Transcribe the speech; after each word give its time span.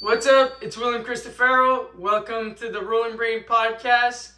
What's 0.00 0.28
up? 0.28 0.62
It's 0.62 0.76
William 0.76 1.02
Christopher. 1.02 1.86
Welcome 1.98 2.54
to 2.54 2.70
the 2.70 2.80
Rolling 2.80 3.16
Brain 3.16 3.42
Podcast. 3.42 4.30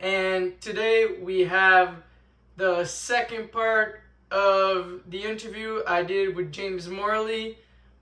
And 0.00 0.60
today 0.60 1.18
we 1.22 1.42
have 1.42 2.02
the 2.56 2.84
second 2.84 3.52
part 3.52 4.00
of 4.32 5.02
the 5.08 5.22
interview 5.22 5.82
I 5.86 6.02
did 6.02 6.34
with 6.34 6.50
James 6.50 6.88
Morley. 6.88 7.58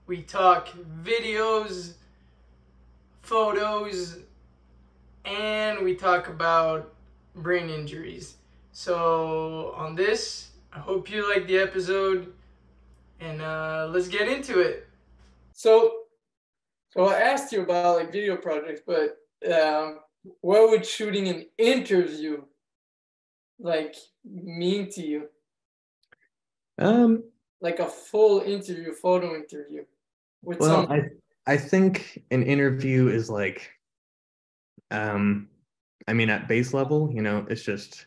We 0.07 0.23
talk 0.23 0.69
videos, 1.03 1.93
photos, 3.21 4.17
and 5.23 5.83
we 5.83 5.93
talk 5.93 6.29
about 6.29 6.95
brain 7.35 7.69
injuries. 7.69 8.37
So, 8.71 9.71
on 9.77 9.93
this, 9.93 10.49
I 10.73 10.79
hope 10.79 11.11
you 11.11 11.31
like 11.31 11.45
the 11.45 11.59
episode 11.59 12.33
and 13.19 13.39
uh, 13.39 13.87
let's 13.91 14.07
get 14.07 14.27
into 14.27 14.61
it. 14.61 14.87
So, 15.51 16.02
so 16.93 17.07
I 17.07 17.19
asked 17.19 17.51
you 17.51 17.61
about 17.61 17.97
like 17.97 18.11
video 18.11 18.37
projects, 18.37 18.81
but 18.85 19.17
um, 19.51 19.99
what 20.41 20.69
would 20.69 20.85
shooting 20.85 21.27
an 21.27 21.45
interview 21.57 22.43
like 23.59 23.95
mean 24.23 24.89
to 24.91 25.01
you? 25.01 25.29
Um, 26.77 27.23
like 27.61 27.79
a 27.79 27.87
full 27.87 28.41
interview, 28.41 28.93
photo 28.93 29.35
interview. 29.35 29.85
With 30.43 30.59
well, 30.59 30.83
some... 30.83 30.91
I 30.91 31.01
I 31.45 31.57
think 31.57 32.23
an 32.31 32.43
interview 32.43 33.09
is 33.09 33.29
like, 33.29 33.71
um, 34.91 35.49
I 36.07 36.13
mean, 36.13 36.29
at 36.29 36.47
base 36.47 36.73
level, 36.73 37.11
you 37.11 37.21
know, 37.21 37.45
it's 37.49 37.63
just 37.63 38.05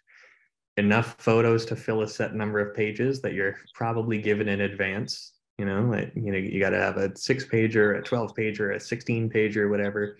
enough 0.76 1.16
photos 1.18 1.64
to 1.66 1.76
fill 1.76 2.02
a 2.02 2.08
set 2.08 2.34
number 2.34 2.60
of 2.60 2.74
pages 2.74 3.20
that 3.22 3.32
you're 3.32 3.56
probably 3.74 4.18
given 4.18 4.48
in 4.48 4.62
advance. 4.62 5.32
You 5.58 5.64
know, 5.64 5.82
like, 5.82 6.12
you 6.14 6.32
know, 6.32 6.38
you 6.38 6.60
got 6.60 6.70
to 6.70 6.78
have 6.78 6.98
a 6.98 7.16
six 7.16 7.44
pager, 7.44 7.98
a 7.98 8.02
12 8.02 8.34
pager, 8.34 8.74
a 8.74 8.80
16 8.80 9.30
pager, 9.30 9.70
whatever. 9.70 10.18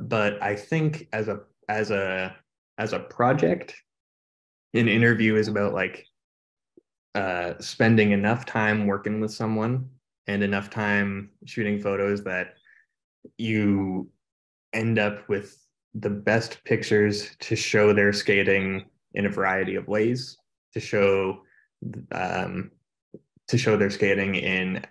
But 0.00 0.42
I 0.42 0.56
think 0.56 1.08
as 1.12 1.28
a, 1.28 1.40
as 1.68 1.90
a, 1.90 2.34
as 2.78 2.92
a 2.92 2.98
project, 2.98 3.74
an 4.74 4.88
interview 4.88 5.36
is 5.36 5.48
about 5.48 5.74
like 5.74 6.06
uh, 7.14 7.54
spending 7.60 8.12
enough 8.12 8.46
time 8.46 8.86
working 8.86 9.20
with 9.20 9.32
someone 9.32 9.88
and 10.26 10.42
enough 10.42 10.70
time 10.70 11.30
shooting 11.44 11.80
photos 11.80 12.24
that 12.24 12.54
you 13.38 14.08
end 14.72 14.98
up 14.98 15.28
with 15.28 15.58
the 15.94 16.10
best 16.10 16.64
pictures 16.64 17.36
to 17.38 17.54
show 17.54 17.92
their 17.92 18.12
skating 18.12 18.84
in 19.14 19.26
a 19.26 19.30
variety 19.30 19.74
of 19.74 19.86
ways 19.88 20.38
to 20.72 20.80
show 20.80 21.42
um, 22.12 22.70
to 23.52 23.58
show 23.58 23.76
their 23.76 23.90
skating 23.90 24.34
in 24.34 24.84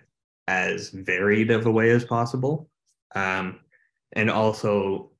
as 0.48 0.88
varied 0.88 1.50
of 1.50 1.66
a 1.66 1.70
way 1.70 1.90
as 1.90 2.04
possible. 2.04 2.68
Um, 3.14 3.60
and 4.14 4.30
also 4.30 5.10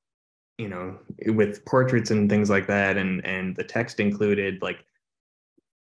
you 0.59 0.69
know 0.69 0.99
with 1.27 1.65
portraits 1.65 2.11
and 2.11 2.29
things 2.29 2.51
like 2.51 2.67
that 2.67 2.97
and 2.97 3.25
and 3.27 3.57
the 3.57 3.65
text 3.65 4.01
included 4.01 4.61
like 4.61 4.85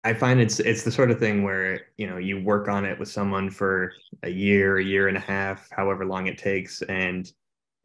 i 0.03 0.11
find 0.14 0.42
it's 0.42 0.59
it's 0.59 0.83
the 0.83 0.92
sort 0.92 1.11
of 1.11 1.20
thing 1.20 1.44
where 1.44 1.81
you 1.98 2.08
know 2.08 2.17
you 2.17 2.42
work 2.44 2.67
on 2.67 2.83
it 2.83 2.98
with 3.00 3.08
someone 3.08 3.50
for 3.50 3.94
a 4.23 4.30
year 4.30 4.78
a 4.78 4.83
year 4.83 5.08
and 5.08 5.17
a 5.17 5.20
half 5.22 5.70
however 5.72 6.06
long 6.06 6.28
it 6.28 6.38
takes. 6.38 6.81
And 6.83 7.31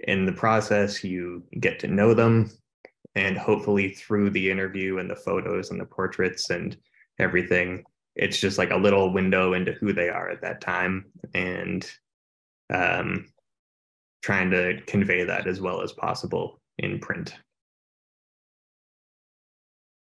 in 0.00 0.24
the 0.24 0.32
process 0.32 1.04
you 1.04 1.42
get 1.60 1.78
to 1.80 1.86
know 1.86 2.14
them 2.14 2.50
and 3.14 3.36
hopefully 3.36 3.90
through 3.90 4.30
the 4.30 4.50
interview 4.50 4.98
and 4.98 5.10
the 5.10 5.16
photos 5.16 5.70
and 5.70 5.80
the 5.80 5.84
portraits 5.84 6.50
and 6.50 6.76
everything 7.18 7.84
it's 8.16 8.38
just 8.38 8.58
like 8.58 8.70
a 8.70 8.76
little 8.76 9.12
window 9.12 9.54
into 9.54 9.72
who 9.72 9.92
they 9.92 10.08
are 10.08 10.30
at 10.30 10.42
that 10.42 10.60
time 10.60 11.06
and 11.34 11.90
um, 12.72 13.26
trying 14.22 14.50
to 14.50 14.80
convey 14.86 15.24
that 15.24 15.46
as 15.46 15.60
well 15.60 15.82
as 15.82 15.92
possible 15.92 16.60
in 16.78 16.98
print. 16.98 17.34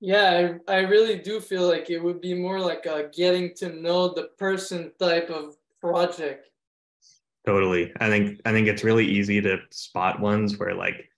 Yeah 0.01 0.57
I, 0.69 0.73
I 0.73 0.81
really 0.81 1.19
do 1.19 1.41
feel 1.41 1.69
like 1.69 1.89
it 1.89 2.03
would 2.03 2.21
be 2.21 2.35
more 2.35 2.59
like 2.59 2.87
a 2.87 3.09
getting 3.15 3.55
to 3.57 3.69
know 3.69 4.13
the 4.13 4.31
person 4.37 4.91
type 4.99 5.31
of 5.31 5.57
project. 5.81 6.49
Totally. 7.47 7.93
I 8.01 8.09
think 8.09 8.41
i 8.45 8.53
think 8.53 8.69
it's 8.69 8.85
really 8.85 9.07
easy 9.07 9.41
to 9.41 9.59
spot 9.71 10.21
ones 10.21 10.59
where 10.59 10.75
like 10.75 11.09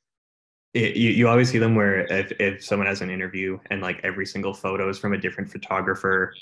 it, 0.75 0.97
you, 0.97 1.11
you 1.11 1.29
always 1.29 1.51
see 1.51 1.59
them 1.59 1.75
where 1.75 2.01
if, 2.13 2.33
if 2.41 2.65
someone 2.65 2.89
has 2.89 3.01
an 3.01 3.09
interview 3.09 3.59
and 3.71 3.81
like 3.81 4.01
every 4.03 4.27
single 4.27 4.53
photo 4.53 4.89
is 4.89 4.99
from 4.99 5.15
a 5.15 5.19
different 5.19 5.51
photographer 5.51 6.35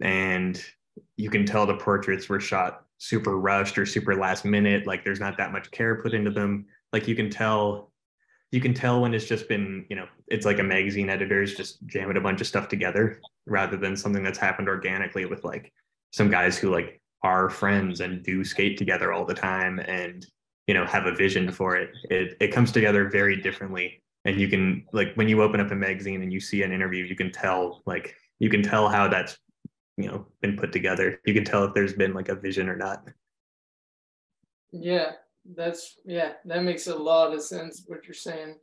and 0.00 0.62
you 1.16 1.30
can 1.30 1.44
tell 1.44 1.66
the 1.66 1.76
portraits 1.76 2.28
were 2.28 2.40
shot 2.40 2.84
super 3.00 3.38
rushed 3.38 3.78
or 3.78 3.86
super 3.86 4.14
last 4.14 4.44
minute 4.44 4.86
like 4.86 5.04
there's 5.04 5.20
not 5.20 5.36
that 5.38 5.52
much 5.52 5.70
care 5.70 6.02
put 6.02 6.14
into 6.14 6.30
them. 6.30 6.66
Like 6.92 7.08
you 7.08 7.16
can 7.16 7.30
tell 7.30 7.90
you 8.52 8.60
can 8.60 8.74
tell 8.74 9.00
when 9.00 9.14
it's 9.14 9.24
just 9.24 9.48
been 9.48 9.86
you 9.88 9.96
know 9.96 10.06
it's 10.28 10.44
like 10.44 10.58
a 10.58 10.62
magazine 10.62 11.08
editor's 11.08 11.54
just 11.54 11.84
jamming 11.86 12.18
a 12.18 12.20
bunch 12.20 12.40
of 12.40 12.46
stuff 12.46 12.68
together 12.68 13.20
rather 13.46 13.76
than 13.76 13.96
something 13.96 14.22
that's 14.22 14.38
happened 14.38 14.68
organically 14.68 15.24
with 15.24 15.44
like 15.44 15.72
some 16.12 16.30
guys 16.30 16.58
who 16.58 16.70
like 16.70 17.00
are 17.22 17.48
friends 17.48 18.00
and 18.00 18.22
do 18.22 18.44
skate 18.44 18.76
together 18.76 19.12
all 19.12 19.24
the 19.24 19.34
time 19.34 19.78
and 19.80 20.26
you 20.66 20.74
know 20.74 20.84
have 20.84 21.06
a 21.06 21.14
vision 21.14 21.50
for 21.50 21.76
it. 21.76 21.90
It 22.10 22.36
it 22.40 22.48
comes 22.48 22.70
together 22.70 23.08
very 23.08 23.40
differently. 23.40 24.02
And 24.26 24.38
you 24.38 24.48
can 24.48 24.84
like 24.92 25.14
when 25.14 25.28
you 25.28 25.42
open 25.42 25.60
up 25.60 25.70
a 25.70 25.74
magazine 25.74 26.22
and 26.22 26.32
you 26.32 26.40
see 26.40 26.62
an 26.62 26.72
interview 26.72 27.04
you 27.04 27.16
can 27.16 27.32
tell 27.32 27.82
like 27.86 28.14
you 28.40 28.50
can 28.50 28.62
tell 28.62 28.88
how 28.88 29.08
that's 29.08 29.38
you 30.02 30.10
know 30.10 30.26
been 30.40 30.56
put 30.56 30.72
together. 30.72 31.20
You 31.24 31.34
can 31.34 31.44
tell 31.44 31.64
if 31.64 31.74
there's 31.74 31.94
been 31.94 32.14
like 32.14 32.28
a 32.28 32.34
vision 32.34 32.68
or 32.68 32.76
not. 32.76 33.04
Yeah 34.72 35.12
that's 35.56 35.98
yeah 36.04 36.32
that 36.44 36.62
makes 36.62 36.86
a 36.86 36.94
lot 36.94 37.32
of 37.32 37.42
sense 37.42 37.84
what 37.86 38.06
you're 38.06 38.14
saying. 38.14 38.56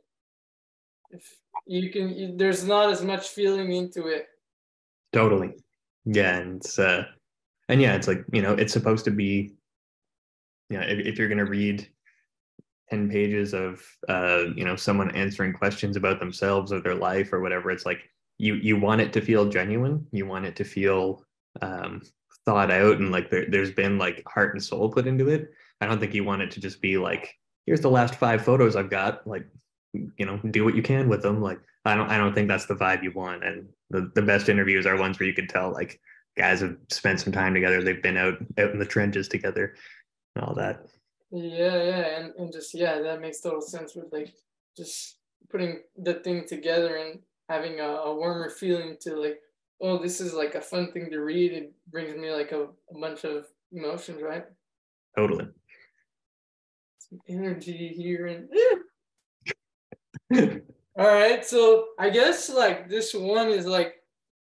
If 1.10 1.36
you 1.66 1.90
can 1.90 2.10
you, 2.10 2.36
there's 2.36 2.64
not 2.64 2.90
as 2.90 3.02
much 3.02 3.28
feeling 3.28 3.72
into 3.72 4.06
it. 4.06 4.26
Totally. 5.12 5.54
Yeah 6.04 6.38
and 6.38 6.56
it's 6.56 6.78
uh 6.78 7.04
and 7.68 7.80
yeah 7.80 7.94
it's 7.94 8.08
like 8.08 8.24
you 8.32 8.42
know 8.42 8.54
it's 8.54 8.72
supposed 8.72 9.04
to 9.06 9.10
be 9.10 9.54
you 10.70 10.78
know 10.78 10.86
if, 10.86 11.06
if 11.06 11.18
you're 11.18 11.28
going 11.28 11.38
to 11.38 11.44
read 11.44 11.86
10 12.90 13.10
pages 13.10 13.52
of 13.52 13.82
uh, 14.08 14.44
you 14.56 14.64
know 14.64 14.76
someone 14.76 15.10
answering 15.14 15.52
questions 15.52 15.96
about 15.96 16.20
themselves 16.20 16.72
or 16.72 16.80
their 16.80 16.94
life 16.94 17.34
or 17.34 17.40
whatever 17.40 17.70
it's 17.70 17.84
like 17.84 18.08
you 18.38 18.54
you 18.54 18.78
want 18.78 19.00
it 19.00 19.12
to 19.12 19.20
feel 19.20 19.48
genuine. 19.48 20.06
You 20.12 20.26
want 20.26 20.46
it 20.46 20.56
to 20.56 20.64
feel 20.64 21.24
um, 21.62 22.02
thought 22.44 22.70
out 22.70 22.98
and 22.98 23.10
like 23.10 23.30
there, 23.30 23.46
there's 23.48 23.72
been 23.72 23.98
like 23.98 24.22
heart 24.26 24.54
and 24.54 24.62
soul 24.62 24.90
put 24.90 25.06
into 25.06 25.28
it. 25.28 25.50
I 25.80 25.86
don't 25.86 26.00
think 26.00 26.14
you 26.14 26.24
want 26.24 26.42
it 26.42 26.50
to 26.52 26.60
just 26.60 26.80
be 26.80 26.98
like 26.98 27.34
here's 27.66 27.80
the 27.80 27.90
last 27.90 28.14
five 28.14 28.42
photos 28.42 28.76
i've 28.76 28.88
got 28.88 29.26
like 29.26 29.46
you 29.92 30.24
know 30.24 30.38
do 30.50 30.64
what 30.64 30.74
you 30.74 30.82
can 30.82 31.08
with 31.08 31.22
them. 31.22 31.42
Like 31.42 31.60
i 31.84 31.94
don't 31.94 32.10
i 32.10 32.18
don't 32.18 32.34
think 32.34 32.48
that's 32.48 32.66
the 32.66 32.74
vibe 32.74 33.02
you 33.02 33.12
want. 33.12 33.44
And 33.44 33.68
the, 33.90 34.10
the 34.14 34.22
best 34.22 34.48
interviews 34.48 34.86
are 34.86 34.96
ones 34.96 35.18
where 35.18 35.28
you 35.28 35.34
can 35.34 35.46
tell 35.46 35.72
like 35.72 36.00
guys 36.36 36.60
have 36.60 36.76
spent 36.90 37.20
some 37.20 37.32
time 37.32 37.54
together. 37.54 37.82
They've 37.82 38.02
been 38.02 38.16
out 38.16 38.38
out 38.58 38.70
in 38.70 38.78
the 38.78 38.86
trenches 38.86 39.28
together 39.28 39.74
and 40.34 40.44
all 40.44 40.54
that. 40.54 40.86
Yeah, 41.30 41.82
yeah, 41.82 42.20
and, 42.20 42.34
and 42.38 42.52
just 42.52 42.72
yeah, 42.74 43.00
that 43.00 43.20
makes 43.20 43.40
total 43.40 43.60
sense 43.60 43.94
with 43.94 44.12
like 44.12 44.32
just 44.76 45.18
putting 45.50 45.80
the 45.96 46.14
thing 46.14 46.46
together 46.46 46.96
and 46.96 47.20
having 47.48 47.80
a, 47.80 47.84
a 47.84 48.14
warmer 48.14 48.48
feeling 48.48 48.96
to 49.00 49.16
like, 49.16 49.40
oh, 49.80 49.98
this 49.98 50.20
is 50.20 50.34
like 50.34 50.54
a 50.54 50.60
fun 50.60 50.92
thing 50.92 51.10
to 51.10 51.20
read. 51.20 51.52
It 51.52 51.72
brings 51.90 52.16
me 52.16 52.30
like 52.30 52.52
a, 52.52 52.62
a 52.64 52.98
bunch 53.00 53.24
of 53.24 53.46
emotions, 53.72 54.22
right? 54.22 54.44
Totally. 55.16 55.46
Some 56.98 57.20
energy 57.28 57.88
here 57.96 58.26
and 58.26 58.48
all 60.98 61.06
right. 61.06 61.44
So 61.44 61.88
I 61.98 62.10
guess 62.10 62.50
like 62.50 62.88
this 62.88 63.14
one 63.14 63.48
is 63.48 63.66
like 63.66 63.94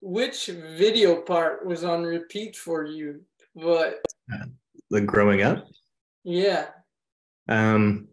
which 0.00 0.47
video 0.47 1.22
part 1.22 1.65
was 1.65 1.84
on 1.84 2.03
repeat 2.03 2.56
for 2.56 2.84
you? 2.84 3.21
But 3.55 4.03
the 4.91 5.00
growing 5.00 5.43
up? 5.43 5.66
Yeah. 6.25 6.66
Um, 7.49 8.09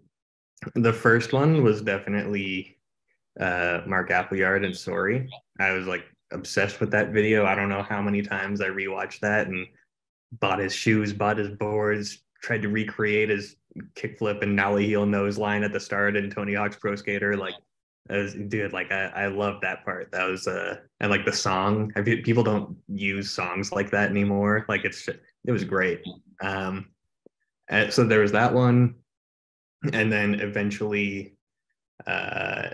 the 0.75 0.93
first 0.93 1.33
one 1.33 1.63
was 1.63 1.81
definitely 1.81 2.77
uh, 3.39 3.81
Mark 3.85 4.11
Appleyard 4.11 4.65
and 4.65 4.75
Sorry. 4.75 5.29
I 5.59 5.71
was 5.71 5.87
like 5.87 6.03
obsessed 6.31 6.79
with 6.79 6.91
that 6.91 7.09
video. 7.09 7.45
I 7.45 7.55
don't 7.55 7.69
know 7.69 7.83
how 7.83 8.01
many 8.01 8.21
times 8.21 8.61
I 8.61 8.67
rewatched 8.67 9.19
that 9.21 9.47
and 9.47 9.67
bought 10.39 10.59
his 10.59 10.73
shoes, 10.73 11.13
bought 11.13 11.37
his 11.37 11.49
boards, 11.49 12.23
tried 12.41 12.61
to 12.61 12.69
recreate 12.69 13.29
his 13.29 13.55
kickflip 13.95 14.41
and 14.41 14.55
nollie 14.55 14.87
heel 14.87 15.05
nose 15.05 15.37
line 15.37 15.63
at 15.63 15.73
the 15.73 15.79
start 15.79 16.15
and 16.15 16.31
Tony 16.31 16.53
Hawk's 16.53 16.75
Pro 16.75 16.95
Skater. 16.95 17.35
Like, 17.37 17.55
was, 18.09 18.33
dude, 18.33 18.73
like 18.73 18.91
I, 18.91 19.05
I 19.15 19.27
love 19.27 19.61
that 19.61 19.85
part. 19.85 20.11
That 20.11 20.27
was 20.27 20.47
uh, 20.47 20.77
and 20.99 21.11
like 21.11 21.25
the 21.25 21.33
song. 21.33 21.91
I 21.95 22.01
people 22.01 22.43
don't 22.43 22.75
use 22.87 23.31
songs 23.31 23.71
like 23.71 23.91
that 23.91 24.09
anymore. 24.09 24.65
Like 24.67 24.85
it's 24.85 25.07
it 25.07 25.51
was 25.51 25.63
great. 25.63 26.01
Um, 26.41 26.89
and 27.69 27.93
so 27.93 28.03
there 28.03 28.21
was 28.21 28.31
that 28.31 28.53
one, 28.53 28.95
and 29.93 30.11
then 30.11 30.35
eventually 30.35 31.35
uh, 32.07 32.69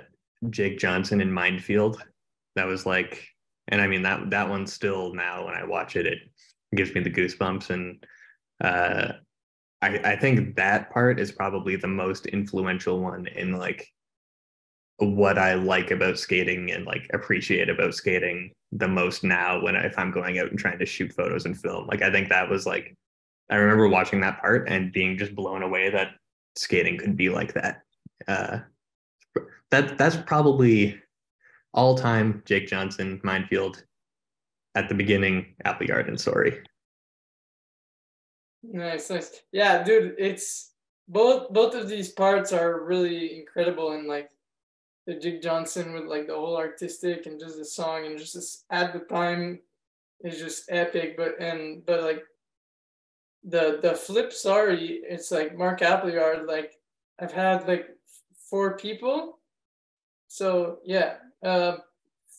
Jake 0.50 0.78
Johnson 0.80 1.22
in 1.22 1.32
Mind 1.32 1.64
Field. 1.64 2.02
That 2.56 2.68
was 2.68 2.86
like, 2.86 3.28
and 3.68 3.82
I 3.82 3.88
mean 3.88 4.04
that 4.04 4.30
that 4.30 4.50
one 4.50 4.68
still 4.68 5.14
now 5.14 5.46
when 5.46 5.56
I 5.56 5.64
watch 5.64 5.96
it, 5.96 6.06
it 6.06 6.20
gives 6.76 6.94
me 6.94 7.02
the 7.02 7.10
goosebumps. 7.10 7.70
And 7.70 8.06
uh, 8.64 9.14
I, 9.82 10.14
I 10.14 10.16
think 10.16 10.56
that 10.56 10.92
part 10.92 11.20
is 11.20 11.32
probably 11.32 11.76
the 11.76 11.88
most 11.88 12.26
influential 12.28 13.00
one 13.00 13.28
in 13.28 13.54
like 13.54 13.88
what 14.98 15.38
I 15.38 15.56
like 15.56 15.92
about 15.92 16.18
skating 16.18 16.72
and 16.72 16.86
like 16.86 17.10
appreciate 17.14 17.70
about 17.70 17.94
skating 17.96 18.52
the 18.72 18.88
most 18.88 19.24
now 19.24 19.62
when 19.62 19.76
if 19.76 19.98
I'm 19.98 20.12
going 20.12 20.40
out 20.40 20.50
and 20.50 20.60
trying 20.60 20.80
to 20.80 20.86
shoot 20.86 21.14
photos 21.14 21.46
and 21.46 21.60
film. 21.60 21.88
Like 21.88 22.02
I 22.02 22.12
think 22.12 22.30
that 22.30 22.50
was 22.50 22.66
like 22.66 22.96
I 23.50 23.56
remember 23.56 23.88
watching 23.88 24.22
that 24.22 24.40
part 24.40 24.70
and 24.70 24.92
being 24.92 25.18
just 25.18 25.36
blown 25.36 25.64
away 25.64 25.90
that 25.90 26.16
skating 26.56 26.98
could 26.98 27.18
be 27.18 27.30
like 27.30 27.54
that. 27.54 27.82
Uh, 28.28 28.60
that 29.72 29.98
that's 29.98 30.16
probably 30.16 31.00
all 31.76 31.96
time 31.96 32.42
Jake 32.46 32.68
Johnson 32.68 33.20
Mind 33.24 33.48
Field 33.48 33.84
at 34.74 34.90
the 34.90 34.96
beginning, 34.96 35.56
Appleyard 35.66 36.08
and 36.08 36.20
Sorry. 36.20 36.64
Nice, 38.64 39.10
nice. 39.10 39.42
Yeah, 39.52 39.84
dude, 39.84 40.16
it's 40.18 40.72
both 41.08 41.54
both 41.54 41.76
of 41.76 41.88
these 41.88 42.12
parts 42.12 42.52
are 42.52 42.84
really 42.84 43.38
incredible 43.38 43.92
and 43.92 44.08
like 44.08 44.32
the 45.06 45.14
Jake 45.14 45.42
Johnson 45.42 45.94
with 45.94 46.06
like 46.06 46.26
the 46.26 46.34
whole 46.34 46.58
artistic 46.58 47.28
and 47.28 47.40
just 47.40 47.58
the 47.58 47.66
song 47.66 48.08
and 48.08 48.18
just 48.18 48.34
this, 48.34 48.64
at 48.72 48.92
the 48.92 49.00
time 49.00 49.60
is 50.22 50.40
just 50.40 50.66
epic. 50.70 51.16
But 51.16 51.40
and 51.40 51.86
but 51.86 52.02
like 52.04 52.24
the 53.44 53.80
the 53.82 53.94
flip 53.94 54.34
sorry, 54.34 55.02
it's 55.08 55.30
like 55.30 55.58
Mark 55.58 55.82
Appleyard, 55.82 56.48
like 56.48 56.74
I've 57.20 57.34
had 57.34 57.68
like 57.68 57.90
four 58.50 58.78
people. 58.78 59.40
So 60.28 60.80
yeah, 60.84 61.18
uh 61.46 61.78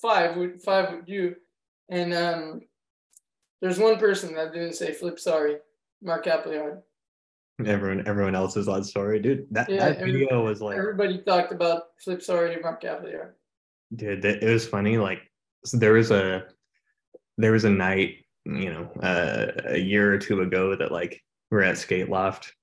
five 0.03 0.37
with 0.37 0.62
five 0.62 0.93
with 0.93 1.08
you. 1.08 1.37
And 1.88 2.12
um 2.12 2.61
there's 3.62 3.79
one 3.79 3.99
person 3.99 4.35
that 4.35 4.53
didn't 4.53 4.75
say 4.75 4.93
flip 4.93 5.19
sorry. 5.19 5.56
Mark 6.03 6.26
Appleyard. 6.26 6.82
Everyone, 7.64 8.06
everyone 8.06 8.35
else 8.35 8.56
is 8.56 8.69
on 8.69 8.85
sorry, 8.85 9.19
dude. 9.19 9.47
That 9.50 9.70
yeah, 9.70 9.88
that 9.88 10.00
video 10.00 10.44
was 10.44 10.61
like 10.61 10.76
everybody 10.76 11.19
talked 11.19 11.53
about 11.53 11.85
flip 12.05 12.23
sorry 12.23 12.55
to 12.55 12.61
Mark 12.61 12.85
Appleyard. 12.85 13.35
Dude, 13.94 14.25
it 14.25 14.43
was 14.43 14.69
funny. 14.69 14.99
Like 14.99 15.20
so 15.64 15.79
there 15.79 15.94
was 15.94 16.11
a 16.11 16.44
there 17.38 17.53
was 17.53 17.64
a 17.64 17.70
night, 17.70 18.25
you 18.44 18.73
know, 18.73 18.91
uh, 19.03 19.53
a 19.69 19.79
year 19.79 20.12
or 20.12 20.19
two 20.19 20.43
ago 20.43 20.76
that 20.76 20.93
like 20.93 21.23
we 21.50 21.58
are 21.58 21.62
at 21.62 21.79
Skate 21.79 22.11
Loft, 22.11 22.55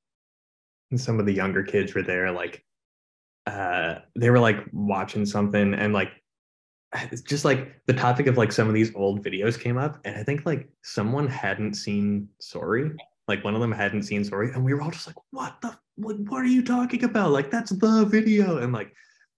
and 0.91 0.99
some 0.99 1.19
of 1.19 1.25
the 1.25 1.33
younger 1.33 1.63
kids 1.63 1.93
were 1.93 2.03
there. 2.03 2.31
Like, 2.31 2.63
uh, 3.47 3.95
they 4.15 4.29
were 4.29 4.39
like 4.39 4.63
watching 4.71 5.25
something, 5.25 5.73
and 5.73 5.93
like 5.93 6.11
it's 6.95 7.21
just 7.33 7.45
like 7.45 7.81
the 7.85 7.93
topic 7.93 8.27
of 8.27 8.37
like 8.37 8.51
some 8.51 8.67
of 8.67 8.73
these 8.73 8.93
old 8.95 9.23
videos 9.23 9.59
came 9.59 9.77
up 9.77 9.99
and 10.05 10.15
i 10.15 10.23
think 10.23 10.45
like 10.45 10.69
someone 10.83 11.27
hadn't 11.27 11.73
seen 11.73 12.27
sorry 12.39 12.91
like 13.27 13.43
one 13.43 13.55
of 13.55 13.61
them 13.61 13.71
hadn't 13.71 14.03
seen 14.03 14.23
Sorry, 14.23 14.51
and 14.51 14.63
we 14.63 14.73
were 14.73 14.81
all 14.81 14.91
just 14.91 15.07
like, 15.07 15.15
"What 15.31 15.61
the? 15.61 15.77
Like, 15.97 16.17
what 16.27 16.41
are 16.41 16.45
you 16.45 16.63
talking 16.63 17.03
about? 17.03 17.31
Like, 17.31 17.49
that's 17.49 17.71
the 17.71 18.05
video." 18.05 18.57
And 18.57 18.73
like, 18.73 18.93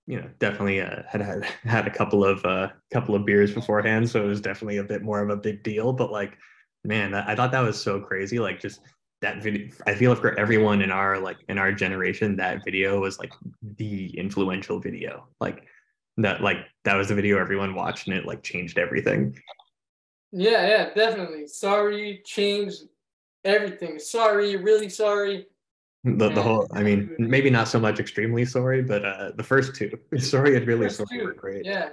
you 0.08 0.20
know, 0.20 0.30
definitely 0.40 0.82
uh, 0.82 1.04
had 1.08 1.22
had 1.22 1.44
had 1.64 1.88
a 1.88 1.92
couple 1.92 2.26
of 2.26 2.44
uh, 2.46 2.70
couple 2.92 3.16
of 3.16 3.26
beers 3.26 3.54
beforehand, 3.54 4.10
so 4.10 4.24
it 4.24 4.28
was 4.28 4.42
definitely 4.42 4.78
a 4.78 4.84
bit 4.84 5.04
more 5.04 5.22
of 5.22 5.30
a 5.30 5.38
big 5.38 5.64
deal. 5.64 5.94
But 5.94 6.12
like, 6.12 6.38
man, 6.84 7.14
I 7.14 7.36
thought 7.36 7.52
that 7.52 7.62
was 7.62 7.82
so 7.82 8.00
crazy. 8.00 8.40
Like, 8.40 8.60
just 8.60 8.82
that 9.22 9.44
video. 9.44 9.70
I 9.86 9.94
feel 9.94 10.16
for 10.16 10.38
everyone 10.40 10.82
in 10.82 10.92
our 10.92 11.20
like 11.20 11.38
in 11.48 11.60
our 11.60 11.72
generation, 11.72 12.36
that 12.38 12.66
video 12.66 13.00
was 13.00 13.20
like 13.20 13.34
the 13.78 14.18
influential 14.18 14.80
video. 14.80 15.28
Like 15.40 15.68
that, 16.18 16.42
like 16.42 16.58
that 16.84 16.96
was 16.96 17.10
the 17.10 17.16
video 17.16 17.40
everyone 17.40 17.76
watched, 17.76 18.08
and 18.08 18.16
it 18.16 18.26
like 18.26 18.44
changed 18.44 18.78
everything. 18.78 19.38
Yeah, 20.32 20.68
yeah, 20.68 20.94
definitely. 20.94 21.48
Sorry, 21.48 22.22
changed 22.26 22.84
everything. 23.44 24.00
Sorry, 24.00 24.56
really 24.58 24.90
sorry. 24.90 25.48
The, 26.04 26.30
the 26.30 26.42
whole, 26.42 26.68
I 26.72 26.84
mean, 26.84 27.16
maybe 27.18 27.50
not 27.50 27.68
so 27.68 27.80
much 27.80 28.00
extremely 28.00 28.46
sorry, 28.46 28.84
but 28.84 29.04
uh, 29.04 29.32
the 29.36 29.44
first 29.44 29.76
two, 29.76 29.90
sorry 30.20 30.56
and 30.56 30.68
really 30.68 30.90
sorry 30.90 31.08
two, 31.18 31.24
were 31.24 31.34
great. 31.34 31.66
Yeah, 31.66 31.90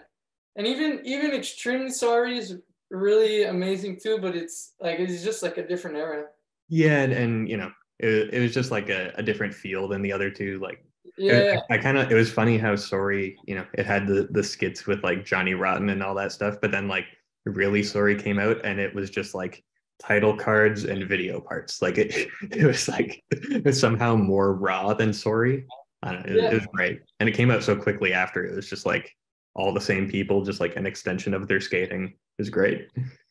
and 0.56 0.66
even 0.66 1.00
even 1.04 1.32
extremely 1.32 1.90
sorry 1.90 2.36
is 2.36 2.58
really 2.90 3.44
amazing 3.44 3.98
too. 4.00 4.18
But 4.20 4.36
it's 4.36 4.74
like 4.80 4.98
it's 4.98 5.24
just 5.24 5.42
like 5.42 5.56
a 5.56 5.66
different 5.66 5.96
era. 5.96 6.24
Yeah, 6.68 7.02
and, 7.02 7.12
and 7.12 7.48
you 7.48 7.56
know, 7.56 7.70
it, 7.98 8.34
it 8.34 8.40
was 8.40 8.52
just 8.52 8.70
like 8.70 8.88
a, 8.90 9.12
a 9.14 9.22
different 9.22 9.54
feel 9.54 9.88
than 9.88 10.02
the 10.02 10.12
other 10.12 10.30
two. 10.30 10.58
Like, 10.58 10.84
yeah, 11.18 11.60
I, 11.70 11.74
I 11.74 11.78
kind 11.78 11.98
of 11.98 12.10
it 12.10 12.14
was 12.14 12.32
funny 12.32 12.58
how 12.58 12.76
sorry, 12.76 13.36
you 13.46 13.54
know, 13.54 13.66
it 13.74 13.86
had 13.86 14.06
the 14.06 14.28
the 14.30 14.42
skits 14.42 14.86
with 14.86 15.02
like 15.02 15.24
Johnny 15.24 15.54
Rotten 15.54 15.90
and 15.90 16.02
all 16.02 16.14
that 16.14 16.32
stuff, 16.32 16.56
but 16.60 16.70
then 16.70 16.88
like 16.88 17.06
really 17.44 17.82
sorry 17.82 18.14
came 18.14 18.38
out 18.38 18.64
and 18.64 18.78
it 18.78 18.94
was 18.94 19.10
just 19.10 19.34
like 19.34 19.62
title 20.00 20.36
cards 20.36 20.84
and 20.84 21.08
video 21.08 21.40
parts. 21.40 21.82
Like 21.82 21.98
it, 21.98 22.28
it 22.50 22.64
was 22.64 22.88
like 22.88 23.22
it 23.30 23.64
was 23.64 23.78
somehow 23.78 24.16
more 24.16 24.54
raw 24.54 24.94
than 24.94 25.12
sorry. 25.12 25.66
I 26.02 26.12
don't 26.12 26.26
know, 26.26 26.34
it, 26.34 26.42
yeah. 26.42 26.50
it 26.50 26.54
was 26.54 26.66
great, 26.74 27.00
and 27.20 27.28
it 27.28 27.32
came 27.32 27.50
out 27.50 27.62
so 27.62 27.76
quickly 27.76 28.12
after. 28.12 28.44
It 28.44 28.56
was 28.56 28.68
just 28.68 28.86
like 28.86 29.14
all 29.54 29.72
the 29.72 29.80
same 29.80 30.10
people, 30.10 30.42
just 30.42 30.60
like 30.60 30.76
an 30.76 30.86
extension 30.86 31.34
of 31.34 31.46
their 31.46 31.60
skating. 31.60 32.06
It 32.06 32.42
was 32.42 32.50
great. 32.50 32.88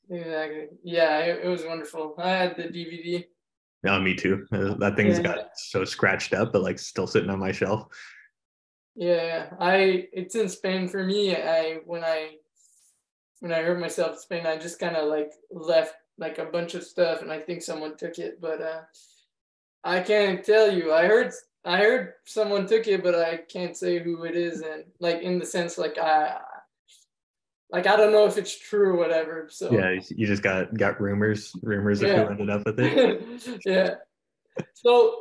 Exactly. 0.10 0.68
Yeah, 0.84 1.20
it, 1.20 1.46
it 1.46 1.48
was 1.48 1.66
wonderful. 1.66 2.16
I 2.18 2.30
had 2.30 2.56
the 2.56 2.64
DVD. 2.64 3.26
Yeah, 3.84 4.00
me 4.00 4.14
too. 4.14 4.46
That 4.52 4.96
thing's 4.96 5.18
yeah. 5.18 5.24
got 5.24 5.50
so 5.56 5.84
scratched 5.84 6.34
up, 6.34 6.54
but 6.54 6.62
like 6.62 6.80
still 6.80 7.08
sitting 7.08 7.30
on 7.30 7.40
my 7.40 7.52
shelf. 7.52 7.88
Yeah, 8.96 9.48
I 9.60 10.08
it's 10.12 10.36
in 10.36 10.50
Spain 10.50 10.88
for 10.88 11.04
me. 11.04 11.36
I 11.36 11.80
when 11.86 12.04
I 12.04 12.36
when 13.40 13.52
I 13.52 13.62
hurt 13.62 13.80
myself 13.80 14.14
in 14.14 14.20
Spain, 14.20 14.46
I 14.46 14.58
just 14.58 14.80
kind 14.80 14.96
of 14.96 15.08
like 15.08 15.32
left 15.52 15.96
like 16.18 16.38
a 16.38 16.46
bunch 16.46 16.76
of 16.76 16.84
stuff, 16.84 17.22
and 17.22 17.32
I 17.32 17.40
think 17.40 17.62
someone 17.62 17.98
took 17.98 18.20
it, 18.20 18.40
but 18.40 18.62
uh, 18.62 18.82
I 19.84 20.02
can't 20.02 20.44
tell 20.44 20.72
you. 20.72 20.94
I 20.94 21.08
heard 21.08 21.32
I 21.66 21.78
heard 21.78 22.14
someone 22.26 22.68
took 22.68 22.88
it, 22.88 23.04
but 23.04 23.16
I 23.16 23.38
can't 23.38 23.76
say 23.76 24.00
who 24.00 24.24
it 24.26 24.36
is, 24.36 24.62
and 24.62 24.84
like 25.00 25.22
in 25.22 25.40
the 25.40 25.46
sense 25.46 25.78
like 25.78 25.98
I 25.98 26.38
like 27.72 27.88
I 27.88 27.96
don't 27.96 28.12
know 28.12 28.26
if 28.26 28.38
it's 28.38 28.58
true 28.58 28.90
or 28.90 28.98
whatever. 28.98 29.48
So 29.50 29.72
yeah, 29.72 30.00
you 30.10 30.28
just 30.28 30.44
got 30.44 30.76
got 30.78 31.00
rumors 31.00 31.54
rumors 31.62 32.02
of 32.02 32.10
who 32.10 32.16
ended 32.16 32.50
up 32.50 32.66
with 32.66 32.80
it. 32.80 33.62
yeah. 33.66 33.96
So 34.74 35.16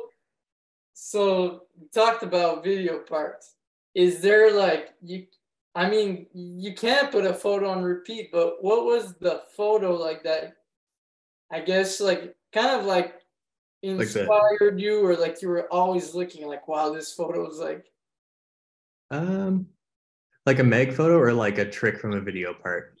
so 0.93 1.63
talked 1.93 2.23
about 2.23 2.63
video 2.63 2.99
parts. 2.99 3.55
Is 3.95 4.21
there 4.21 4.53
like 4.53 4.93
you 5.01 5.27
I 5.73 5.89
mean, 5.89 6.27
you 6.33 6.73
can't 6.73 7.11
put 7.11 7.25
a 7.25 7.33
photo 7.33 7.69
on 7.69 7.81
repeat, 7.81 8.29
but 8.31 8.61
what 8.61 8.83
was 8.83 9.15
the 9.19 9.43
photo 9.55 9.95
like 9.95 10.23
that 10.23 10.55
I 11.51 11.61
guess 11.61 11.99
like 11.99 12.35
kind 12.53 12.79
of 12.79 12.85
like 12.85 13.15
inspired 13.81 14.27
like 14.61 14.79
you 14.79 15.05
or 15.05 15.15
like 15.15 15.41
you 15.41 15.49
were 15.49 15.67
always 15.71 16.13
looking 16.13 16.47
like 16.47 16.67
wow 16.67 16.93
this 16.93 17.13
photo 17.13 17.49
is 17.49 17.57
like 17.57 17.85
um 19.09 19.65
like 20.45 20.59
a 20.59 20.63
meg 20.63 20.93
photo 20.93 21.17
or 21.17 21.33
like 21.33 21.57
a 21.57 21.69
trick 21.69 21.99
from 21.99 22.13
a 22.13 22.21
video 22.21 22.53
part? 22.53 22.97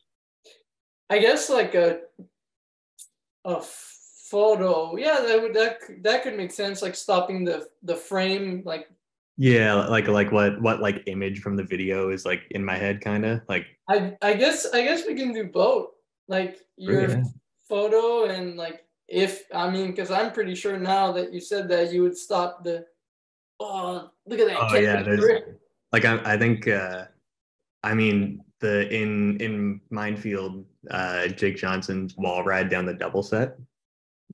I 1.09 1.19
guess 1.19 1.49
like 1.49 1.75
a 1.75 2.01
a 3.45 3.61
photo. 3.61 4.95
Yeah 4.97 5.19
that 5.21 5.41
would 5.41 5.53
that 5.53 5.79
that 6.03 6.23
could 6.23 6.37
make 6.37 6.51
sense 6.51 6.81
like 6.81 6.95
stopping 6.95 7.43
the 7.43 7.67
the 7.83 7.95
frame 7.95 8.63
like 8.65 8.87
yeah 9.37 9.73
like 9.73 10.07
like 10.07 10.31
what 10.31 10.61
what 10.61 10.81
like 10.81 11.03
image 11.07 11.39
from 11.39 11.55
the 11.55 11.63
video 11.63 12.09
is 12.09 12.25
like 12.25 12.43
in 12.51 12.63
my 12.63 12.77
head 12.77 13.01
kind 13.01 13.25
of 13.25 13.41
like 13.47 13.65
i 13.87 14.15
i 14.21 14.33
guess 14.33 14.67
i 14.73 14.83
guess 14.83 15.07
we 15.07 15.15
can 15.15 15.33
do 15.33 15.45
both. 15.45 15.89
Like 16.27 16.59
your 16.77 17.09
yeah 17.09 17.23
photo 17.71 18.25
and 18.25 18.57
like 18.57 18.83
if 19.07 19.45
I 19.53 19.69
mean 19.69 19.91
because 19.91 20.11
I'm 20.11 20.33
pretty 20.33 20.55
sure 20.55 20.77
now 20.77 21.13
that 21.13 21.31
you 21.31 21.39
said 21.39 21.69
that 21.69 21.93
you 21.93 22.01
would 22.03 22.17
stop 22.17 22.65
the 22.65 22.85
oh 23.61 24.09
look 24.25 24.39
at 24.41 24.47
that 24.47 24.57
oh 24.59 24.75
yeah 24.75 25.39
like 25.93 26.03
I, 26.03 26.33
I 26.33 26.37
think 26.37 26.67
uh 26.67 27.05
I 27.83 27.93
mean 27.93 28.43
the 28.59 28.87
in 28.93 29.37
in 29.37 29.81
Mind 29.89 30.19
Field 30.19 30.65
uh 30.89 31.27
Jake 31.27 31.57
Johnson's 31.57 32.15
wall 32.17 32.43
ride 32.43 32.69
down 32.69 32.85
the 32.85 32.93
double 32.93 33.23
set 33.23 33.55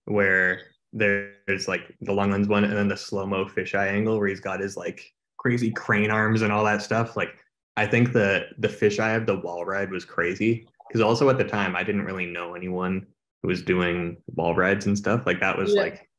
where 0.05 0.61
there's 0.93 1.67
like 1.67 1.93
the 2.01 2.13
long 2.13 2.31
lens 2.31 2.47
one 2.47 2.63
and 2.63 2.73
then 2.73 2.87
the 2.87 2.97
slow 2.97 3.25
mo 3.25 3.45
fisheye 3.45 3.91
angle 3.91 4.17
where 4.17 4.27
he's 4.27 4.39
got 4.39 4.59
his 4.59 4.77
like 4.77 5.13
crazy 5.37 5.71
crane 5.71 6.11
arms 6.11 6.41
and 6.41 6.51
all 6.51 6.63
that 6.63 6.81
stuff 6.81 7.15
like 7.15 7.37
I 7.77 7.85
think 7.85 8.11
the 8.11 8.47
the 8.57 8.67
fisheye 8.67 9.15
of 9.15 9.25
the 9.25 9.37
wall 9.37 9.65
ride 9.65 9.91
was 9.91 10.03
crazy 10.03 10.67
because 10.87 11.01
also 11.01 11.29
at 11.29 11.37
the 11.37 11.43
time 11.43 11.75
I 11.75 11.83
didn't 11.83 12.05
really 12.05 12.25
know 12.25 12.55
anyone 12.55 13.05
who 13.41 13.49
was 13.49 13.61
doing 13.61 14.17
wall 14.35 14.55
rides 14.55 14.87
and 14.87 14.97
stuff. 14.97 15.25
Like 15.25 15.39
that 15.39 15.57
was 15.57 15.73
yeah. 15.73 15.81
like 15.81 16.09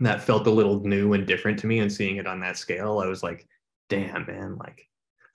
that 0.00 0.20
felt 0.20 0.46
a 0.46 0.50
little 0.50 0.80
new 0.80 1.14
and 1.14 1.26
different 1.26 1.58
to 1.60 1.66
me. 1.66 1.78
And 1.78 1.92
seeing 1.92 2.16
it 2.16 2.26
on 2.26 2.40
that 2.40 2.58
scale, 2.58 2.98
I 2.98 3.06
was 3.06 3.22
like, 3.22 3.46
damn, 3.88 4.26
man, 4.26 4.56
like 4.56 4.86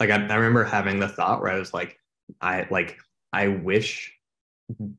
like 0.01 0.09
I, 0.09 0.15
I 0.15 0.35
remember 0.35 0.63
having 0.63 0.99
the 0.99 1.07
thought 1.07 1.41
where 1.41 1.51
I 1.51 1.59
was 1.59 1.73
like, 1.73 1.97
I 2.41 2.67
like 2.69 2.97
I 3.31 3.47
wish 3.47 4.13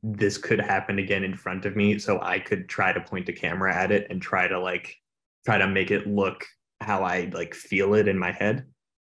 this 0.02 0.38
could 0.38 0.60
happen 0.60 0.98
again 0.98 1.24
in 1.24 1.34
front 1.34 1.64
of 1.64 1.76
me 1.76 1.98
so 1.98 2.20
I 2.20 2.38
could 2.38 2.68
try 2.68 2.92
to 2.92 3.00
point 3.00 3.28
a 3.28 3.32
camera 3.32 3.74
at 3.74 3.90
it 3.90 4.06
and 4.10 4.20
try 4.20 4.46
to 4.46 4.60
like 4.60 4.94
try 5.44 5.58
to 5.58 5.66
make 5.66 5.90
it 5.90 6.06
look 6.06 6.44
how 6.80 7.02
I 7.04 7.30
like 7.32 7.54
feel 7.54 7.94
it 7.94 8.06
in 8.06 8.18
my 8.18 8.32
head 8.32 8.66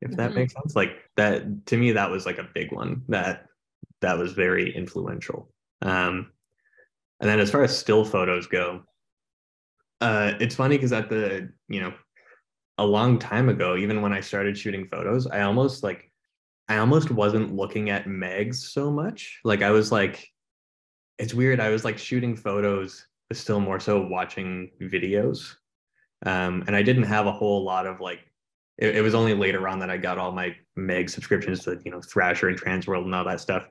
if 0.01 0.11
that 0.11 0.29
mm-hmm. 0.29 0.39
makes 0.39 0.53
sense 0.53 0.75
like 0.75 0.91
that 1.17 1.65
to 1.67 1.77
me 1.77 1.93
that 1.93 2.11
was 2.11 2.27
like 2.27 2.37
a 2.37 2.49
big 2.53 2.71
one 2.71 3.01
that 3.07 3.47
that 4.01 4.17
was 4.17 4.33
very 4.33 4.75
influential 4.75 5.49
um 5.81 6.27
and 7.23 7.29
then 7.29 7.39
as 7.39 7.49
far 7.49 7.63
as 7.63 7.77
still 7.77 8.03
photos 8.03 8.47
go, 8.47 8.83
uh, 10.01 10.33
it's 10.41 10.55
funny 10.55 10.75
because 10.75 10.91
at 10.91 11.09
the 11.09 11.49
you 11.69 11.79
know 11.79 11.93
a 12.77 12.85
long 12.85 13.19
time 13.19 13.49
ago, 13.49 13.75
even 13.75 14.01
when 14.01 14.13
I 14.13 14.21
started 14.21 14.57
shooting 14.57 14.87
photos, 14.87 15.27
I 15.27 15.41
almost 15.41 15.83
like 15.83 16.11
I 16.67 16.77
almost 16.77 17.11
wasn't 17.11 17.55
looking 17.55 17.89
at 17.89 18.05
megs 18.05 18.55
so 18.55 18.89
much. 18.89 19.39
Like 19.43 19.61
I 19.61 19.71
was 19.71 19.91
like, 19.91 20.27
it's 21.19 21.33
weird. 21.33 21.59
I 21.59 21.69
was 21.69 21.85
like 21.85 21.97
shooting 21.97 22.35
photos, 22.35 23.05
but 23.29 23.37
still 23.37 23.59
more 23.59 23.79
so 23.79 24.07
watching 24.07 24.71
videos. 24.81 25.55
Um, 26.25 26.63
and 26.67 26.75
I 26.75 26.81
didn't 26.81 27.03
have 27.03 27.27
a 27.27 27.31
whole 27.31 27.63
lot 27.63 27.85
of 27.85 27.99
like. 27.99 28.19
It, 28.79 28.95
it 28.95 29.01
was 29.01 29.13
only 29.13 29.35
later 29.35 29.67
on 29.67 29.77
that 29.79 29.91
I 29.91 29.97
got 29.97 30.17
all 30.17 30.31
my 30.31 30.55
meg 30.75 31.09
subscriptions 31.09 31.63
to 31.65 31.79
you 31.85 31.91
know 31.91 32.01
Thrasher 32.01 32.49
and 32.49 32.59
Transworld 32.59 33.05
and 33.05 33.13
all 33.13 33.25
that 33.25 33.41
stuff. 33.41 33.67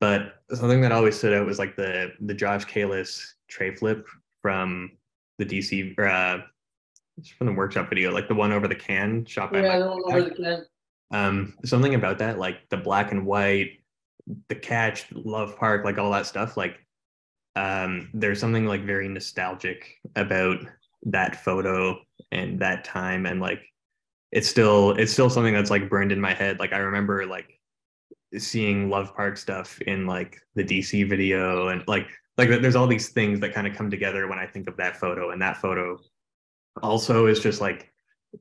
But 0.00 0.36
something 0.54 0.80
that 0.80 0.92
always 0.92 1.18
stood 1.18 1.34
out 1.34 1.46
was 1.46 1.58
like 1.58 1.76
the 1.76 2.12
the 2.20 2.32
Josh 2.32 2.64
Kalis 2.64 3.22
tray 3.48 3.74
flip 3.74 4.06
from 4.40 4.92
the 5.38 5.44
DC 5.44 5.98
uh, 5.98 6.42
from 7.28 7.46
the 7.46 7.52
workshop 7.52 7.88
video, 7.88 8.12
like 8.12 8.28
the 8.28 8.34
one 8.34 8.52
over 8.52 8.68
the 8.68 8.74
can 8.74 9.24
shot 9.24 9.52
by 9.52 9.62
yeah, 9.62 9.78
the 9.78 9.88
one 9.88 10.02
over 10.06 10.22
the 10.22 10.30
can. 10.30 10.64
Um, 11.12 11.54
something 11.64 11.94
about 11.94 12.18
that, 12.18 12.38
like 12.38 12.68
the 12.70 12.76
black 12.76 13.12
and 13.12 13.26
white, 13.26 13.82
the 14.48 14.54
catch, 14.54 15.06
Love 15.12 15.56
Park, 15.56 15.84
like 15.84 15.98
all 15.98 16.12
that 16.12 16.26
stuff. 16.26 16.56
Like, 16.56 16.78
um, 17.56 18.10
there's 18.14 18.38
something 18.38 18.66
like 18.66 18.84
very 18.84 19.08
nostalgic 19.08 19.98
about 20.16 20.58
that 21.04 21.36
photo 21.44 21.98
and 22.30 22.60
that 22.60 22.84
time, 22.84 23.26
and 23.26 23.40
like 23.40 23.62
it's 24.32 24.48
still 24.48 24.92
it's 24.92 25.12
still 25.12 25.30
something 25.30 25.54
that's 25.54 25.70
like 25.70 25.90
burned 25.90 26.12
in 26.12 26.20
my 26.20 26.34
head. 26.34 26.58
Like 26.58 26.72
I 26.72 26.78
remember 26.78 27.26
like 27.26 27.58
seeing 28.38 28.88
Love 28.88 29.14
Park 29.14 29.36
stuff 29.36 29.80
in 29.82 30.06
like 30.06 30.40
the 30.54 30.62
DC 30.62 31.08
video 31.08 31.68
and 31.68 31.82
like 31.88 32.06
like 32.38 32.48
there's 32.48 32.76
all 32.76 32.86
these 32.86 33.10
things 33.10 33.40
that 33.40 33.52
kind 33.52 33.66
of 33.66 33.74
come 33.74 33.90
together 33.90 34.28
when 34.28 34.38
I 34.38 34.46
think 34.46 34.68
of 34.68 34.76
that 34.76 34.96
photo 34.96 35.30
and 35.30 35.42
that 35.42 35.56
photo 35.56 35.98
also 36.82 37.26
is 37.26 37.40
just 37.40 37.60
like 37.60 37.90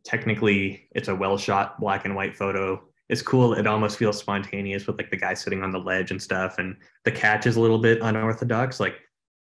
technically 0.04 0.88
it's 0.92 1.08
a 1.08 1.16
well 1.16 1.38
shot 1.38 1.80
black 1.80 2.06
and 2.06 2.16
white 2.16 2.36
photo. 2.36 2.82
It's 3.10 3.22
cool. 3.22 3.54
It 3.54 3.66
almost 3.66 3.98
feels 3.98 4.20
spontaneous 4.20 4.86
with 4.86 4.98
like 4.98 5.10
the 5.10 5.18
guy 5.18 5.34
sitting 5.34 5.64
on 5.64 5.72
the 5.72 5.80
ledge 5.80 6.12
and 6.12 6.22
stuff 6.22 6.60
and 6.60 6.76
the 7.06 7.12
catch 7.12 7.48
is 7.48 7.56
a 7.56 7.62
little 7.62 7.80
bit 7.80 8.00
unorthodox. 8.02 8.80
Like 8.80 8.96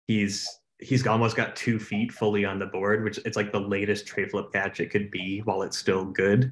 he's 0.09 0.49
he's 0.81 1.07
almost 1.07 1.37
got 1.37 1.55
two 1.55 1.79
feet 1.79 2.13
fully 2.13 2.45
on 2.45 2.59
the 2.59 2.67
board 2.67 3.05
which 3.05 3.19
it's 3.19 3.37
like 3.37 3.53
the 3.53 3.61
latest 3.61 4.07
tray 4.07 4.27
flip 4.29 4.47
catch 4.53 4.81
it 4.81 4.91
could 4.91 5.11
be 5.11 5.41
while 5.41 5.63
it's 5.63 5.79
still 5.79 6.05
good. 6.05 6.51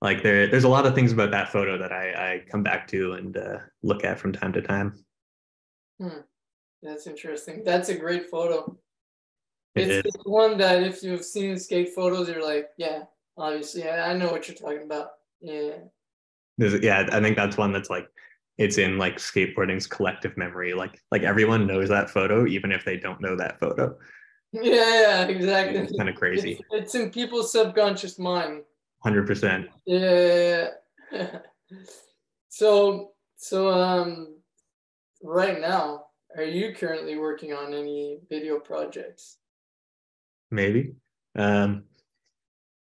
Like 0.00 0.22
there 0.22 0.48
there's 0.48 0.64
a 0.64 0.68
lot 0.68 0.86
of 0.86 0.94
things 0.94 1.12
about 1.12 1.30
that 1.30 1.52
photo 1.52 1.78
that 1.78 1.92
i 1.92 2.32
i 2.32 2.42
come 2.50 2.62
back 2.62 2.88
to 2.88 3.12
and 3.12 3.36
uh, 3.36 3.58
look 3.82 4.04
at 4.04 4.18
from 4.18 4.32
time 4.32 4.52
to 4.54 4.62
time. 4.62 5.04
Hmm. 6.00 6.22
that's 6.82 7.06
interesting. 7.06 7.62
That's 7.64 7.88
a 7.88 7.94
great 7.94 8.28
photo 8.28 8.76
it's, 9.74 10.16
one 10.24 10.58
that 10.58 10.82
if 10.82 11.02
you've 11.02 11.24
seen 11.24 11.58
skate 11.58 11.94
photos 11.94 12.28
you're 12.28 12.44
like 12.44 12.70
yeah 12.76 13.02
obviously 13.36 13.88
I, 13.88 14.10
I 14.10 14.16
know 14.16 14.30
what 14.30 14.48
you're 14.48 14.56
talking 14.56 14.84
about. 14.84 15.08
Yeah. 15.40 15.72
There's, 16.58 16.80
yeah 16.82 17.08
i 17.12 17.20
think 17.20 17.36
that's 17.36 17.56
one 17.56 17.72
that's 17.72 17.90
like 17.90 18.06
it's 18.58 18.78
in 18.78 18.98
like 18.98 19.16
skateboarding's 19.16 19.86
collective 19.86 20.36
memory. 20.36 20.74
Like 20.74 21.00
like 21.10 21.22
everyone 21.22 21.66
knows 21.66 21.88
that 21.88 22.10
photo 22.10 22.46
even 22.46 22.72
if 22.72 22.84
they 22.84 22.96
don't 22.96 23.20
know 23.20 23.36
that 23.36 23.58
photo. 23.58 23.96
Yeah, 24.52 24.62
yeah 24.62 25.22
exactly. 25.24 25.78
It's 25.80 25.96
kind 25.96 26.08
of 26.08 26.14
crazy. 26.14 26.52
It's, 26.52 26.62
it's 26.70 26.94
in 26.94 27.10
people's 27.10 27.52
subconscious 27.52 28.18
mind. 28.18 28.62
100% 29.04 29.66
yeah. 29.86 30.68
So 32.48 33.12
so 33.36 33.70
um 33.70 34.36
right 35.22 35.60
now 35.60 36.04
are 36.36 36.44
you 36.44 36.74
currently 36.74 37.16
working 37.16 37.52
on 37.52 37.72
any 37.72 38.18
video 38.28 38.60
projects 38.60 39.38
maybe 40.52 40.94
um 41.36 41.84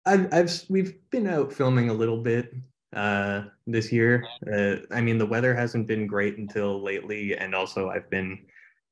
I've, 0.06 0.32
I've 0.32 0.62
we've 0.68 0.94
been 1.10 1.26
out 1.26 1.52
filming 1.52 1.90
a 1.90 1.94
little 1.94 2.22
bit 2.22 2.54
uh, 2.94 3.42
this 3.66 3.90
year. 3.90 4.24
Uh, 4.50 4.76
I 4.94 5.00
mean, 5.00 5.18
the 5.18 5.26
weather 5.26 5.54
hasn't 5.54 5.88
been 5.88 6.06
great 6.06 6.38
until 6.38 6.82
lately, 6.82 7.36
and 7.36 7.54
also 7.54 7.90
I've 7.90 8.08
been 8.08 8.38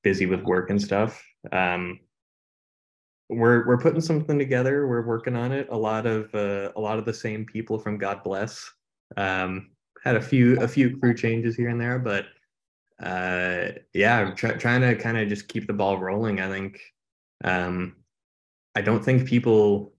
busy 0.02 0.26
with 0.26 0.42
work 0.42 0.70
and 0.70 0.82
stuff. 0.82 1.22
Um, 1.52 2.00
we're 3.28 3.66
we're 3.66 3.78
putting 3.78 4.00
something 4.00 4.38
together. 4.38 4.88
We're 4.88 5.06
working 5.06 5.36
on 5.36 5.52
it. 5.52 5.68
A 5.70 5.76
lot 5.76 6.04
of 6.04 6.34
uh, 6.34 6.72
a 6.76 6.80
lot 6.80 6.98
of 6.98 7.04
the 7.04 7.14
same 7.14 7.46
people 7.46 7.78
from 7.78 7.96
God 7.96 8.22
Bless. 8.24 8.68
Um, 9.16 9.70
had 10.02 10.16
a 10.16 10.20
few 10.20 10.60
a 10.60 10.68
few 10.68 10.98
crew 10.98 11.14
changes 11.14 11.54
here 11.56 11.68
and 11.68 11.80
there, 11.80 12.00
but 12.00 12.26
uh, 13.00 13.68
yeah, 13.94 14.18
I'm 14.18 14.36
try, 14.36 14.50
trying 14.52 14.80
to 14.80 14.96
kind 14.96 15.16
of 15.16 15.28
just 15.28 15.48
keep 15.48 15.66
the 15.66 15.72
ball 15.72 15.98
rolling. 15.98 16.40
I 16.40 16.48
think 16.48 16.80
um, 17.44 17.96
I 18.74 18.80
don't 18.80 19.04
think 19.04 19.26
people 19.26 19.92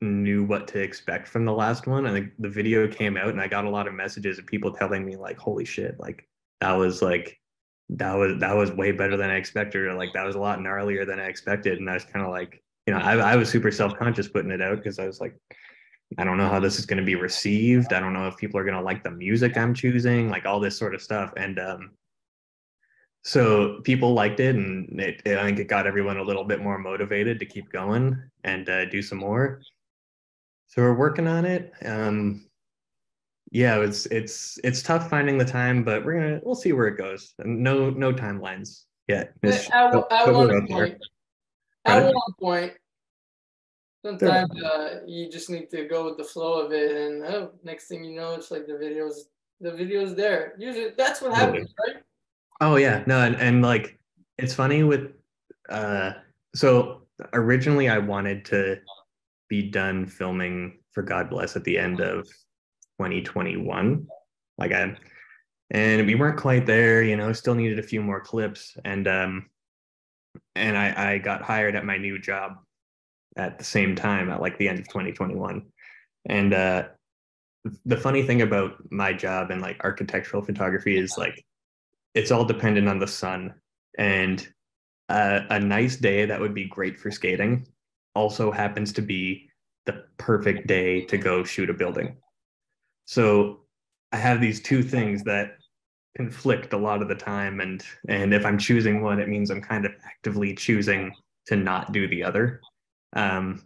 knew 0.00 0.44
what 0.44 0.66
to 0.68 0.80
expect 0.80 1.28
from 1.28 1.44
the 1.44 1.52
last 1.52 1.86
one. 1.86 2.06
I 2.06 2.12
think 2.12 2.32
the 2.38 2.48
video 2.48 2.88
came 2.88 3.16
out 3.16 3.28
and 3.28 3.40
I 3.40 3.46
got 3.46 3.64
a 3.64 3.70
lot 3.70 3.86
of 3.86 3.94
messages 3.94 4.38
of 4.38 4.46
people 4.46 4.72
telling 4.72 5.04
me 5.04 5.16
like, 5.16 5.38
holy 5.38 5.64
shit, 5.64 5.98
like 6.00 6.28
that 6.60 6.72
was 6.72 7.02
like 7.02 7.38
that 7.90 8.14
was 8.14 8.40
that 8.40 8.56
was 8.56 8.72
way 8.72 8.92
better 8.92 9.16
than 9.16 9.30
I 9.30 9.36
expected, 9.36 9.82
or 9.82 9.94
like 9.94 10.12
that 10.14 10.24
was 10.24 10.34
a 10.34 10.40
lot 10.40 10.58
gnarlier 10.58 11.06
than 11.06 11.20
I 11.20 11.26
expected. 11.26 11.78
And 11.78 11.88
I 11.88 11.94
was 11.94 12.04
kind 12.04 12.24
of 12.24 12.30
like, 12.30 12.62
you 12.86 12.94
know, 12.94 13.00
I, 13.00 13.16
I 13.16 13.36
was 13.36 13.48
super 13.48 13.70
self-conscious 13.70 14.28
putting 14.28 14.50
it 14.50 14.62
out 14.62 14.78
because 14.78 14.98
I 14.98 15.06
was 15.06 15.20
like, 15.20 15.36
I 16.18 16.24
don't 16.24 16.38
know 16.38 16.48
how 16.48 16.60
this 16.60 16.78
is 16.78 16.86
going 16.86 16.98
to 16.98 17.04
be 17.04 17.14
received. 17.14 17.92
I 17.92 18.00
don't 18.00 18.12
know 18.12 18.26
if 18.26 18.36
people 18.36 18.58
are 18.58 18.64
going 18.64 18.76
to 18.76 18.82
like 18.82 19.02
the 19.02 19.10
music 19.10 19.56
I'm 19.56 19.74
choosing, 19.74 20.30
like 20.30 20.46
all 20.46 20.60
this 20.60 20.76
sort 20.76 20.94
of 20.94 21.02
stuff. 21.02 21.32
And 21.36 21.58
um, 21.58 21.90
so 23.22 23.80
people 23.84 24.14
liked 24.14 24.40
it, 24.40 24.56
and 24.56 25.00
it, 25.00 25.22
it, 25.24 25.38
I 25.38 25.44
think 25.44 25.58
it 25.58 25.68
got 25.68 25.86
everyone 25.86 26.18
a 26.18 26.22
little 26.22 26.44
bit 26.44 26.60
more 26.60 26.78
motivated 26.78 27.38
to 27.40 27.46
keep 27.46 27.70
going 27.70 28.20
and 28.44 28.68
uh, 28.68 28.84
do 28.86 29.02
some 29.02 29.18
more 29.18 29.60
so 30.72 30.80
we're 30.80 30.94
working 30.94 31.26
on 31.26 31.44
it. 31.44 31.70
Um, 31.84 32.46
yeah, 33.50 33.78
it's 33.80 34.06
it's 34.06 34.58
it's 34.64 34.82
tough 34.82 35.10
finding 35.10 35.36
the 35.36 35.44
time, 35.44 35.84
but 35.84 36.02
we're 36.02 36.14
gonna 36.14 36.40
we'll 36.42 36.54
see 36.54 36.72
where 36.72 36.86
it 36.86 36.96
goes. 36.96 37.34
No 37.44 37.90
no 37.90 38.10
timelines 38.10 38.84
yet. 39.06 39.34
It's, 39.42 39.68
at, 39.70 39.94
at 39.94 40.32
one 40.32 40.66
point, 40.66 40.96
at 41.84 42.04
one 42.04 42.32
point, 42.40 42.72
sometimes 44.02 44.48
uh, 44.62 45.00
you 45.06 45.30
just 45.30 45.50
need 45.50 45.68
to 45.72 45.84
go 45.84 46.06
with 46.06 46.16
the 46.16 46.24
flow 46.24 46.64
of 46.64 46.72
it, 46.72 46.90
and 46.90 47.22
oh, 47.26 47.50
next 47.62 47.88
thing 47.88 48.02
you 48.02 48.16
know, 48.16 48.32
it's 48.32 48.50
like 48.50 48.66
the 48.66 48.72
videos 48.72 49.24
the 49.60 49.72
videos 49.72 50.16
there. 50.16 50.54
Usually, 50.58 50.88
that's 50.96 51.20
what 51.20 51.34
happens, 51.34 51.74
right? 51.86 52.02
Oh 52.62 52.76
yeah, 52.76 53.02
no, 53.08 53.18
and, 53.18 53.34
and 53.34 53.60
like 53.60 53.98
it's 54.38 54.54
funny 54.54 54.84
with 54.84 55.10
uh, 55.68 56.12
so 56.54 57.02
originally 57.32 57.88
I 57.88 57.98
wanted 57.98 58.44
to 58.46 58.78
be 59.48 59.68
done 59.68 60.06
filming 60.06 60.78
for 60.92 61.02
God 61.02 61.28
Bless 61.28 61.56
at 61.56 61.64
the 61.64 61.76
end 61.76 62.00
of 62.00 62.24
2021. 63.00 64.06
Like 64.58 64.70
I 64.70 64.96
and 65.72 66.06
we 66.06 66.14
weren't 66.14 66.38
quite 66.38 66.64
there, 66.64 67.02
you 67.02 67.16
know, 67.16 67.32
still 67.32 67.56
needed 67.56 67.80
a 67.80 67.82
few 67.82 68.00
more 68.00 68.20
clips. 68.20 68.76
And 68.84 69.08
um 69.08 69.50
and 70.54 70.78
I, 70.78 71.14
I 71.14 71.18
got 71.18 71.42
hired 71.42 71.74
at 71.74 71.84
my 71.84 71.96
new 71.96 72.16
job 72.16 72.52
at 73.36 73.58
the 73.58 73.64
same 73.64 73.96
time 73.96 74.30
at 74.30 74.40
like 74.40 74.56
the 74.58 74.68
end 74.68 74.78
of 74.78 74.86
2021. 74.86 75.66
And 76.26 76.54
uh 76.54 76.84
the 77.86 77.96
funny 77.96 78.22
thing 78.22 78.42
about 78.42 78.76
my 78.92 79.12
job 79.12 79.50
and 79.50 79.60
like 79.60 79.82
architectural 79.82 80.44
photography 80.44 80.96
is 80.96 81.18
like 81.18 81.44
it's 82.14 82.30
all 82.30 82.44
dependent 82.44 82.88
on 82.88 82.98
the 82.98 83.06
sun 83.06 83.54
and 83.98 84.48
a 85.08 85.60
nice 85.60 85.96
day 85.96 86.24
that 86.24 86.40
would 86.40 86.54
be 86.54 86.64
great 86.64 86.98
for 86.98 87.10
skating 87.10 87.66
also 88.14 88.50
happens 88.50 88.92
to 88.92 89.02
be 89.02 89.48
the 89.86 90.04
perfect 90.16 90.66
day 90.66 91.04
to 91.06 91.18
go 91.18 91.44
shoot 91.44 91.70
a 91.70 91.74
building. 91.74 92.16
So 93.04 93.60
I 94.12 94.16
have 94.16 94.40
these 94.40 94.62
two 94.62 94.82
things 94.82 95.22
that 95.24 95.56
conflict 96.16 96.72
a 96.72 96.78
lot 96.78 97.02
of 97.02 97.08
the 97.08 97.14
time 97.14 97.60
and 97.60 97.82
and 98.08 98.34
if 98.34 98.44
I'm 98.44 98.58
choosing 98.58 99.02
one 99.02 99.18
it 99.18 99.28
means 99.28 99.50
I'm 99.50 99.62
kind 99.62 99.86
of 99.86 99.92
actively 100.04 100.54
choosing 100.54 101.14
to 101.46 101.56
not 101.56 101.92
do 101.92 102.06
the 102.06 102.22
other. 102.22 102.60
Um 103.14 103.62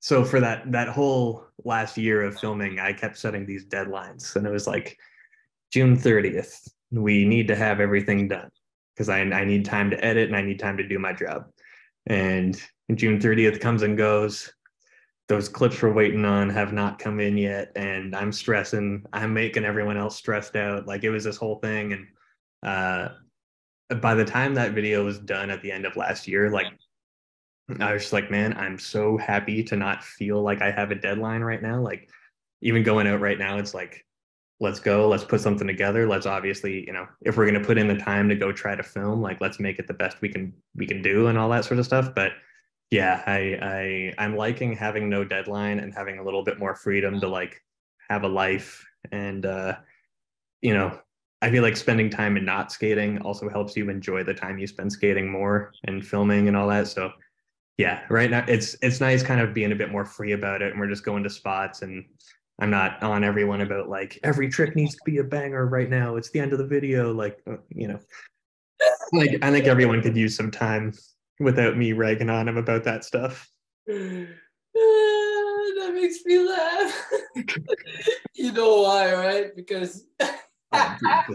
so 0.00 0.24
for 0.24 0.40
that 0.40 0.70
that 0.72 0.88
whole 0.88 1.46
last 1.64 1.96
year 1.96 2.22
of 2.22 2.38
filming 2.38 2.78
I 2.78 2.92
kept 2.92 3.18
setting 3.18 3.44
these 3.44 3.66
deadlines 3.66 4.36
and 4.36 4.46
it 4.46 4.50
was 4.50 4.68
like 4.68 4.96
June 5.72 5.96
30th 5.96 6.68
we 6.92 7.24
need 7.24 7.48
to 7.48 7.56
have 7.56 7.80
everything 7.80 8.28
done 8.28 8.50
because 8.94 9.08
I 9.08 9.20
I 9.20 9.44
need 9.44 9.64
time 9.64 9.90
to 9.90 10.04
edit 10.04 10.28
and 10.28 10.36
I 10.36 10.42
need 10.42 10.58
time 10.58 10.76
to 10.76 10.86
do 10.86 10.98
my 10.98 11.12
job. 11.12 11.46
And 12.06 12.60
June 12.94 13.18
30th 13.18 13.60
comes 13.60 13.82
and 13.82 13.96
goes. 13.96 14.52
Those 15.28 15.48
clips 15.48 15.80
we're 15.80 15.92
waiting 15.92 16.24
on 16.24 16.50
have 16.50 16.72
not 16.72 16.98
come 16.98 17.20
in 17.20 17.38
yet. 17.38 17.72
And 17.76 18.14
I'm 18.14 18.32
stressing. 18.32 19.04
I'm 19.12 19.32
making 19.32 19.64
everyone 19.64 19.96
else 19.96 20.16
stressed 20.16 20.56
out. 20.56 20.86
Like 20.86 21.04
it 21.04 21.10
was 21.10 21.24
this 21.24 21.36
whole 21.36 21.56
thing. 21.60 21.92
And 21.92 22.06
uh, 22.62 23.08
by 24.00 24.14
the 24.14 24.24
time 24.24 24.54
that 24.54 24.72
video 24.72 25.04
was 25.04 25.18
done 25.18 25.50
at 25.50 25.62
the 25.62 25.72
end 25.72 25.86
of 25.86 25.96
last 25.96 26.28
year, 26.28 26.50
like 26.50 26.66
I 27.80 27.92
was 27.92 28.02
just 28.02 28.12
like, 28.12 28.30
man, 28.30 28.54
I'm 28.58 28.78
so 28.78 29.16
happy 29.16 29.62
to 29.64 29.76
not 29.76 30.04
feel 30.04 30.42
like 30.42 30.60
I 30.60 30.70
have 30.70 30.90
a 30.90 30.96
deadline 30.96 31.40
right 31.40 31.62
now. 31.62 31.80
Like 31.80 32.10
even 32.60 32.82
going 32.82 33.06
out 33.06 33.20
right 33.20 33.38
now, 33.38 33.58
it's 33.58 33.74
like, 33.74 34.04
let's 34.62 34.78
go, 34.78 35.08
let's 35.08 35.24
put 35.24 35.40
something 35.40 35.66
together. 35.66 36.06
Let's 36.06 36.24
obviously, 36.24 36.86
you 36.86 36.92
know, 36.92 37.08
if 37.22 37.36
we're 37.36 37.46
gonna 37.46 37.64
put 37.64 37.78
in 37.78 37.88
the 37.88 37.96
time 37.96 38.28
to 38.28 38.36
go 38.36 38.52
try 38.52 38.76
to 38.76 38.82
film, 38.82 39.20
like 39.20 39.40
let's 39.40 39.58
make 39.58 39.80
it 39.80 39.88
the 39.88 39.94
best 39.94 40.20
we 40.20 40.28
can 40.28 40.54
we 40.76 40.86
can 40.86 41.02
do 41.02 41.26
and 41.26 41.36
all 41.36 41.48
that 41.50 41.64
sort 41.64 41.80
of 41.80 41.84
stuff. 41.84 42.14
But 42.14 42.32
yeah, 42.92 43.24
I 43.26 43.58
I 43.60 44.24
I'm 44.24 44.36
liking 44.36 44.74
having 44.76 45.10
no 45.10 45.24
deadline 45.24 45.80
and 45.80 45.92
having 45.92 46.20
a 46.20 46.24
little 46.24 46.44
bit 46.44 46.60
more 46.60 46.76
freedom 46.76 47.20
to 47.20 47.26
like 47.26 47.60
have 48.08 48.22
a 48.22 48.28
life 48.28 48.86
and 49.10 49.44
uh 49.44 49.74
you 50.60 50.72
know, 50.72 50.96
I 51.42 51.50
feel 51.50 51.64
like 51.64 51.76
spending 51.76 52.08
time 52.08 52.36
and 52.36 52.46
not 52.46 52.70
skating 52.70 53.20
also 53.22 53.48
helps 53.48 53.76
you 53.76 53.90
enjoy 53.90 54.22
the 54.22 54.32
time 54.32 54.58
you 54.58 54.68
spend 54.68 54.92
skating 54.92 55.28
more 55.28 55.72
and 55.84 56.06
filming 56.06 56.46
and 56.46 56.56
all 56.56 56.68
that. 56.68 56.86
So 56.86 57.10
yeah, 57.78 58.02
right 58.10 58.30
now 58.30 58.44
it's 58.46 58.76
it's 58.80 59.00
nice 59.00 59.24
kind 59.24 59.40
of 59.40 59.54
being 59.54 59.72
a 59.72 59.76
bit 59.76 59.90
more 59.90 60.04
free 60.04 60.32
about 60.32 60.62
it 60.62 60.70
and 60.70 60.78
we're 60.78 60.88
just 60.88 61.04
going 61.04 61.24
to 61.24 61.30
spots 61.30 61.82
and 61.82 62.04
I'm 62.60 62.70
not 62.70 63.02
on 63.02 63.24
everyone 63.24 63.60
about 63.60 63.88
like 63.88 64.18
every 64.22 64.48
trick 64.48 64.76
needs 64.76 64.94
to 64.94 65.00
be 65.04 65.18
a 65.18 65.24
banger 65.24 65.66
right 65.66 65.88
now. 65.88 66.16
It's 66.16 66.30
the 66.30 66.40
end 66.40 66.52
of 66.52 66.58
the 66.58 66.66
video. 66.66 67.12
Like, 67.12 67.40
uh, 67.50 67.56
you 67.70 67.88
know, 67.88 67.98
like 69.12 69.38
I 69.42 69.50
think 69.50 69.66
everyone 69.66 70.02
could 70.02 70.16
use 70.16 70.36
some 70.36 70.50
time 70.50 70.92
without 71.40 71.76
me 71.76 71.92
ragging 71.92 72.30
on 72.30 72.48
him 72.48 72.56
about 72.56 72.84
that 72.84 73.04
stuff. 73.04 73.48
that 73.86 74.28
makes 75.94 76.24
me 76.24 76.38
laugh. 76.38 77.10
you 78.34 78.52
know 78.52 78.82
why, 78.82 79.12
right? 79.12 79.56
Because 79.56 80.04
oh, 80.20 80.36
that 81.02 81.26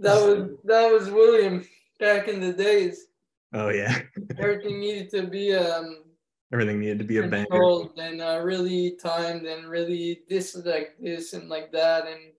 was 0.00 0.50
that 0.64 0.92
was 0.92 1.10
William 1.10 1.64
back 1.98 2.28
in 2.28 2.40
the 2.40 2.52
days. 2.52 3.06
Oh 3.52 3.70
yeah. 3.70 4.00
Everything 4.38 4.80
needed 4.80 5.10
to 5.10 5.26
be 5.26 5.54
um 5.54 6.02
everything 6.52 6.80
needed 6.80 6.98
to 6.98 7.04
be 7.04 7.18
a 7.18 7.26
banger 7.26 7.82
and 7.98 8.22
uh, 8.22 8.40
really 8.42 8.96
timed 9.02 9.44
and 9.46 9.68
really 9.68 10.22
this 10.28 10.56
like 10.64 10.96
this 10.98 11.34
and 11.34 11.48
like 11.48 11.70
that 11.72 12.06
and 12.06 12.32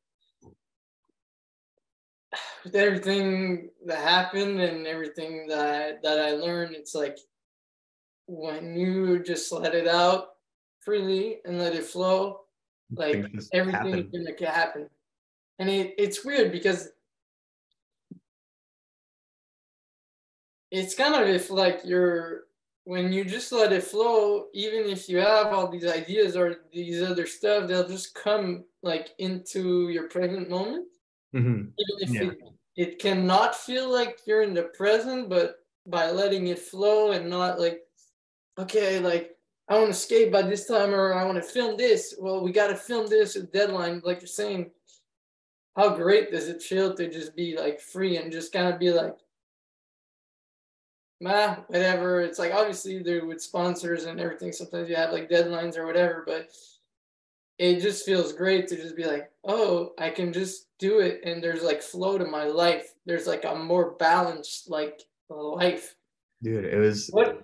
with 2.63 2.75
everything 2.75 3.70
that 3.86 4.00
happened 4.00 4.62
and 4.62 4.88
everything 4.88 5.48
that 5.48 6.01
that 6.04 6.20
I 6.20 6.32
learned, 6.32 6.75
it's 6.75 6.96
like 6.96 7.18
when 8.28 8.75
you 8.75 9.24
just 9.24 9.51
let 9.51 9.74
it 9.74 9.88
out 9.88 10.30
freely 10.80 11.39
and 11.46 11.58
let 11.58 11.75
it 11.75 11.84
flow, 11.84 12.42
like 12.92 13.25
everything 13.54 13.94
happen. 13.94 14.12
is 14.13 14.28
gonna 14.38 14.51
happen. 14.51 14.89
And 15.60 15.70
it, 15.70 15.96
it's 15.98 16.24
weird 16.24 16.51
because 16.51 16.89
it's 20.72 20.96
kind 20.96 21.16
of 21.16 21.28
if 21.28 21.50
like 21.50 21.82
you're 21.84 22.44
when 22.89 23.13
you 23.13 23.24
just 23.24 23.51
let 23.51 23.72
it 23.72 23.84
flow, 23.84 24.46
even 24.51 24.89
if 24.89 25.08
you 25.08 25.17
have 25.19 25.53
all 25.53 25.67
these 25.67 25.86
ideas 25.86 26.36
or 26.36 26.62
these 26.74 27.03
other 27.03 27.27
stuff, 27.27 27.67
they'll 27.67 27.88
just 27.88 28.15
come 28.15 28.63
like 28.81 29.10
into 29.19 29.89
your 29.89 30.08
present 30.08 30.50
moment. 30.50 30.88
Mm-hmm. 31.36 31.69
Even 31.77 31.98
if 32.00 32.10
yeah. 32.10 32.22
it, 32.24 32.39
it 32.75 32.98
cannot 32.98 33.53
feel 33.53 33.93
like 33.93 34.22
you're 34.25 34.41
in 34.41 34.55
the 34.55 34.72
present, 34.74 35.29
but 35.29 35.58
by 35.86 36.10
letting 36.10 36.48
it 36.48 36.58
flow 36.58 37.12
and 37.12 37.29
not 37.29 37.60
like, 37.60 37.81
okay, 38.58 38.98
like 39.00 39.38
I 39.67 39.77
want 39.77 39.89
to 39.89 39.93
skate 39.93 40.31
by 40.31 40.41
this 40.41 40.65
time 40.65 40.91
or 40.91 41.13
I 41.13 41.25
want 41.25 41.36
to 41.38 41.43
film 41.43 41.77
this. 41.77 42.15
Well, 42.17 42.43
we 42.43 42.51
got 42.51 42.69
to 42.69 42.75
film 42.75 43.05
this 43.05 43.36
at 43.36 43.53
deadline, 43.53 44.01
like 44.03 44.19
you're 44.22 44.27
saying. 44.27 44.72
How 45.75 45.96
great 45.96 46.31
does 46.31 46.48
it 46.48 46.63
feel 46.63 46.96
to 46.96 47.08
just 47.08 47.36
be 47.36 47.55
like 47.55 47.79
free 47.79 48.17
and 48.17 48.31
just 48.31 48.51
kind 48.51 48.74
of 48.74 48.79
be 48.79 48.91
like, 48.91 49.15
nah, 51.20 51.56
whatever. 51.68 52.22
It's 52.22 52.40
like 52.40 52.54
obviously 52.54 53.02
they're 53.02 53.26
with 53.26 53.42
sponsors 53.42 54.06
and 54.06 54.20
everything. 54.20 54.52
Sometimes 54.52 54.90
you 54.90 54.96
have 54.96 55.12
like 55.12 55.30
deadlines 55.30 55.78
or 55.78 55.86
whatever, 55.86 56.24
but 56.26 56.50
it 57.58 57.82
just 57.82 58.06
feels 58.06 58.34
great 58.34 58.68
to 58.70 58.78
just 58.78 58.96
be 58.96 59.06
like, 59.06 59.30
oh, 59.44 59.92
I 59.98 60.10
can 60.10 60.32
just 60.32 60.68
do 60.80 61.00
it. 61.00 61.22
And 61.26 61.44
there's 61.44 61.64
like 61.64 61.82
flow 61.82 62.18
to 62.18 62.26
my 62.26 62.46
life. 62.46 62.94
There's 63.06 63.28
like 63.28 63.44
a 63.44 63.56
more 63.56 63.92
balanced 63.92 64.70
like 64.70 65.02
life. 65.30 65.96
Dude, 66.42 66.66
it 66.66 66.78
was 66.78 67.10
what 67.12 67.44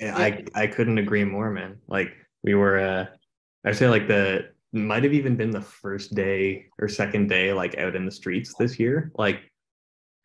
I 0.00 0.44
I 0.54 0.66
couldn't 0.66 0.98
agree 0.98 1.24
more, 1.24 1.50
man. 1.50 1.78
Like 1.86 2.12
we 2.42 2.54
were 2.54 2.78
uh 2.78 3.06
I'd 3.64 3.76
say 3.76 3.88
like 3.88 4.08
the 4.08 4.50
might 4.72 5.04
have 5.04 5.12
even 5.12 5.36
been 5.36 5.50
the 5.50 5.60
first 5.60 6.14
day 6.14 6.66
or 6.80 6.88
second 6.88 7.28
day 7.28 7.52
like 7.52 7.78
out 7.78 7.94
in 7.94 8.04
the 8.04 8.10
streets 8.10 8.54
this 8.58 8.80
year. 8.80 9.12
Like 9.14 9.51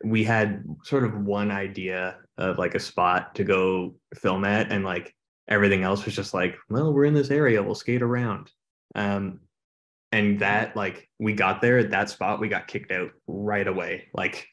we 0.04 0.24
had 0.24 0.64
sort 0.84 1.04
of 1.04 1.26
one 1.26 1.52
idea 1.52 2.18
of 2.38 2.58
like 2.58 2.76
a 2.76 2.80
spot 2.80 3.36
to 3.36 3.44
go 3.44 3.96
film 4.16 4.46
at 4.46 4.72
and 4.72 4.86
like 4.86 5.14
everything 5.48 5.84
else 5.84 6.06
was 6.06 6.16
just 6.16 6.34
like, 6.34 6.56
well, 6.70 6.94
we're 6.94 7.06
in 7.06 7.14
this 7.14 7.32
area, 7.32 7.64
we'll 7.64 7.76
skate 7.76 8.02
around. 8.02 8.52
Um, 8.96 9.40
and 10.12 10.40
that 10.40 10.76
like 10.76 11.10
we 11.20 11.34
got 11.34 11.62
there 11.62 11.80
at 11.80 11.92
that 11.92 12.10
spot, 12.10 12.40
we 12.40 12.48
got 12.48 12.68
kicked 12.68 12.92
out 12.92 13.12
right 13.28 13.68
away. 13.68 14.08
Like 14.14 14.48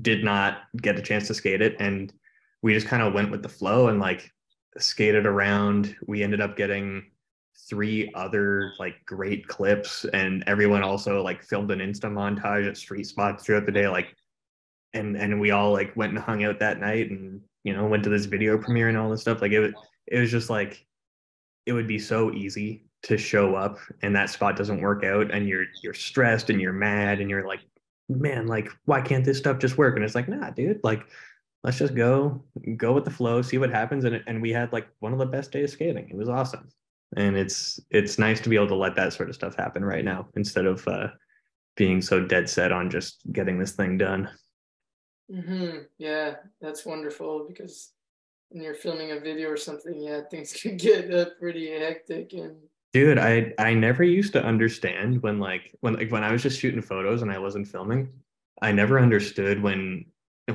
did 0.00 0.24
not 0.24 0.58
get 0.80 0.98
a 0.98 1.02
chance 1.02 1.26
to 1.28 1.34
skate 1.34 1.62
it, 1.62 1.76
and 1.78 2.12
we 2.62 2.74
just 2.74 2.86
kind 2.86 3.02
of 3.02 3.14
went 3.14 3.30
with 3.30 3.42
the 3.42 3.48
flow 3.48 3.88
and 3.88 4.00
like 4.00 4.30
skated 4.78 5.26
around. 5.26 5.96
We 6.06 6.22
ended 6.22 6.40
up 6.40 6.56
getting 6.56 7.10
three 7.68 8.12
other 8.14 8.72
like 8.78 8.96
great 9.06 9.46
clips 9.46 10.04
and 10.12 10.42
everyone 10.46 10.82
also 10.82 11.22
like 11.22 11.42
filmed 11.42 11.70
an 11.70 11.78
insta 11.78 12.10
montage 12.10 12.68
at 12.68 12.76
street 12.76 13.04
spots 13.04 13.44
throughout 13.44 13.64
the 13.64 13.72
day 13.72 13.86
like 13.88 14.14
and 14.94 15.16
and 15.16 15.40
we 15.40 15.50
all 15.50 15.72
like 15.72 15.94
went 15.96 16.12
and 16.12 16.22
hung 16.22 16.44
out 16.44 16.58
that 16.60 16.80
night 16.80 17.10
and 17.10 17.40
you 17.64 17.74
know 17.74 17.86
went 17.86 18.04
to 18.04 18.10
this 18.10 18.24
video 18.24 18.56
premiere 18.56 18.88
and 18.88 18.96
all 18.96 19.10
this 19.10 19.20
stuff 19.20 19.42
like 19.42 19.52
it 19.52 19.60
was 19.60 19.72
it 20.06 20.18
was 20.18 20.30
just 20.30 20.50
like 20.50 20.86
it 21.66 21.72
would 21.72 21.86
be 21.86 21.98
so 21.98 22.32
easy 22.32 22.84
to 23.02 23.18
show 23.18 23.54
up 23.54 23.78
and 24.02 24.16
that 24.16 24.30
spot 24.30 24.56
doesn't 24.56 24.80
work 24.80 25.04
out 25.04 25.30
and 25.30 25.46
you're 25.46 25.66
you're 25.82 25.94
stressed 25.94 26.48
and 26.48 26.60
you're 26.60 26.72
mad 26.72 27.20
and 27.20 27.28
you're 27.28 27.46
like 27.46 27.60
man 28.08 28.46
like 28.46 28.68
why 28.86 29.00
can't 29.00 29.24
this 29.24 29.38
stuff 29.38 29.58
just 29.58 29.78
work? 29.78 29.94
And 29.94 30.04
it's 30.04 30.14
like 30.14 30.28
nah 30.28 30.50
dude 30.50 30.80
like 30.82 31.02
let's 31.62 31.78
just 31.78 31.94
go 31.94 32.42
go 32.76 32.92
with 32.92 33.04
the 33.04 33.10
flow 33.10 33.42
see 33.42 33.58
what 33.58 33.70
happens. 33.70 34.04
And 34.04 34.22
and 34.26 34.40
we 34.40 34.52
had 34.52 34.72
like 34.72 34.88
one 35.00 35.12
of 35.12 35.18
the 35.18 35.26
best 35.26 35.52
days 35.52 35.72
skating. 35.72 36.08
It 36.08 36.16
was 36.16 36.28
awesome. 36.28 36.68
And 37.16 37.36
it's 37.36 37.78
it's 37.90 38.18
nice 38.18 38.40
to 38.40 38.48
be 38.48 38.56
able 38.56 38.68
to 38.68 38.74
let 38.74 38.96
that 38.96 39.12
sort 39.12 39.28
of 39.28 39.34
stuff 39.34 39.54
happen 39.54 39.84
right 39.84 40.04
now 40.04 40.28
instead 40.34 40.66
of 40.66 40.86
uh 40.88 41.08
being 41.76 42.00
so 42.00 42.24
dead 42.24 42.48
set 42.48 42.72
on 42.72 42.88
just 42.88 43.20
getting 43.32 43.58
this 43.58 43.72
thing 43.72 43.98
done 43.98 44.30
mm-hmm. 45.30 45.78
yeah 45.98 46.36
that's 46.60 46.84
wonderful 46.84 47.46
because 47.48 47.92
when 48.50 48.62
you're 48.62 48.74
filming 48.74 49.12
a 49.12 49.20
video 49.20 49.48
or 49.48 49.56
something 49.56 50.00
yeah 50.00 50.20
things 50.30 50.52
can 50.52 50.76
get 50.76 51.12
uh, 51.12 51.26
pretty 51.40 51.70
hectic 51.70 52.32
and 52.32 52.56
Dude, 52.94 53.18
I 53.18 53.52
I 53.58 53.74
never 53.74 54.04
used 54.04 54.32
to 54.34 54.44
understand 54.44 55.20
when 55.20 55.40
like 55.40 55.74
when 55.80 55.94
like 55.94 56.12
when 56.12 56.22
I 56.22 56.30
was 56.30 56.44
just 56.44 56.60
shooting 56.60 56.80
photos 56.80 57.22
and 57.22 57.30
I 57.30 57.38
wasn't 57.40 57.66
filming. 57.66 58.08
I 58.62 58.70
never 58.70 59.00
understood 59.00 59.60
when 59.60 60.04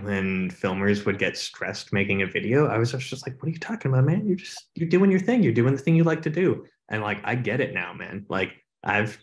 when 0.04 0.50
filmers 0.50 1.06
would 1.06 1.20
get 1.20 1.38
stressed 1.38 1.92
making 1.92 2.22
a 2.22 2.28
video. 2.28 2.68
I 2.68 2.78
was 2.78 2.94
just 2.94 3.28
like, 3.28 3.36
"What 3.42 3.50
are 3.50 3.52
you 3.52 3.60
talking 3.60 3.92
about, 3.92 4.06
man? 4.06 4.26
You're 4.26 4.38
just 4.38 4.70
you're 4.76 4.88
doing 4.88 5.12
your 5.12 5.20
thing. 5.20 5.44
You're 5.44 5.52
doing 5.52 5.76
the 5.76 5.82
thing 5.82 5.98
you 5.98 6.06
like 6.06 6.22
to 6.22 6.30
do." 6.30 6.66
And 6.88 7.02
like, 7.02 7.20
I 7.26 7.36
get 7.36 7.60
it 7.60 7.74
now, 7.74 7.92
man. 7.92 8.26
Like, 8.30 8.54
I've 8.86 9.20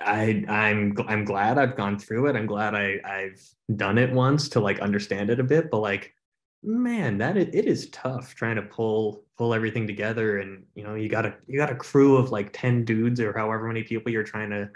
I 0.00 0.44
I'm 0.48 0.96
I'm 1.06 1.24
glad 1.24 1.58
I've 1.58 1.76
gone 1.76 1.98
through 1.98 2.28
it. 2.28 2.36
I'm 2.36 2.46
glad 2.46 2.74
I 2.74 2.98
I've 3.04 3.42
done 3.76 3.98
it 3.98 4.12
once 4.12 4.48
to 4.50 4.60
like 4.60 4.80
understand 4.80 5.30
it 5.30 5.40
a 5.40 5.44
bit. 5.44 5.70
But 5.70 5.80
like, 5.80 6.14
man, 6.62 7.18
that 7.18 7.36
it, 7.36 7.54
it 7.54 7.66
is 7.66 7.90
tough 7.90 8.34
trying 8.34 8.56
to 8.56 8.62
pull 8.62 9.24
pull 9.42 9.54
everything 9.54 9.88
together 9.88 10.38
and 10.38 10.62
you 10.76 10.84
know 10.84 10.94
you 10.94 11.08
got 11.08 11.26
a 11.26 11.34
you 11.48 11.58
got 11.58 11.72
a 11.72 11.74
crew 11.74 12.16
of 12.16 12.30
like 12.30 12.50
10 12.52 12.84
dudes 12.84 13.18
or 13.18 13.32
however 13.32 13.66
many 13.66 13.82
people 13.82 14.12
you're 14.12 14.22
trying 14.22 14.50
to 14.50 14.70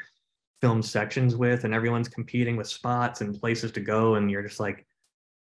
film 0.61 0.83
sections 0.83 1.37
with 1.37 1.63
and 1.63 1.73
everyone's 1.73 2.09
competing 2.09 2.57
with 2.57 2.67
spots 2.67 3.21
and 3.21 3.39
places 3.39 3.71
to 3.71 3.81
go 3.81 4.17
and 4.17 4.29
you're 4.29 4.43
just 4.43 4.59
like 4.59 4.85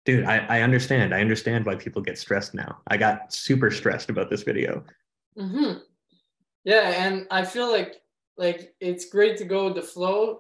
dude 0.04 0.26
i, 0.26 0.40
I 0.50 0.62
understand 0.62 1.16
i 1.16 1.22
understand 1.22 1.66
why 1.66 1.76
people 1.76 2.02
get 2.02 2.18
stressed 2.18 2.54
now 2.54 2.80
i 2.88 2.98
got 2.98 3.32
super 3.32 3.72
stressed 3.72 4.10
about 4.10 4.30
this 4.30 4.44
video 4.44 4.84
mm-hmm. 5.38 5.78
yeah 6.66 7.06
and 7.06 7.26
i 7.32 7.46
feel 7.46 7.72
like 7.72 8.03
like 8.38 8.74
it's 8.80 9.10
great 9.10 9.38
to 9.38 9.46
go 9.46 9.66
with 9.66 9.76
the 9.76 9.82
flow 9.82 10.40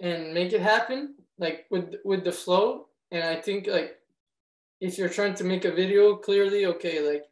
and 0.00 0.34
make 0.34 0.52
it 0.52 0.60
happen 0.60 1.14
like 1.38 1.66
with 1.70 1.94
with 2.04 2.24
the 2.24 2.32
flow 2.32 2.86
and 3.10 3.24
i 3.24 3.40
think 3.40 3.66
like 3.66 3.96
if 4.80 4.98
you're 4.98 5.08
trying 5.08 5.34
to 5.34 5.44
make 5.44 5.64
a 5.64 5.72
video 5.72 6.16
clearly 6.16 6.66
okay 6.66 7.00
like 7.00 7.24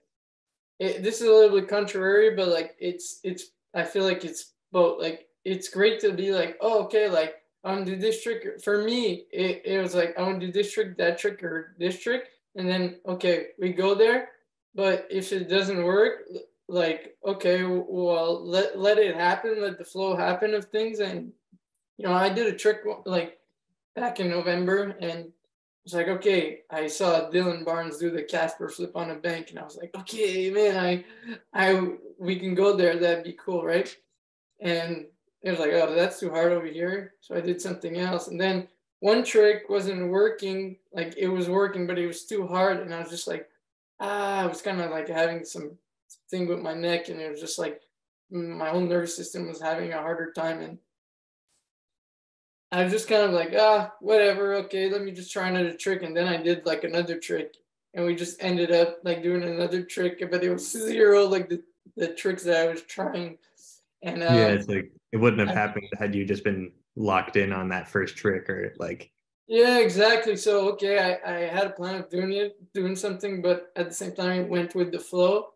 it, 0.83 1.03
this 1.03 1.20
is 1.20 1.29
a 1.29 1.33
little 1.33 1.61
bit 1.61 1.68
contrary, 1.68 2.35
but 2.35 2.48
like 2.48 2.75
it's 2.81 3.20
it's 3.22 3.53
I 3.75 3.85
feel 3.85 4.05
like 4.05 4.25
it's 4.25 4.53
both 4.72 5.01
like 5.01 5.29
it's 5.44 5.68
great 5.68 6.01
to 6.01 6.12
be 6.12 6.33
like, 6.33 6.57
oh 6.61 6.83
okay, 6.85 7.09
like 7.09 7.37
I 7.64 7.72
want 7.72 7.87
to 7.87 7.94
do 7.94 8.01
this 8.01 8.22
trick. 8.22 8.61
For 8.62 8.83
me, 8.83 9.27
it, 9.31 9.62
it 9.64 9.81
was 9.81 9.94
like 9.94 10.18
I 10.18 10.22
want 10.22 10.40
to 10.40 10.46
do 10.46 10.53
this 10.53 10.72
trick, 10.72 10.96
that 10.98 11.18
trick, 11.18 11.42
or 11.44 11.77
this 11.79 12.01
trick, 12.01 12.25
and 12.57 12.68
then 12.68 12.96
okay, 13.07 13.48
we 13.61 13.72
go 13.72 13.94
there. 13.94 14.31
But 14.75 15.07
if 15.09 15.33
it 15.33 15.48
doesn't 15.48 15.85
work, 15.85 16.22
like 16.68 17.16
okay, 17.27 17.64
well 17.64 18.44
let 18.44 18.79
let 18.79 18.98
it 18.98 19.14
happen, 19.14 19.61
let 19.61 19.79
the 19.79 19.85
flow 19.85 20.16
happen 20.16 20.55
of 20.55 20.66
things, 20.66 21.01
and 21.01 21.33
you 21.98 22.07
know 22.07 22.12
I 22.14 22.29
did 22.29 22.46
a 22.46 22.57
trick 22.57 22.81
like 23.05 23.38
back 23.94 24.20
in 24.20 24.29
November, 24.29 24.96
and 25.01 25.33
it's 25.85 25.94
like, 25.94 26.09
okay, 26.09 26.61
I 26.70 26.87
saw 26.87 27.29
Dylan 27.31 27.64
Barnes 27.64 27.98
do 27.98 28.11
the 28.11 28.22
Casper 28.22 28.68
flip 28.68 28.96
on 28.96 29.11
a 29.11 29.16
bank, 29.16 29.51
and 29.51 29.59
I 29.59 29.64
was 29.64 29.77
like, 29.77 29.90
okay, 29.96 30.48
man, 30.48 30.77
I, 30.77 31.05
I, 31.53 31.94
we 32.18 32.38
can 32.38 32.55
go 32.55 32.77
there. 32.77 32.96
That'd 32.96 33.25
be 33.25 33.37
cool, 33.44 33.64
right? 33.64 33.94
And 34.61 35.07
it 35.42 35.51
was 35.51 35.59
like, 35.59 35.72
oh, 35.72 35.92
that's 35.92 36.20
too 36.20 36.31
hard 36.31 36.53
over 36.53 36.66
here. 36.66 37.14
So 37.20 37.35
I 37.35 37.40
did 37.40 37.61
something 37.61 37.98
else, 37.98 38.29
and 38.29 38.40
then 38.40 38.68
one 39.01 39.25
trick 39.25 39.68
wasn't 39.68 40.11
working. 40.11 40.77
Like 40.92 41.14
it 41.16 41.29
was 41.29 41.48
working, 41.48 41.87
but 41.87 41.98
it 41.98 42.07
was 42.07 42.27
too 42.27 42.46
hard, 42.46 42.79
and 42.79 42.94
I 42.94 43.01
was 43.01 43.11
just 43.11 43.27
like, 43.27 43.48
ah, 43.98 44.42
I 44.42 44.46
was 44.46 44.62
kind 44.62 44.81
of 44.81 44.92
like 44.92 45.09
having 45.09 45.44
some 45.44 45.72
thing 46.31 46.46
with 46.46 46.61
my 46.61 46.75
neck, 46.75 47.09
and 47.09 47.20
it 47.20 47.31
was 47.31 47.40
just 47.40 47.59
like 47.59 47.81
my 48.31 48.70
whole 48.70 48.81
nervous 48.81 49.16
system 49.16 49.46
was 49.46 49.61
having 49.61 49.92
a 49.92 49.98
harder 49.98 50.33
time, 50.33 50.61
and 50.61 50.79
I 52.70 52.85
was 52.85 52.92
just 52.92 53.09
kind 53.09 53.22
of 53.22 53.33
like, 53.33 53.53
ah, 53.57 53.92
whatever, 54.01 54.55
okay, 54.55 54.90
let 54.90 55.03
me 55.03 55.12
just 55.12 55.33
try 55.33 55.48
another 55.48 55.75
trick, 55.75 56.03
and 56.03 56.16
then 56.16 56.27
I 56.27 56.42
did 56.42 56.64
like 56.64 56.85
another 56.85 57.18
trick, 57.18 57.55
and 57.94 58.05
we 58.05 58.14
just 58.14 58.42
ended 58.42 58.70
up 58.70 58.98
like 59.05 59.22
doing 59.22 59.42
another 59.42 59.83
trick, 59.83 60.22
but 60.31 60.42
it 60.42 60.51
was 60.51 60.70
zero 60.70 61.27
like 61.27 61.48
the 61.48 61.62
the 61.96 62.09
tricks 62.09 62.44
that 62.44 62.66
I 62.66 62.70
was 62.70 62.83
trying, 62.83 63.38
and 64.03 64.22
uh, 64.22 64.27
yeah, 64.27 64.48
it's 64.48 64.68
like 64.68 64.90
it 65.12 65.18
wouldn't 65.18 65.46
have 65.46 65.57
I, 65.57 65.61
happened 65.61 65.88
had 65.98 66.14
you 66.14 66.25
just 66.25 66.44
been 66.44 66.72
locked 66.96 67.37
in 67.37 67.53
on 67.53 67.68
that 67.68 67.88
first 67.88 68.16
trick 68.16 68.48
or 68.51 68.75
like 68.79 69.11
yeah 69.46 69.79
exactly 69.79 70.37
so 70.37 70.68
okay 70.70 70.98
I, 70.98 71.35
I 71.35 71.38
had 71.46 71.66
a 71.66 71.70
plan 71.70 71.96
of 71.96 72.11
doing 72.11 72.33
it 72.33 72.57
doing 72.75 72.96
something 72.96 73.40
but 73.40 73.72
at 73.77 73.88
the 73.88 73.94
same 73.94 74.14
time 74.14 74.42
it 74.42 74.48
went 74.48 74.75
with 74.75 74.92
the 74.92 74.98
flow 74.98 75.48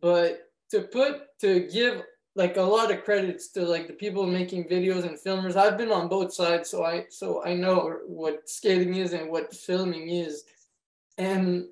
but 0.00 0.50
to 0.70 0.82
put 0.82 1.22
to 1.40 1.68
give 1.68 2.02
like 2.34 2.58
a 2.58 2.62
lot 2.62 2.92
of 2.92 3.02
credits 3.04 3.48
to 3.48 3.62
like 3.62 3.86
the 3.86 3.92
people 3.94 4.26
making 4.26 4.64
videos 4.64 5.04
and 5.04 5.18
filmers 5.18 5.56
i've 5.56 5.78
been 5.78 5.92
on 5.92 6.08
both 6.08 6.32
sides 6.32 6.70
so 6.70 6.84
i 6.84 7.04
so 7.08 7.42
i 7.44 7.54
know 7.54 7.98
what 8.06 8.48
skating 8.48 8.94
is 8.94 9.12
and 9.12 9.30
what 9.30 9.54
filming 9.54 10.08
is. 10.10 10.44
And 11.18 11.66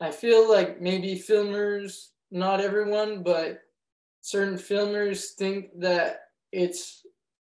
i 0.00 0.10
feel 0.10 0.48
like 0.50 0.80
maybe 0.80 1.14
filmers 1.18 2.08
not 2.30 2.60
everyone 2.60 3.22
but 3.22 3.60
certain 4.20 4.58
filmers 4.58 5.30
think 5.38 5.68
that 5.80 6.20
it's 6.52 7.06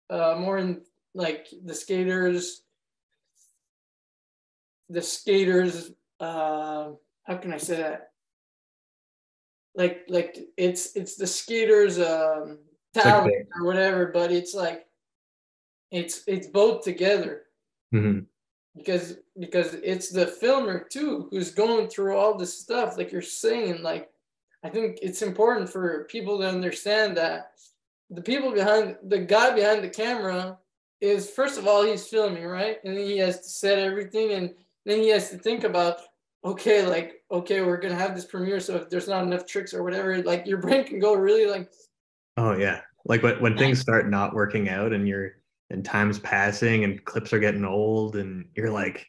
uh, 0.09 0.35
more 0.37 0.57
in 0.57 0.81
like 1.13 1.47
the 1.63 1.73
skaters 1.73 2.61
the 4.89 5.01
skaters 5.01 5.91
uh, 6.19 6.89
how 7.23 7.37
can 7.37 7.53
i 7.53 7.57
say 7.57 7.77
that 7.77 8.11
like 9.75 10.05
like 10.07 10.37
it's 10.57 10.95
it's 10.95 11.15
the 11.15 11.27
skaters 11.27 11.99
um 11.99 12.59
talent 12.93 13.27
okay. 13.27 13.45
or 13.59 13.65
whatever 13.65 14.07
but 14.07 14.31
it's 14.31 14.53
like 14.53 14.85
it's 15.91 16.23
it's 16.27 16.47
both 16.47 16.83
together 16.83 17.43
mm-hmm. 17.93 18.19
because 18.75 19.17
because 19.39 19.73
it's 19.75 20.09
the 20.09 20.25
filmer 20.25 20.79
too 20.79 21.27
who's 21.29 21.51
going 21.51 21.87
through 21.87 22.15
all 22.15 22.37
this 22.37 22.57
stuff 22.57 22.97
like 22.97 23.11
you're 23.11 23.21
saying 23.21 23.81
like 23.83 24.09
i 24.63 24.69
think 24.69 24.97
it's 25.01 25.21
important 25.21 25.69
for 25.69 26.05
people 26.05 26.39
to 26.39 26.47
understand 26.47 27.15
that 27.17 27.51
the 28.09 28.21
people 28.21 28.51
behind 28.51 28.95
the 29.03 29.19
guy 29.19 29.53
behind 29.53 29.83
the 29.83 29.89
camera 29.89 30.57
is 31.01 31.29
first 31.29 31.57
of 31.57 31.67
all 31.67 31.83
he's 31.83 32.07
filming 32.07 32.45
right 32.45 32.77
and 32.83 32.95
then 32.95 33.05
he 33.05 33.17
has 33.17 33.41
to 33.41 33.49
set 33.49 33.77
everything 33.77 34.31
and 34.31 34.53
then 34.85 34.99
he 34.99 35.09
has 35.09 35.29
to 35.29 35.37
think 35.37 35.63
about 35.63 35.99
okay 36.45 36.85
like 36.85 37.23
okay 37.31 37.61
we're 37.61 37.77
gonna 37.77 37.95
have 37.95 38.15
this 38.15 38.25
premiere 38.25 38.59
so 38.59 38.75
if 38.75 38.89
there's 38.89 39.07
not 39.07 39.23
enough 39.23 39.45
tricks 39.45 39.73
or 39.73 39.83
whatever 39.83 40.21
like 40.21 40.45
your 40.45 40.59
brain 40.59 40.83
can 40.83 40.99
go 40.99 41.13
really 41.13 41.47
like 41.47 41.69
oh 42.37 42.55
yeah. 42.55 42.81
Like 43.07 43.21
when, 43.21 43.39
when 43.39 43.57
things 43.57 43.79
start 43.79 44.09
not 44.09 44.33
working 44.33 44.67
out 44.67 44.91
and 44.91 45.07
you're 45.07 45.33
and 45.69 45.85
time's 45.85 46.19
passing 46.19 46.83
and 46.83 47.03
clips 47.05 47.33
are 47.33 47.39
getting 47.39 47.65
old 47.65 48.15
and 48.15 48.45
you're 48.55 48.71
like 48.71 49.07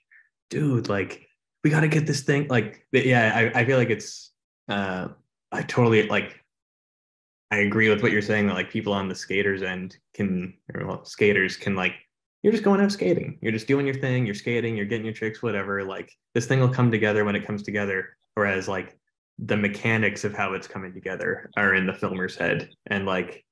dude 0.51 0.89
like 0.89 1.27
we 1.65 1.71
got 1.71 1.81
to 1.81 1.89
get 1.89 2.07
this 2.07 2.23
thing 2.23 2.47
like 2.49 2.87
yeah 2.93 3.33
I, 3.35 3.61
I 3.61 3.65
feel 3.65 3.79
like 3.79 3.91
it's 3.91 4.33
uh 4.69 5.09
i 5.53 5.63
totally 5.63 6.07
like 6.09 6.41
I 7.51 7.59
agree 7.59 7.89
with 7.89 8.03
what 8.03 8.13
you're 8.13 8.23
saying 8.23 8.49
that 8.49 8.55
like 8.55 8.71
people 8.71 8.93
on 8.93 9.09
the 9.09 9.15
skaters 9.15 9.63
end 9.63 9.97
can 10.15 10.55
or 10.75 10.87
well, 10.87 11.05
skaters 11.05 11.57
can 11.57 11.77
like 11.77 11.95
you're 12.47 12.53
just 12.53 12.63
going 12.63 12.81
out 12.81 12.93
skating. 12.93 13.37
You're 13.43 13.51
just 13.51 13.67
doing 13.67 13.87
your 13.87 13.97
thing, 13.97 14.25
you're 14.25 14.33
skating, 14.37 14.77
you're 14.77 14.87
getting 14.87 15.05
your 15.05 15.13
tricks, 15.13 15.43
whatever. 15.43 15.83
Like 15.83 16.13
this 16.33 16.47
thing 16.47 16.61
will 16.61 16.69
come 16.69 16.93
together 16.93 17.25
when 17.25 17.35
it 17.35 17.45
comes 17.45 17.65
together. 17.65 18.17
Whereas 18.35 18.69
like 18.69 18.97
the 19.41 19.57
mechanics 19.57 20.23
of 20.23 20.33
how 20.33 20.53
it's 20.53 20.69
coming 20.69 20.95
together 20.95 21.51
are 21.57 21.75
in 21.75 21.87
the 21.87 21.93
filmer's 21.93 22.37
head. 22.37 22.71
And 22.87 23.05
like 23.05 23.45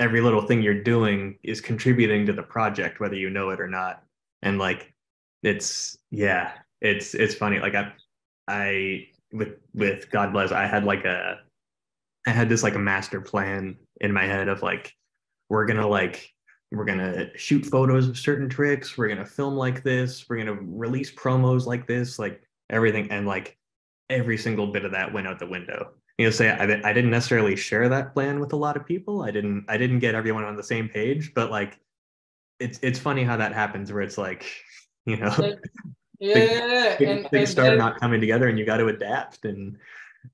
every 0.00 0.20
little 0.20 0.42
thing 0.42 0.60
you're 0.60 0.82
doing 0.82 1.38
is 1.44 1.62
contributing 1.62 2.26
to 2.26 2.34
the 2.34 2.42
project, 2.42 3.00
whether 3.00 3.14
you 3.14 3.30
know 3.30 3.48
it 3.48 3.58
or 3.58 3.68
not. 3.68 4.02
And 4.42 4.58
like 4.58 4.92
it's 5.42 5.96
yeah, 6.10 6.52
it's 6.82 7.14
it's 7.14 7.34
funny. 7.34 7.58
Like 7.58 7.74
I 7.74 7.94
I 8.46 9.06
with 9.32 9.54
with 9.72 10.10
God 10.10 10.34
bless, 10.34 10.52
I 10.52 10.66
had 10.66 10.84
like 10.84 11.06
a 11.06 11.38
I 12.26 12.32
had 12.32 12.50
this 12.50 12.62
like 12.62 12.74
a 12.74 12.78
master 12.78 13.22
plan 13.22 13.78
in 14.02 14.12
my 14.12 14.26
head 14.26 14.48
of 14.48 14.60
like, 14.60 14.92
we're 15.48 15.64
gonna 15.64 15.88
like, 15.88 16.34
we're 16.72 16.84
gonna 16.84 17.36
shoot 17.36 17.64
photos 17.64 18.08
of 18.08 18.18
certain 18.18 18.48
tricks, 18.48 18.98
we're 18.98 19.08
gonna 19.08 19.26
film 19.26 19.54
like 19.54 19.82
this, 19.82 20.28
we're 20.28 20.38
gonna 20.38 20.58
release 20.60 21.12
promos 21.12 21.66
like 21.66 21.86
this, 21.86 22.18
like 22.18 22.42
everything, 22.70 23.10
and 23.10 23.26
like 23.26 23.56
every 24.10 24.36
single 24.36 24.68
bit 24.68 24.84
of 24.84 24.92
that 24.92 25.12
went 25.12 25.26
out 25.26 25.38
the 25.38 25.46
window. 25.46 25.92
You 26.18 26.26
know, 26.26 26.30
say 26.30 26.50
I, 26.50 26.64
I 26.64 26.92
didn't 26.92 27.10
necessarily 27.10 27.56
share 27.56 27.88
that 27.90 28.14
plan 28.14 28.40
with 28.40 28.52
a 28.52 28.56
lot 28.56 28.76
of 28.76 28.86
people. 28.86 29.22
I 29.22 29.30
didn't 29.30 29.66
I 29.68 29.76
didn't 29.76 30.00
get 30.00 30.14
everyone 30.14 30.44
on 30.44 30.56
the 30.56 30.62
same 30.62 30.88
page, 30.88 31.32
but 31.34 31.50
like, 31.50 31.78
it's 32.58 32.78
it's 32.82 32.98
funny 32.98 33.22
how 33.22 33.36
that 33.36 33.52
happens 33.52 33.92
where 33.92 34.02
it's 34.02 34.18
like, 34.18 34.46
you 35.06 35.16
know. 35.16 35.56
Yeah, 36.18 36.96
things, 36.96 37.10
and, 37.10 37.20
things 37.28 37.32
and, 37.32 37.48
start 37.48 37.68
and, 37.68 37.78
not 37.78 38.00
coming 38.00 38.22
together, 38.22 38.48
and 38.48 38.58
you 38.58 38.64
got 38.64 38.78
to 38.78 38.86
adapt. 38.86 39.44
And 39.44 39.76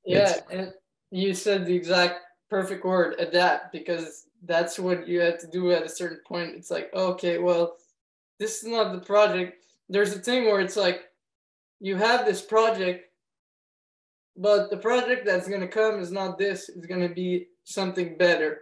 yeah, 0.05 0.37
and 0.49 0.73
you 1.11 1.35
said 1.35 1.67
the 1.67 1.75
exact 1.75 2.21
perfect 2.49 2.85
word 2.85 3.17
adapt 3.19 3.73
because 3.73 4.27
that's 4.45 4.79
what 4.79 5.07
you 5.07 5.21
had 5.21 5.39
to 5.41 5.47
do 5.47 5.73
at 5.73 5.85
a 5.85 5.89
certain 5.89 6.21
point. 6.27 6.55
It's 6.57 6.71
like 6.71 6.93
okay 6.95 7.39
well 7.39 7.77
this 8.39 8.63
is 8.63 8.69
not 8.69 8.93
the 8.93 9.01
project. 9.01 9.65
There's 9.89 10.15
a 10.15 10.19
thing 10.19 10.47
where 10.47 10.61
it's 10.61 10.77
like 10.77 11.03
you 11.81 11.97
have 11.97 12.25
this 12.25 12.43
project 12.43 13.07
but 14.37 14.71
the 14.71 14.77
project 14.77 15.27
that's 15.27 15.47
going 15.47 15.61
to 15.61 15.69
come 15.69 16.01
is 16.01 16.11
not 16.11 16.39
this 16.39 16.69
it's 16.69 16.87
going 16.87 17.07
to 17.07 17.15
be 17.15 17.49
something 17.65 18.17
better. 18.17 18.61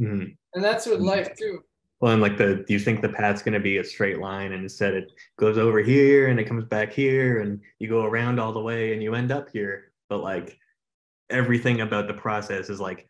Mm-hmm. 0.00 0.30
and 0.54 0.64
that's 0.64 0.86
with 0.86 1.00
life 1.00 1.36
too. 1.36 1.62
Well 2.00 2.12
and 2.12 2.22
like 2.22 2.36
the 2.36 2.64
do 2.66 2.72
you 2.72 2.80
think 2.80 3.00
the 3.00 3.08
path's 3.08 3.42
going 3.42 3.54
to 3.54 3.60
be 3.60 3.78
a 3.78 3.84
straight 3.84 4.18
line 4.18 4.52
and 4.52 4.62
instead 4.62 4.94
it 4.94 5.12
goes 5.38 5.58
over 5.58 5.80
here 5.80 6.28
and 6.28 6.40
it 6.40 6.44
comes 6.44 6.64
back 6.64 6.92
here 6.92 7.40
and 7.40 7.60
you 7.78 7.88
go 7.88 8.04
around 8.04 8.40
all 8.40 8.52
the 8.52 8.60
way 8.60 8.92
and 8.92 9.02
you 9.02 9.14
end 9.14 9.30
up 9.30 9.48
here? 9.50 9.92
But 10.08 10.22
like 10.22 10.58
everything 11.30 11.80
about 11.80 12.06
the 12.06 12.14
process 12.14 12.68
is 12.68 12.80
like 12.80 13.06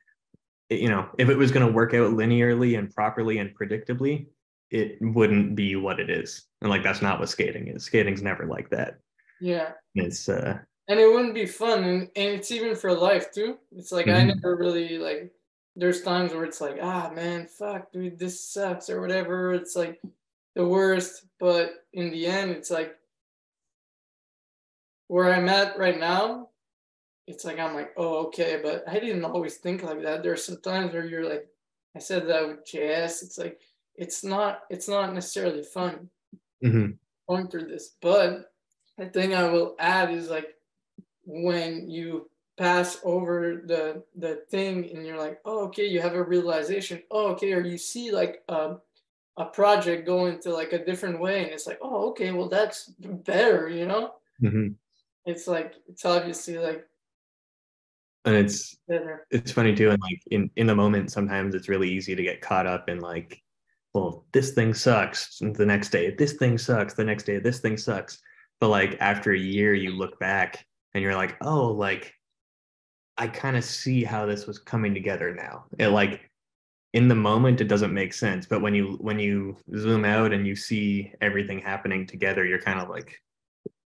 you 0.81 0.89
know 0.89 1.09
if 1.19 1.29
it 1.29 1.37
was 1.37 1.51
going 1.51 1.67
to 1.67 1.73
work 1.73 1.95
out 1.95 2.13
linearly 2.13 2.79
and 2.79 2.95
properly 2.95 3.39
and 3.39 3.57
predictably 3.57 4.27
it 4.73 4.97
wouldn't 5.03 5.55
be 5.55 5.77
what 5.77 6.01
it 6.01 6.09
is. 6.09 6.47
And 6.63 6.71
like 6.71 6.83
that's 6.83 7.03
not 7.03 7.21
what 7.21 7.29
skating 7.29 7.69
is. 7.69 7.85
Skating's 7.85 8.23
never 8.23 8.47
like 8.47 8.71
that. 8.71 8.99
Yeah. 9.41 9.73
It's 9.95 10.29
uh 10.29 10.59
and 10.89 10.99
it 10.99 11.13
wouldn't 11.13 11.35
be 11.35 11.47
fun 11.47 11.85
and, 11.85 12.03
and 12.17 12.35
it's 12.35 12.51
even 12.51 12.75
for 12.75 12.93
life 12.93 13.31
too. 13.33 13.59
It's 13.77 13.93
like 13.93 14.07
mm-hmm. 14.07 14.31
i 14.31 14.35
never 14.35 14.57
really 14.57 14.99
like 14.99 15.31
there's 15.77 16.03
times 16.03 16.33
where 16.33 16.45
it's 16.45 16.61
like 16.61 16.79
ah 16.83 17.11
man 17.15 17.47
fuck 17.47 17.93
dude 17.93 18.19
this 18.19 18.53
sucks 18.53 18.89
or 18.89 19.01
whatever. 19.01 19.53
It's 19.53 19.77
like 19.77 20.01
the 20.55 20.67
worst. 20.67 21.27
But 21.39 21.85
in 21.93 22.11
the 22.11 22.27
end 22.27 22.53
it's 22.53 22.71
like 22.71 22.97
where 25.09 25.35
i'm 25.35 25.47
at 25.51 25.79
right 25.79 26.01
now 26.01 26.49
it's 27.27 27.45
like 27.45 27.59
I'm 27.59 27.75
like, 27.75 27.93
oh, 27.97 28.27
okay, 28.27 28.61
but 28.63 28.85
I 28.89 28.99
didn't 28.99 29.25
always 29.25 29.57
think 29.57 29.83
like 29.83 30.03
that. 30.03 30.23
There 30.23 30.33
are 30.33 30.37
some 30.37 30.61
times 30.61 30.93
where 30.93 31.07
you're 31.07 31.29
like, 31.29 31.47
I 31.95 31.99
said 31.99 32.27
that 32.29 32.47
with 32.47 32.67
JS. 32.67 33.23
It's 33.23 33.39
like 33.39 33.61
it's 33.95 34.25
not 34.25 34.63
it's 34.71 34.89
not 34.89 35.15
necessarily 35.15 35.63
fun 35.63 36.09
mm-hmm. 36.65 36.93
going 37.29 37.49
through 37.49 37.67
this. 37.67 37.97
But 38.01 38.53
the 38.99 39.07
thing 39.07 39.35
I 39.35 39.49
will 39.49 39.77
add 39.79 40.11
is 40.11 40.29
like 40.29 40.55
when 41.25 41.89
you 41.89 42.29
pass 42.59 42.99
over 43.05 43.63
the 43.67 44.03
the 44.17 44.43
thing 44.51 44.91
and 44.95 45.07
you're 45.07 45.19
like, 45.19 45.41
oh, 45.45 45.67
okay, 45.67 45.87
you 45.87 46.01
have 46.01 46.15
a 46.15 46.23
realization. 46.23 47.03
Oh, 47.11 47.29
okay, 47.33 47.53
or 47.53 47.61
you 47.61 47.79
see 47.79 48.11
like 48.11 48.43
a 48.49 48.77
a 49.39 49.47
project 49.47 50.07
going 50.07 50.41
to 50.41 50.53
like 50.53 50.73
a 50.73 50.85
different 50.85 51.21
way, 51.21 51.45
and 51.45 51.53
it's 51.53 51.67
like, 51.67 51.79
oh, 51.83 52.11
okay, 52.11 52.33
well 52.33 52.49
that's 52.49 52.87
better, 52.99 53.69
you 53.69 53.87
know. 53.87 54.15
Mm-hmm. 54.43 54.69
It's 55.25 55.47
like 55.47 55.75
it's 55.89 56.05
obviously 56.05 56.59
like 56.59 56.87
and 58.25 58.37
it's 58.37 58.77
it's 59.31 59.53
funny 59.53 59.75
too 59.75 59.91
and 59.91 60.01
like 60.01 60.21
in 60.31 60.51
in 60.57 60.67
the 60.67 60.75
moment 60.75 61.11
sometimes 61.11 61.55
it's 61.55 61.69
really 61.69 61.91
easy 61.91 62.15
to 62.15 62.23
get 62.23 62.41
caught 62.41 62.67
up 62.67 62.89
in 62.89 63.01
like 63.01 63.43
well 63.95 64.25
this 64.33 64.53
thing 64.53 64.73
sucks 64.73 65.39
the 65.39 65.67
next 65.67 65.91
day 65.91 66.15
this 66.15 66.35
thing 66.35 66.57
sucks 66.57 66.95
the 66.95 67.05
next 67.05 67.25
day 67.25 67.39
this 67.39 67.61
thing 67.61 67.77
sucks. 67.77 68.21
But 68.61 68.69
like 68.69 68.97
after 69.01 69.33
a 69.33 69.39
year 69.39 69.75
you 69.75 69.91
look 69.91 70.21
back 70.21 70.65
and 70.95 71.03
you're 71.03 71.17
like 71.17 71.37
oh 71.43 71.67
like 71.67 72.15
i 73.19 73.27
kind 73.27 73.57
of 73.57 73.65
see 73.65 74.05
how 74.05 74.25
this 74.25 74.47
was 74.47 74.59
coming 74.59 74.95
together 74.95 75.35
now. 75.35 75.65
It 75.79 75.89
like 75.89 76.31
in 76.93 77.09
the 77.09 77.15
moment 77.17 77.61
it 77.61 77.69
doesn't 77.69 77.93
make 77.93 78.13
sense 78.13 78.47
but 78.47 78.63
when 78.63 78.75
you 78.75 78.99
when 79.01 79.19
you 79.19 79.57
zoom 79.77 80.05
out 80.05 80.33
and 80.33 80.47
you 80.47 80.55
see 80.55 81.13
everything 81.21 81.59
happening 81.59 82.07
together 82.07 82.45
you're 82.45 82.61
kind 82.61 82.79
of 82.79 82.89
like 82.89 83.19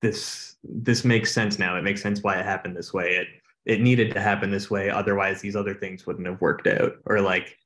this 0.03 0.57
this 0.65 1.05
makes 1.05 1.33
sense 1.33 1.59
now. 1.59 1.77
It 1.77 1.83
makes 1.83 2.03
sense 2.03 2.23
why 2.23 2.39
it 2.39 2.45
happened 2.45 2.77
this 2.77 2.93
way. 2.93 3.17
It 3.17 3.29
it 3.67 3.81
needed 3.81 4.13
to 4.13 4.21
happen 4.21 4.51
this 4.51 4.71
way 4.71 4.91
otherwise 4.91 5.41
these 5.41 5.57
other 5.57 5.75
things 5.75 6.07
wouldn't 6.07 6.27
have 6.27 6.41
worked 6.41 6.67
out 6.67 6.93
or 7.07 7.21
like 7.21 7.57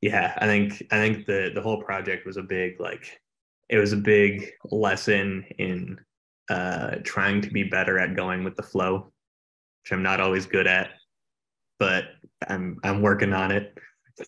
yeah 0.00 0.34
i 0.38 0.46
think 0.46 0.82
i 0.90 0.96
think 0.96 1.26
the 1.26 1.50
the 1.54 1.62
whole 1.62 1.82
project 1.82 2.26
was 2.26 2.36
a 2.36 2.42
big 2.42 2.78
like 2.80 3.20
it 3.68 3.78
was 3.78 3.92
a 3.92 3.96
big 3.96 4.50
lesson 4.70 5.44
in 5.58 5.98
uh 6.50 6.96
trying 7.04 7.40
to 7.40 7.50
be 7.50 7.64
better 7.64 7.98
at 7.98 8.16
going 8.16 8.44
with 8.44 8.54
the 8.56 8.62
flow 8.62 9.10
which 9.84 9.92
I'm 9.92 10.02
not 10.02 10.20
always 10.20 10.46
good 10.46 10.66
at, 10.66 10.90
but 11.78 12.04
I'm 12.48 12.78
I'm 12.82 13.02
working 13.02 13.34
on 13.34 13.52
it. 13.52 13.76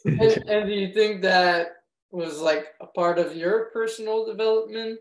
and, 0.05 0.20
and 0.48 0.68
do 0.68 0.74
you 0.74 0.92
think 0.92 1.22
that 1.22 1.68
was 2.11 2.40
like 2.40 2.66
a 2.81 2.87
part 2.87 3.18
of 3.18 3.35
your 3.35 3.70
personal 3.72 4.26
development, 4.26 5.00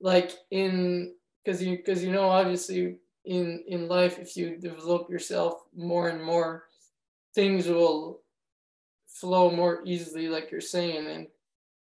like 0.00 0.32
in 0.50 1.14
because 1.42 1.62
you 1.62 1.78
because 1.78 2.04
you 2.04 2.12
know 2.12 2.28
obviously 2.28 2.98
in 3.28 3.62
in 3.68 3.88
life 3.88 4.18
if 4.18 4.36
you 4.36 4.56
develop 4.56 5.10
yourself 5.10 5.62
more 5.76 6.08
and 6.08 6.24
more, 6.24 6.64
things 7.34 7.68
will 7.68 8.20
flow 9.06 9.50
more 9.50 9.82
easily, 9.84 10.28
like 10.28 10.50
you're 10.50 10.62
saying, 10.62 11.06
and 11.06 11.26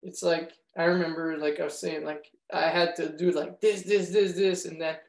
it's 0.02 0.22
like 0.22 0.52
I 0.76 0.84
remember 0.84 1.38
like 1.38 1.58
I 1.58 1.64
was 1.64 1.78
saying 1.78 2.04
like 2.04 2.26
I 2.52 2.68
had 2.68 2.94
to 2.96 3.16
do 3.16 3.30
like 3.30 3.60
this 3.60 3.82
this 3.82 4.10
this 4.10 4.32
this 4.32 4.66
and 4.66 4.80
that. 4.82 5.04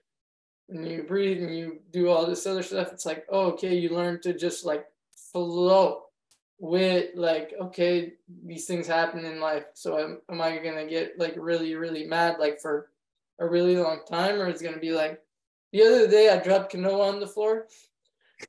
And 0.70 0.88
you 0.88 1.04
breathe 1.04 1.44
and 1.44 1.54
you 1.54 1.80
do 1.92 2.08
all 2.08 2.26
this 2.26 2.48
other 2.48 2.64
stuff, 2.64 2.94
it's 2.94 3.06
like, 3.06 3.26
oh, 3.28 3.48
okay, 3.52 3.76
you 3.76 3.90
learn 3.90 4.22
to 4.22 4.34
just 4.34 4.64
like 4.66 4.86
flow 5.34 6.04
with 6.60 7.10
like, 7.14 7.54
okay, 7.60 8.14
these 8.46 8.68
things 8.68 8.88
happen 8.88 9.26
in 9.26 9.42
life. 9.42 9.66
So 9.74 10.00
am, 10.00 10.22
am 10.30 10.40
I 10.40 10.60
gonna 10.60 10.88
get 10.88 11.20
like 11.20 11.36
really, 11.36 11.76
really 11.76 12.06
mad 12.06 12.38
like 12.40 12.62
for 12.62 12.88
a 13.38 13.46
really 13.46 13.76
long 13.76 14.00
time, 14.08 14.40
or 14.40 14.48
it's 14.48 14.62
gonna 14.62 14.80
be 14.80 14.94
like 14.94 15.20
the 15.72 15.84
other 15.84 16.08
day 16.08 16.30
I 16.30 16.38
dropped 16.38 16.74
canoa 16.74 17.08
on 17.08 17.20
the 17.20 17.28
floor. 17.28 17.68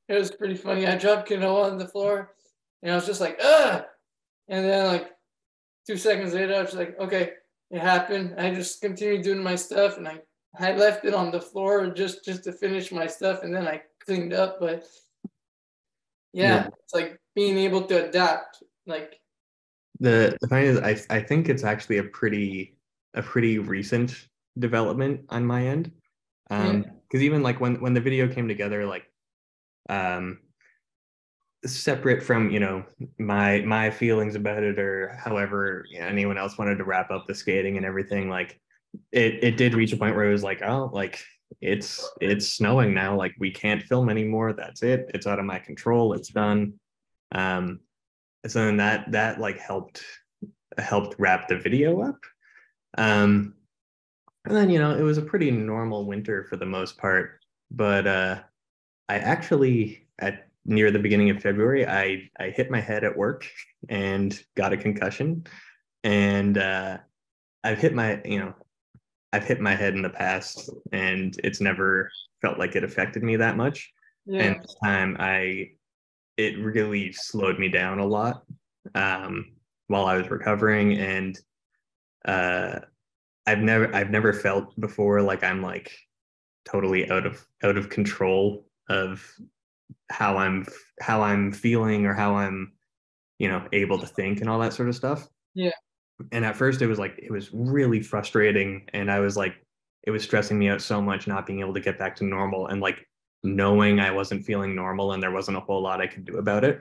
It 0.09 0.15
was 0.15 0.31
pretty 0.31 0.55
funny. 0.55 0.87
I 0.87 0.97
dropped 0.97 1.29
canoa 1.29 1.71
on 1.71 1.79
the 1.79 1.89
floor 1.89 2.35
and 2.83 2.93
I 2.93 2.95
was 2.95 3.07
just 3.07 3.21
like, 3.21 3.39
ugh. 3.43 3.85
And 4.49 4.65
then 4.65 4.87
like 4.87 5.11
two 5.87 5.97
seconds 5.97 6.35
later, 6.35 6.55
I 6.55 6.63
was 6.63 6.75
like, 6.75 6.99
okay, 6.99 7.33
it 7.71 7.81
happened. 7.81 8.35
I 8.39 8.55
just 8.55 8.81
continued 8.81 9.23
doing 9.23 9.43
my 9.43 9.55
stuff 9.55 9.99
and 9.99 10.09
I 10.09 10.21
I 10.59 10.75
left 10.75 11.05
it 11.05 11.15
on 11.15 11.31
the 11.31 11.41
floor 11.41 11.89
just 11.89 12.25
just 12.25 12.45
to 12.45 12.53
finish 12.53 12.93
my 12.93 13.07
stuff, 13.07 13.43
and 13.43 13.55
then 13.55 13.67
I 13.67 13.83
cleaned 14.05 14.35
up. 14.35 14.61
But 14.61 14.85
yeah, 16.33 16.65
yeah. 16.65 16.69
it's 16.85 16.95
like 16.95 17.19
being 17.35 17.57
able 17.59 17.83
to 17.85 18.09
adapt. 18.09 18.63
Like 18.87 19.19
the 20.01 20.37
the 20.41 20.49
thing 20.49 20.65
is, 20.65 20.79
I 20.79 21.01
I 21.15 21.23
think 21.23 21.49
it's 21.49 21.65
actually 21.65 21.99
a 21.99 22.05
pretty 22.05 22.77
a 23.15 23.23
pretty 23.23 23.59
recent 23.59 24.29
development 24.59 25.23
on 25.31 25.45
my 25.45 25.67
end. 25.67 25.91
Um, 26.51 26.85
because 27.12 27.22
even 27.22 27.42
like 27.42 27.61
when 27.61 27.77
when 27.81 27.92
the 27.92 28.01
video 28.01 28.27
came 28.27 28.48
together, 28.48 28.87
like 28.87 29.05
um 29.90 30.38
separate 31.66 32.22
from 32.22 32.51
you 32.51 32.59
know 32.59 32.85
my 33.18 33.61
my 33.61 33.90
feelings 33.90 34.35
about 34.35 34.62
it 34.62 34.79
or 34.79 35.16
however 35.22 35.85
you 35.90 36.01
know, 36.01 36.07
anyone 36.07 36.38
else 36.38 36.57
wanted 36.57 36.79
to 36.79 36.85
wrap 36.85 37.11
up 37.11 37.27
the 37.27 37.35
skating 37.35 37.77
and 37.77 37.85
everything 37.85 38.31
like 38.31 38.59
it 39.12 39.44
it 39.44 39.57
did 39.59 39.75
reach 39.75 39.92
a 39.92 39.96
point 39.96 40.16
where 40.16 40.29
it 40.29 40.33
was 40.33 40.42
like, 40.42 40.62
oh, 40.62 40.90
like 40.92 41.22
it's 41.61 42.11
it's 42.20 42.48
snowing 42.48 42.94
now. 42.94 43.14
Like 43.14 43.35
we 43.38 43.51
can't 43.51 43.83
film 43.83 44.09
anymore. 44.09 44.55
That's 44.55 44.83
it. 44.83 45.11
It's 45.12 45.27
out 45.27 45.38
of 45.38 45.44
my 45.44 45.59
control. 45.59 46.14
It's 46.14 46.29
done. 46.29 46.75
Um, 47.33 47.81
so 48.46 48.64
then 48.64 48.79
that 48.79 49.12
that 49.12 49.38
like 49.38 49.59
helped 49.59 50.03
helped 50.79 51.16
wrap 51.18 51.48
the 51.48 51.59
video 51.59 52.01
up. 52.01 52.18
Um, 52.96 53.55
and 54.44 54.57
then 54.57 54.70
you 54.70 54.78
know 54.78 54.96
it 54.96 55.02
was 55.02 55.18
a 55.18 55.22
pretty 55.22 55.50
normal 55.50 56.07
winter 56.07 56.44
for 56.44 56.57
the 56.57 56.66
most 56.66 56.98
part. 56.98 57.40
But 57.70 58.07
uh, 58.07 58.40
I 59.09 59.18
actually 59.18 60.07
at 60.18 60.48
near 60.64 60.90
the 60.90 60.98
beginning 60.98 61.31
of 61.31 61.42
February, 61.42 61.87
I 61.87 62.31
I 62.38 62.50
hit 62.50 62.70
my 62.70 62.81
head 62.81 63.05
at 63.05 63.16
work 63.16 63.46
and 63.88 64.38
got 64.57 64.72
a 64.72 64.76
concussion, 64.76 65.44
and 66.05 66.59
uh, 66.59 66.98
I've 67.64 67.78
hit 67.78 67.94
my 67.94 68.20
you 68.24 68.40
know 68.40 68.55
I've 69.33 69.44
hit 69.44 69.61
my 69.61 69.74
head 69.74 69.94
in 69.94 70.02
the 70.02 70.11
past 70.11 70.70
and 70.92 71.35
it's 71.42 71.61
never 71.61 72.11
felt 72.42 72.59
like 72.59 72.76
it 72.76 72.85
affected 72.85 73.22
me 73.22 73.37
that 73.37 73.57
much. 73.57 73.92
Yeah. 74.26 74.42
And 74.42 74.62
this 74.62 74.76
time 74.85 75.16
I 75.18 75.70
it 76.37 76.59
really 76.59 77.12
slowed 77.12 77.59
me 77.59 77.68
down 77.68 77.98
a 77.98 78.07
lot 78.07 78.44
um, 78.94 79.52
while 79.87 80.07
I 80.07 80.16
was 80.16 80.31
recovering 80.31 80.98
and 80.98 81.38
uh, 82.24 82.81
I've 83.46 83.59
never 83.59 83.94
I've 83.94 84.11
never 84.11 84.33
felt 84.33 84.78
before 84.81 85.20
like 85.22 85.42
I'm 85.42 85.62
like 85.62 85.92
totally 86.64 87.11
out 87.11 87.26
of 87.26 87.44
out 87.62 87.76
of 87.76 87.88
control 87.88 88.66
of 88.88 89.24
how 90.11 90.37
I'm 90.37 90.66
how 91.00 91.22
I'm 91.22 91.52
feeling 91.52 92.07
or 92.07 92.14
how 92.14 92.37
I'm 92.37 92.72
you 93.38 93.48
know 93.48 93.66
able 93.72 93.98
to 93.98 94.07
think 94.07 94.40
and 94.40 94.48
all 94.48 94.61
that 94.61 94.72
sort 94.72 94.88
of 94.88 94.94
stuff. 94.94 95.28
Yeah 95.55 95.72
and 96.31 96.44
at 96.44 96.57
first 96.57 96.83
it 96.83 96.87
was 96.87 96.98
like 96.98 97.18
it 97.18 97.31
was 97.31 97.50
really 97.52 98.00
frustrating 98.00 98.87
and 98.92 99.11
i 99.11 99.18
was 99.18 99.37
like 99.37 99.55
it 100.05 100.11
was 100.11 100.22
stressing 100.22 100.59
me 100.59 100.68
out 100.68 100.81
so 100.81 101.00
much 101.00 101.26
not 101.26 101.46
being 101.46 101.61
able 101.61 101.74
to 101.74 101.81
get 101.81 101.98
back 101.98 102.14
to 102.14 102.24
normal 102.24 102.68
and 102.68 102.81
like 102.81 103.09
knowing 103.42 103.98
i 103.98 104.11
wasn't 104.11 104.44
feeling 104.44 104.74
normal 104.74 105.12
and 105.12 105.22
there 105.22 105.33
wasn't 105.33 105.57
a 105.57 105.61
whole 105.61 105.83
lot 105.83 106.00
i 106.00 106.07
could 106.07 106.24
do 106.24 106.37
about 106.37 106.64
it 106.64 106.81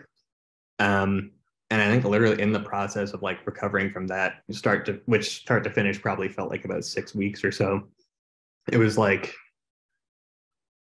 um 0.79 1.31
and 1.71 1.81
i 1.81 1.87
think 1.87 2.05
literally 2.05 2.39
in 2.41 2.53
the 2.53 2.59
process 2.59 3.13
of 3.13 3.23
like 3.23 3.45
recovering 3.47 3.89
from 3.89 4.05
that 4.05 4.43
start 4.51 4.85
to 4.85 5.01
which 5.05 5.41
start 5.41 5.63
to 5.63 5.71
finish 5.71 5.99
probably 5.99 6.29
felt 6.29 6.51
like 6.51 6.65
about 6.65 6.85
six 6.85 7.15
weeks 7.15 7.43
or 7.43 7.51
so 7.51 7.87
it 8.71 8.77
was 8.77 8.97
like 8.97 9.33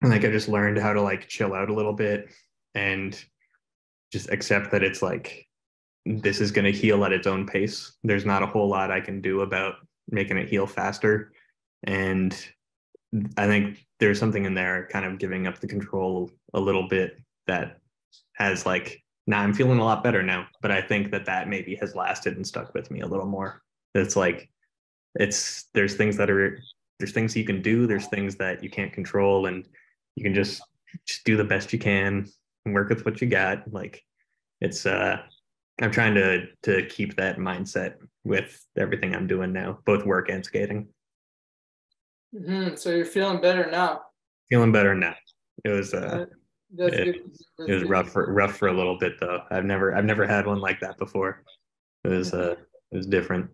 like 0.02 0.24
i 0.24 0.32
just 0.32 0.48
learned 0.48 0.78
how 0.78 0.94
to 0.94 1.02
like 1.02 1.28
chill 1.28 1.54
out 1.54 1.70
a 1.70 1.74
little 1.74 1.94
bit 1.94 2.30
and 2.74 3.26
just 4.14 4.30
accept 4.30 4.72
that 4.72 4.84
it's 4.84 5.02
like 5.02 5.48
this 6.08 6.40
is 6.40 6.52
going 6.52 6.66
to 6.66 6.78
heal 6.78 7.04
at 7.04 7.12
its 7.12 7.28
own 7.28 7.46
pace. 7.46 7.94
There's 8.04 8.26
not 8.26 8.44
a 8.44 8.48
whole 8.48 8.70
lot 8.70 8.92
I 8.92 9.02
can 9.02 9.22
do 9.22 9.42
about 9.42 9.76
making 10.10 10.38
it 10.38 10.50
heal 10.50 10.66
faster. 10.66 11.34
And 11.84 12.34
I 13.38 13.48
think 13.48 13.86
there's 14.00 14.20
something 14.20 14.46
in 14.46 14.54
there 14.54 14.88
kind 14.92 15.06
of 15.06 15.20
giving 15.20 15.48
up 15.48 15.60
the 15.60 15.68
control 15.68 16.32
a 16.54 16.60
little 16.60 16.88
bit 16.88 17.18
that 17.48 17.80
has 18.34 18.66
like, 18.66 19.02
now 19.28 19.42
I'm 19.42 19.54
feeling 19.54 19.78
a 19.78 19.84
lot 19.84 20.04
better 20.04 20.24
now. 20.24 20.48
But 20.62 20.72
I 20.72 20.82
think 20.82 21.12
that 21.12 21.26
that 21.26 21.48
maybe 21.48 21.76
has 21.76 21.94
lasted 21.94 22.36
and 22.36 22.48
stuck 22.48 22.74
with 22.74 22.90
me 22.90 23.02
a 23.02 23.08
little 23.08 23.28
more. 23.28 23.62
It's 23.94 24.16
like, 24.16 24.50
it's, 25.16 25.66
there's 25.74 25.96
things 25.96 26.18
that 26.18 26.30
are, 26.30 26.60
there's 26.98 27.12
things 27.12 27.36
you 27.36 27.46
can 27.46 27.62
do, 27.62 27.86
there's 27.86 28.08
things 28.08 28.36
that 28.38 28.64
you 28.64 28.70
can't 28.70 28.92
control, 28.92 29.46
and 29.46 29.68
you 30.16 30.24
can 30.24 30.34
just, 30.34 30.62
just 31.06 31.24
do 31.26 31.38
the 31.38 31.44
best 31.44 31.72
you 31.72 31.80
can 31.80 32.28
and 32.66 32.74
work 32.74 32.90
with 32.90 33.06
what 33.06 33.22
you 33.22 33.28
got. 33.28 33.72
Like, 33.72 34.04
it's, 34.62 34.86
uh, 34.86 35.22
I'm 35.80 35.92
trying 35.92 36.16
to 36.16 36.48
to 36.64 36.88
keep 36.88 37.18
that 37.18 37.38
mindset 37.38 37.98
with 38.24 38.66
everything 38.76 39.14
I'm 39.14 39.28
doing 39.28 39.54
now, 39.54 39.78
both 39.86 40.06
work 40.06 40.28
and 40.30 40.44
skating. 40.44 40.88
Mm-hmm. 42.34 42.76
So 42.76 42.90
you're 42.90 43.06
feeling 43.06 43.42
better 43.42 43.70
now. 43.70 44.02
Feeling 44.50 44.72
better 44.72 44.96
now. 44.96 45.16
It 45.64 45.70
was 45.70 45.94
uh, 45.94 46.26
That's 46.76 46.96
it, 46.96 47.16
it 47.68 47.74
was 47.74 47.84
rough 47.86 48.10
for 48.10 48.32
rough 48.34 48.58
for 48.58 48.68
a 48.68 48.74
little 48.74 48.98
bit 48.98 49.20
though. 49.20 49.42
I've 49.52 49.66
never 49.66 49.96
I've 49.96 50.06
never 50.06 50.28
had 50.28 50.46
one 50.46 50.60
like 50.60 50.80
that 50.82 50.98
before. 50.98 51.44
It 52.04 52.10
was 52.10 52.34
uh 52.34 52.56
it 52.92 52.98
was 52.98 53.08
different. 53.08 53.50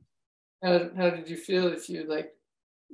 How 0.63 0.89
how 0.95 1.09
did 1.09 1.29
you 1.29 1.37
feel 1.37 1.67
if 1.67 1.89
you 1.89 2.05
like 2.07 2.31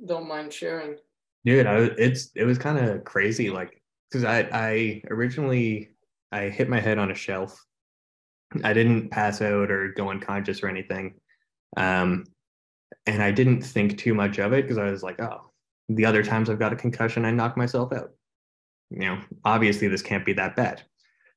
don't 0.06 0.28
mind 0.28 0.52
sharing? 0.52 0.96
Dude, 1.44 1.66
I 1.66 1.90
it's 1.96 2.30
it 2.34 2.44
was 2.44 2.58
kind 2.58 2.78
of 2.78 3.04
crazy 3.04 3.50
like 3.50 3.82
because 4.10 4.24
I 4.24 4.48
I 4.52 5.02
originally 5.10 5.90
I 6.32 6.50
hit 6.50 6.68
my 6.68 6.80
head 6.80 6.98
on 6.98 7.10
a 7.10 7.14
shelf 7.14 7.64
I 8.64 8.72
didn't 8.72 9.10
pass 9.10 9.40
out 9.40 9.70
or 9.70 9.92
go 9.96 10.10
unconscious 10.10 10.62
or 10.62 10.68
anything. 10.68 11.14
Um, 11.76 12.24
and 13.06 13.22
I 13.22 13.30
didn't 13.30 13.62
think 13.62 13.98
too 13.98 14.14
much 14.14 14.38
of 14.38 14.52
it 14.52 14.62
because 14.62 14.78
I 14.78 14.90
was 14.90 15.02
like, 15.02 15.20
oh, 15.20 15.52
the 15.88 16.04
other 16.04 16.22
times 16.22 16.50
I've 16.50 16.58
got 16.58 16.72
a 16.72 16.76
concussion, 16.76 17.24
I 17.24 17.30
knock 17.30 17.56
myself 17.56 17.92
out. 17.92 18.10
You 18.90 19.00
know, 19.00 19.20
obviously 19.44 19.88
this 19.88 20.02
can't 20.02 20.26
be 20.26 20.32
that 20.34 20.56
bad. 20.56 20.82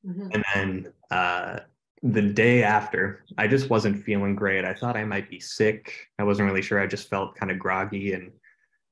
Mm-hmm. 0.06 0.28
And 0.34 0.46
then 0.54 0.94
uh, 1.12 1.60
the 2.02 2.22
day 2.22 2.64
after, 2.64 3.24
I 3.38 3.48
just 3.48 3.70
wasn't 3.70 4.04
feeling 4.04 4.36
great. 4.36 4.66
I 4.66 4.74
thought 4.74 4.98
I 4.98 5.06
might 5.06 5.30
be 5.30 5.40
sick. 5.40 5.94
I 6.20 6.24
wasn't 6.24 6.48
really 6.48 6.62
sure. 6.62 6.80
I 6.80 6.88
just 6.88 7.10
felt 7.10 7.36
kind 7.36 7.52
of 7.52 7.60
groggy. 7.60 8.14
And 8.14 8.32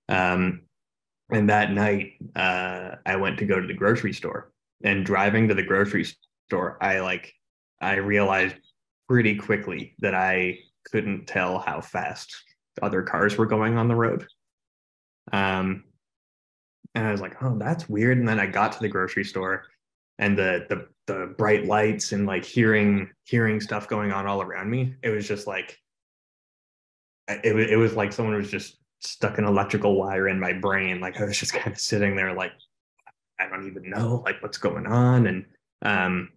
um, 0.09 0.61
and 1.31 1.49
that 1.49 1.71
night, 1.71 2.13
uh, 2.35 2.95
I 3.05 3.15
went 3.15 3.39
to 3.39 3.45
go 3.45 3.59
to 3.59 3.67
the 3.67 3.73
grocery 3.73 4.13
store. 4.13 4.51
And 4.83 5.05
driving 5.05 5.47
to 5.47 5.53
the 5.53 5.63
grocery 5.63 6.07
store, 6.47 6.77
I 6.81 6.99
like 6.99 7.33
I 7.81 7.95
realized 7.95 8.55
pretty 9.07 9.35
quickly 9.35 9.95
that 9.99 10.15
I 10.15 10.59
couldn't 10.91 11.27
tell 11.27 11.59
how 11.59 11.81
fast 11.81 12.35
other 12.81 13.01
cars 13.03 13.37
were 13.37 13.45
going 13.45 13.77
on 13.77 13.87
the 13.87 13.95
road. 13.95 14.27
Um, 15.31 15.83
and 16.95 17.05
I 17.05 17.11
was 17.11 17.21
like, 17.21 17.41
oh, 17.41 17.57
that's 17.57 17.87
weird. 17.87 18.17
And 18.17 18.27
then 18.27 18.39
I 18.39 18.45
got 18.45 18.73
to 18.73 18.79
the 18.79 18.89
grocery 18.89 19.23
store 19.23 19.65
and 20.19 20.37
the 20.37 20.65
the 20.69 20.87
the 21.07 21.33
bright 21.37 21.65
lights 21.65 22.11
and 22.11 22.25
like 22.25 22.45
hearing 22.45 23.09
hearing 23.25 23.59
stuff 23.59 23.87
going 23.87 24.11
on 24.11 24.27
all 24.27 24.41
around 24.41 24.69
me. 24.69 24.95
It 25.01 25.09
was 25.09 25.27
just 25.27 25.47
like 25.47 25.77
it 27.27 27.55
was 27.55 27.69
it 27.69 27.77
was 27.77 27.93
like 27.95 28.13
someone 28.13 28.35
was 28.35 28.51
just 28.51 28.77
stuck 28.99 29.37
an 29.37 29.45
electrical 29.45 29.95
wire 29.95 30.27
in 30.27 30.39
my 30.39 30.53
brain. 30.53 30.99
Like 30.99 31.19
I 31.19 31.25
was 31.25 31.37
just 31.37 31.53
kind 31.53 31.73
of 31.73 31.79
sitting 31.79 32.15
there 32.15 32.33
like 32.33 32.53
I 33.39 33.47
don't 33.47 33.67
even 33.67 33.89
know 33.89 34.21
like 34.25 34.41
what's 34.41 34.57
going 34.57 34.85
on. 34.85 35.27
And 35.27 35.45
um 35.81 36.29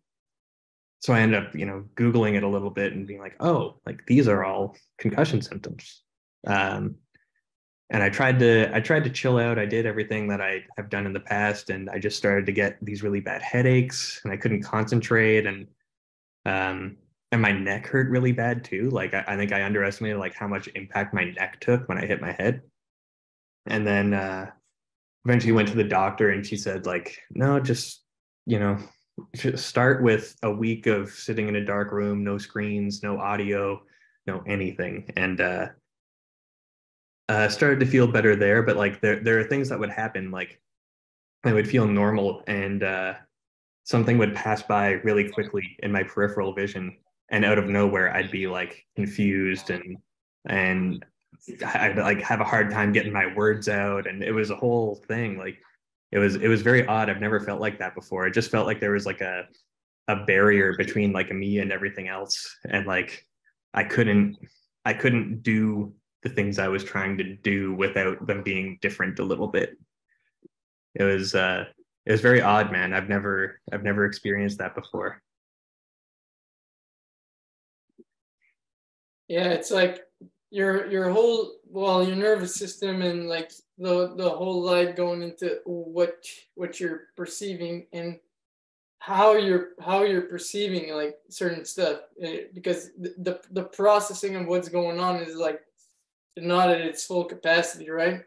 so 1.00 1.12
I 1.12 1.20
ended 1.20 1.44
up, 1.44 1.54
you 1.54 1.66
know, 1.66 1.84
Googling 1.96 2.34
it 2.34 2.44
a 2.44 2.48
little 2.48 2.70
bit 2.70 2.94
and 2.94 3.06
being 3.06 3.20
like, 3.20 3.36
oh, 3.38 3.78
like 3.84 4.06
these 4.06 4.26
are 4.26 4.42
all 4.42 4.74
concussion 4.98 5.42
symptoms. 5.42 6.00
Um, 6.46 6.94
and 7.90 8.03
I 8.03 8.09
tried 8.09 8.38
to 8.40 8.75
I 8.75 8.81
tried 8.81 9.05
to 9.05 9.11
chill 9.11 9.38
out. 9.38 9.59
I 9.59 9.66
did 9.66 9.87
everything 9.87 10.27
that 10.29 10.40
I 10.40 10.64
have 10.77 10.88
done 10.88 11.07
in 11.07 11.12
the 11.12 11.20
past, 11.20 11.70
and 11.70 11.90
I 11.90 11.99
just 11.99 12.16
started 12.16 12.47
to 12.47 12.53
get 12.53 12.79
these 12.83 13.03
really 13.03 13.20
bad 13.20 13.42
headaches, 13.42 14.20
and 14.25 14.33
I 14.33 14.37
couldn't 14.37 14.62
concentrate, 14.62 15.47
and 15.47 15.66
um, 16.47 16.97
and 17.31 17.42
my 17.42 17.53
neck 17.53 17.87
hurt 17.87 18.09
really 18.09 18.33
bad 18.33 18.64
too. 18.64 18.90
Like 18.90 19.14
I, 19.14 19.25
I 19.29 19.37
think 19.37 19.53
I 19.53 19.64
underestimated 19.64 20.18
like 20.18 20.35
how 20.35 20.49
much 20.49 20.68
impact 20.75 21.14
my 21.14 21.25
neck 21.25 21.61
took 21.61 21.88
when 21.88 21.99
I 21.99 22.07
hit 22.07 22.20
my 22.20 22.33
head, 22.33 22.62
and 23.66 23.87
then 23.87 24.14
uh, 24.14 24.51
eventually 25.27 25.53
went 25.53 25.68
to 25.68 25.77
the 25.77 25.85
doctor, 25.85 26.31
and 26.31 26.44
she 26.47 26.57
said 26.57 26.87
like, 26.87 27.18
no, 27.31 27.61
just 27.61 28.03
you 28.47 28.59
know, 28.59 28.79
just 29.35 29.66
start 29.66 30.03
with 30.03 30.37
a 30.42 30.51
week 30.51 30.87
of 30.87 31.11
sitting 31.11 31.49
in 31.49 31.57
a 31.57 31.64
dark 31.64 31.92
room, 31.92 32.25
no 32.25 32.38
screens, 32.38 33.03
no 33.03 33.18
audio, 33.18 33.83
no 34.27 34.42
anything, 34.47 35.12
and 35.16 35.40
uh, 35.42 35.66
uh, 37.28 37.48
started 37.48 37.80
to 37.80 37.87
feel 37.87 38.06
better 38.06 38.37
there. 38.37 38.62
But 38.62 38.76
like 38.76 39.00
there, 39.00 39.20
there 39.20 39.38
are 39.38 39.44
things 39.44 39.68
that 39.68 39.78
would 39.78 39.90
happen, 39.90 40.30
like 40.30 40.60
I 41.44 41.52
would 41.52 41.68
feel 41.68 41.87
normal, 41.87 42.42
and 42.46 42.82
uh, 42.82 43.14
something 43.84 44.18
would 44.18 44.34
pass 44.34 44.62
by 44.62 44.92
really 45.04 45.30
quickly 45.30 45.76
in 45.82 45.92
my 45.92 46.02
peripheral 46.02 46.54
vision, 46.54 46.96
and 47.30 47.44
out 47.44 47.58
of 47.58 47.68
nowhere, 47.68 48.14
I'd 48.14 48.30
be 48.30 48.46
like 48.46 48.84
confused 48.96 49.70
and 49.70 49.96
and 50.46 51.04
I'd 51.64 51.96
like 51.96 52.20
have 52.22 52.40
a 52.40 52.44
hard 52.44 52.70
time 52.70 52.92
getting 52.92 53.12
my 53.12 53.34
words 53.34 53.68
out, 53.68 54.06
and 54.06 54.22
it 54.22 54.32
was 54.32 54.50
a 54.50 54.56
whole 54.56 54.96
thing. 55.08 55.38
Like 55.38 55.58
it 56.12 56.18
was 56.18 56.37
it 56.37 56.48
was 56.48 56.62
very 56.62 56.87
odd. 56.87 57.10
I've 57.10 57.20
never 57.20 57.40
felt 57.40 57.60
like 57.60 57.78
that 57.78 57.94
before. 57.94 58.26
It 58.26 58.34
just 58.34 58.50
felt 58.50 58.66
like 58.66 58.80
there 58.80 58.92
was 58.92 59.06
like 59.06 59.20
a 59.20 59.48
a 60.08 60.24
barrier 60.24 60.74
between 60.76 61.12
like 61.12 61.32
me 61.32 61.58
and 61.58 61.72
everything 61.72 62.08
else, 62.08 62.56
and 62.70 62.87
like 62.87 63.26
I 63.74 63.84
couldn't 63.84 64.37
I 64.84 64.94
couldn't 64.94 65.42
do 65.42 65.92
the 66.24 66.30
things 66.30 66.58
I 66.58 66.68
was 66.68 66.82
trying 66.82 67.18
to 67.18 67.37
do 67.37 67.74
without 67.74 68.26
them 68.26 68.42
being 68.42 68.78
different 68.82 69.18
a 69.18 69.24
little 69.24 69.46
bit. 69.46 69.78
It 70.94 71.04
was 71.04 71.34
uh 71.34 71.66
it 72.06 72.12
was 72.12 72.20
very 72.20 72.40
odd, 72.40 72.72
man. 72.72 72.92
I've 72.92 73.08
never 73.08 73.60
I've 73.72 73.84
never 73.84 74.06
experienced 74.06 74.58
that 74.58 74.74
before. 74.74 75.22
Yeah, 79.28 79.48
it's 79.48 79.70
like 79.70 80.00
your 80.50 80.90
your 80.90 81.10
whole 81.10 81.52
well 81.66 82.06
your 82.06 82.16
nervous 82.16 82.54
system 82.54 83.02
and 83.02 83.28
like 83.28 83.50
the 83.78 84.14
the 84.16 84.30
whole 84.30 84.62
light 84.62 84.96
going 84.96 85.22
into 85.22 85.58
what 85.64 86.24
what 86.54 86.80
you're 86.80 87.08
perceiving 87.16 87.87
and 87.92 88.18
how 88.98 89.34
you're 89.34 89.70
how 89.80 90.04
you're 90.04 90.22
perceiving 90.22 90.94
like 90.94 91.16
certain 91.28 91.64
stuff 91.64 92.00
eh, 92.22 92.44
because 92.54 92.90
the 92.96 93.40
the 93.50 93.64
processing 93.64 94.37
of 94.37 94.46
what's 94.46 94.68
going 94.68 94.98
on 94.98 95.16
is 95.16 95.37
like 95.37 95.60
not 96.37 96.70
at 96.70 96.81
its 96.81 97.07
full 97.07 97.25
capacity 97.25 97.90
right? 97.90 98.25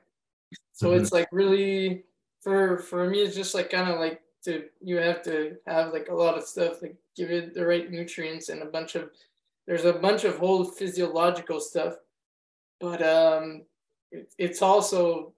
So 0.73 0.89
mm-hmm. 0.89 1.01
it's 1.01 1.11
like 1.11 1.27
really 1.31 2.03
for 2.41 2.77
for 2.77 3.09
me 3.09 3.19
it's 3.19 3.35
just 3.35 3.53
like 3.53 3.69
kind 3.69 3.89
of 3.89 3.99
like 3.99 4.21
to 4.45 4.65
you 4.81 4.97
have 4.97 5.21
to 5.23 5.57
have 5.65 5.91
like 5.91 6.07
a 6.09 6.13
lot 6.15 6.37
of 6.37 6.43
stuff 6.43 6.79
to 6.79 6.89
give 7.15 7.31
it 7.31 7.53
the 7.53 7.65
right 7.65 7.91
nutrients 7.91 8.49
and 8.49 8.61
a 8.61 8.65
bunch 8.65 8.95
of 8.95 9.09
there's 9.65 9.85
a 9.85 9.93
bunch 9.93 10.23
of 10.23 10.37
whole 10.37 10.63
physiological 10.63 11.59
stuff. 11.59 11.95
But 12.79 13.01
um 13.01 13.63
it, 14.11 14.31
it's 14.37 14.61
also 14.61 15.33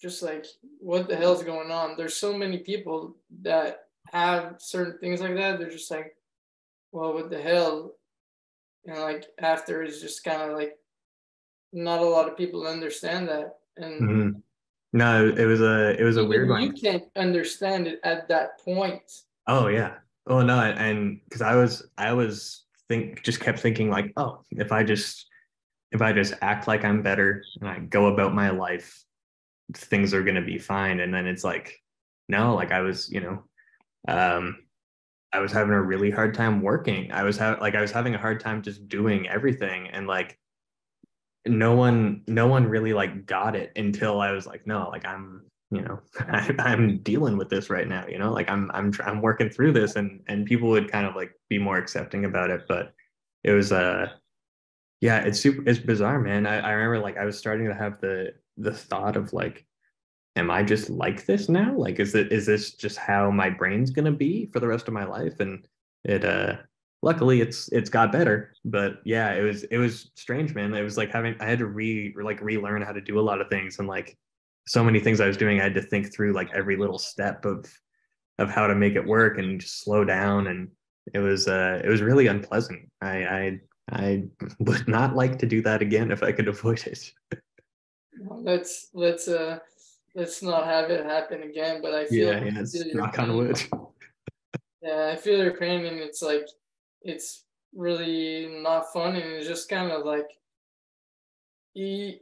just 0.00 0.22
like 0.22 0.46
what 0.78 1.08
the 1.08 1.16
hell's 1.16 1.42
going 1.42 1.70
on? 1.70 1.96
There's 1.96 2.16
so 2.16 2.36
many 2.36 2.58
people 2.58 3.16
that 3.42 3.88
have 4.12 4.56
certain 4.58 4.98
things 4.98 5.20
like 5.20 5.34
that 5.34 5.58
they're 5.58 5.70
just 5.70 5.90
like 5.90 6.16
well 6.92 7.12
what 7.12 7.30
the 7.30 7.42
hell? 7.42 7.92
And 8.86 8.98
like 9.00 9.26
after 9.38 9.82
is 9.82 10.00
just 10.00 10.24
kind 10.24 10.42
of 10.42 10.56
like 10.56 10.78
not 11.74 12.00
a 12.00 12.04
lot 12.04 12.28
of 12.28 12.36
people 12.36 12.66
understand 12.66 13.28
that 13.28 13.56
and 13.76 14.00
mm-hmm. 14.00 14.30
no 14.92 15.28
it 15.36 15.44
was 15.44 15.60
a 15.60 16.00
it 16.00 16.04
was 16.04 16.16
a 16.16 16.24
weird 16.24 16.48
one 16.48 16.62
you 16.62 16.72
can't 16.72 17.04
understand 17.16 17.86
it 17.86 18.00
at 18.04 18.28
that 18.28 18.60
point 18.60 19.02
oh 19.48 19.66
yeah 19.66 19.94
oh 20.28 20.40
no 20.40 20.58
and 20.60 21.20
because 21.24 21.42
i 21.42 21.54
was 21.54 21.86
i 21.98 22.12
was 22.12 22.64
think 22.88 23.22
just 23.22 23.40
kept 23.40 23.58
thinking 23.58 23.90
like 23.90 24.12
oh 24.16 24.40
if 24.52 24.70
i 24.70 24.82
just 24.82 25.26
if 25.94 26.02
I 26.02 26.12
just 26.12 26.34
act 26.42 26.66
like 26.66 26.84
I'm 26.84 27.02
better 27.02 27.44
and 27.60 27.70
I 27.70 27.78
go 27.78 28.06
about 28.06 28.34
my 28.34 28.50
life, 28.50 29.02
things 29.74 30.12
are 30.12 30.24
going 30.24 30.34
to 30.34 30.42
be 30.42 30.58
fine. 30.58 30.98
And 30.98 31.14
then 31.14 31.26
it's 31.26 31.44
like, 31.44 31.80
no, 32.28 32.54
like 32.56 32.72
I 32.72 32.80
was, 32.80 33.08
you 33.10 33.20
know, 33.20 33.44
um, 34.08 34.56
I 35.32 35.38
was 35.38 35.52
having 35.52 35.72
a 35.72 35.80
really 35.80 36.10
hard 36.10 36.34
time 36.34 36.60
working. 36.62 37.12
I 37.12 37.22
was 37.22 37.38
having 37.38 37.60
like 37.60 37.76
I 37.76 37.80
was 37.80 37.92
having 37.92 38.14
a 38.14 38.18
hard 38.18 38.40
time 38.40 38.60
just 38.60 38.88
doing 38.88 39.28
everything, 39.28 39.88
and 39.88 40.06
like 40.06 40.38
no 41.46 41.74
one, 41.74 42.22
no 42.26 42.46
one 42.46 42.66
really 42.66 42.92
like 42.92 43.26
got 43.26 43.54
it 43.56 43.72
until 43.76 44.20
I 44.20 44.30
was 44.32 44.46
like, 44.46 44.66
no, 44.66 44.88
like 44.90 45.04
I'm, 45.04 45.42
you 45.70 45.82
know, 45.82 46.00
I, 46.20 46.54
I'm 46.58 46.98
dealing 46.98 47.36
with 47.36 47.48
this 47.48 47.70
right 47.70 47.88
now. 47.88 48.06
You 48.06 48.18
know, 48.18 48.32
like 48.32 48.48
I'm, 48.50 48.70
I'm, 48.72 48.92
I'm 49.04 49.20
working 49.20 49.50
through 49.50 49.72
this, 49.72 49.96
and 49.96 50.22
and 50.28 50.46
people 50.46 50.68
would 50.70 50.90
kind 50.90 51.06
of 51.06 51.16
like 51.16 51.32
be 51.48 51.58
more 51.58 51.76
accepting 51.78 52.24
about 52.24 52.50
it, 52.50 52.62
but 52.68 52.94
it 53.44 53.52
was 53.52 53.70
uh 53.70 54.08
yeah 55.00 55.18
it's 55.18 55.38
super 55.38 55.62
it's 55.68 55.78
bizarre 55.78 56.18
man. 56.18 56.46
I, 56.46 56.60
I 56.60 56.72
remember 56.72 56.98
like 56.98 57.18
i 57.18 57.24
was 57.24 57.38
starting 57.38 57.68
to 57.68 57.74
have 57.74 58.00
the 58.00 58.32
the 58.56 58.72
thought 58.72 59.16
of 59.16 59.32
like 59.32 59.66
am 60.36 60.50
i 60.50 60.62
just 60.62 60.90
like 60.90 61.26
this 61.26 61.48
now? 61.48 61.76
Like 61.76 62.00
is 62.00 62.14
it 62.14 62.32
is 62.32 62.46
this 62.46 62.72
just 62.72 62.96
how 62.96 63.30
my 63.30 63.50
brain's 63.50 63.90
gonna 63.90 64.12
be 64.12 64.46
for 64.52 64.60
the 64.60 64.66
rest 64.66 64.88
of 64.88 64.94
my 64.94 65.04
life? 65.04 65.40
And 65.40 65.66
it 66.04 66.24
uh 66.24 66.56
luckily 67.04 67.40
it's 67.40 67.68
it's 67.68 67.90
got 67.90 68.10
better 68.10 68.52
but 68.64 69.00
yeah 69.04 69.32
it 69.32 69.42
was 69.42 69.62
it 69.64 69.78
was 69.78 70.10
strange 70.14 70.54
man 70.54 70.72
it 70.74 70.82
was 70.82 70.96
like 70.96 71.12
having 71.12 71.36
i 71.40 71.44
had 71.44 71.58
to 71.58 71.66
re 71.66 72.14
like 72.22 72.40
relearn 72.40 72.82
how 72.82 72.92
to 72.92 73.00
do 73.00 73.20
a 73.20 73.26
lot 73.28 73.40
of 73.40 73.48
things 73.48 73.78
and 73.78 73.86
like 73.86 74.16
so 74.66 74.82
many 74.82 74.98
things 74.98 75.20
i 75.20 75.26
was 75.26 75.36
doing 75.36 75.60
i 75.60 75.62
had 75.62 75.74
to 75.74 75.82
think 75.82 76.12
through 76.12 76.32
like 76.32 76.50
every 76.54 76.76
little 76.76 76.98
step 76.98 77.44
of 77.44 77.70
of 78.38 78.50
how 78.50 78.66
to 78.66 78.74
make 78.74 78.94
it 78.94 79.06
work 79.06 79.38
and 79.38 79.60
just 79.60 79.84
slow 79.84 80.04
down 80.04 80.46
and 80.46 80.68
it 81.12 81.18
was 81.18 81.46
uh 81.46 81.80
it 81.84 81.88
was 81.88 82.00
really 82.00 82.26
unpleasant 82.26 82.90
i 83.02 83.16
i 83.24 83.60
I 83.90 84.24
would 84.60 84.88
not 84.88 85.14
like 85.14 85.38
to 85.40 85.46
do 85.46 85.62
that 85.62 85.82
again 85.82 86.10
if 86.10 86.22
I 86.22 86.32
could 86.32 86.48
avoid 86.48 86.86
it. 86.86 87.12
let's 88.30 88.88
let's 88.94 89.28
uh 89.28 89.58
let's 90.14 90.42
not 90.42 90.66
have 90.66 90.90
it 90.90 91.04
happen 91.04 91.42
again. 91.42 91.82
But 91.82 91.94
I 91.94 92.06
feel 92.06 92.32
yeah, 92.32 92.44
yeah, 92.44 92.60
it's 92.60 92.94
knock 92.94 93.18
on 93.18 93.36
wood. 93.36 93.62
yeah, 94.82 95.10
I 95.12 95.16
feel 95.16 95.42
your 95.42 95.56
pain, 95.56 95.84
and 95.86 95.98
it's 95.98 96.22
like 96.22 96.46
it's 97.04 97.44
really 97.74 98.48
not 98.62 98.92
fun, 98.92 99.16
and 99.16 99.24
it's 99.24 99.46
just 99.46 99.68
kind 99.68 99.92
of 99.92 100.04
like 100.04 100.28
you, 101.74 102.14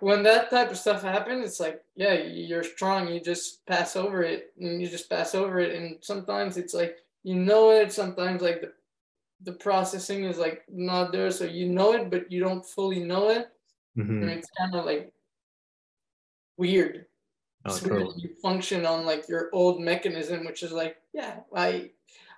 when 0.00 0.22
that 0.22 0.50
type 0.50 0.70
of 0.70 0.78
stuff 0.78 1.02
happens, 1.02 1.44
it's 1.44 1.60
like 1.60 1.82
yeah, 1.96 2.14
you're 2.14 2.64
strong. 2.64 3.08
You 3.08 3.20
just 3.20 3.66
pass 3.66 3.96
over 3.96 4.22
it, 4.22 4.52
and 4.58 4.80
you 4.80 4.88
just 4.88 5.10
pass 5.10 5.34
over 5.34 5.58
it, 5.60 5.74
and 5.74 5.96
sometimes 6.00 6.56
it's 6.56 6.74
like 6.74 6.96
you 7.24 7.34
know 7.34 7.70
it. 7.70 7.92
Sometimes 7.92 8.42
like 8.42 8.60
the 8.60 8.72
the 9.42 9.52
processing 9.52 10.24
is 10.24 10.38
like 10.38 10.62
not 10.68 11.12
there, 11.12 11.30
so 11.30 11.44
you 11.44 11.68
know 11.68 11.92
it, 11.92 12.10
but 12.10 12.30
you 12.30 12.40
don't 12.40 12.64
fully 12.64 13.00
know 13.00 13.30
it, 13.30 13.48
mm-hmm. 13.96 14.22
and 14.22 14.30
it's 14.30 14.48
kind 14.58 14.74
of 14.74 14.84
like 14.84 15.12
weird. 16.56 17.06
Oh, 17.64 17.72
so 17.72 17.88
totally. 17.88 18.14
you 18.18 18.30
function 18.42 18.86
on 18.86 19.04
like 19.04 19.28
your 19.28 19.50
old 19.52 19.80
mechanism, 19.80 20.44
which 20.44 20.62
is 20.62 20.72
like, 20.72 20.96
yeah, 21.12 21.40
I, 21.54 21.90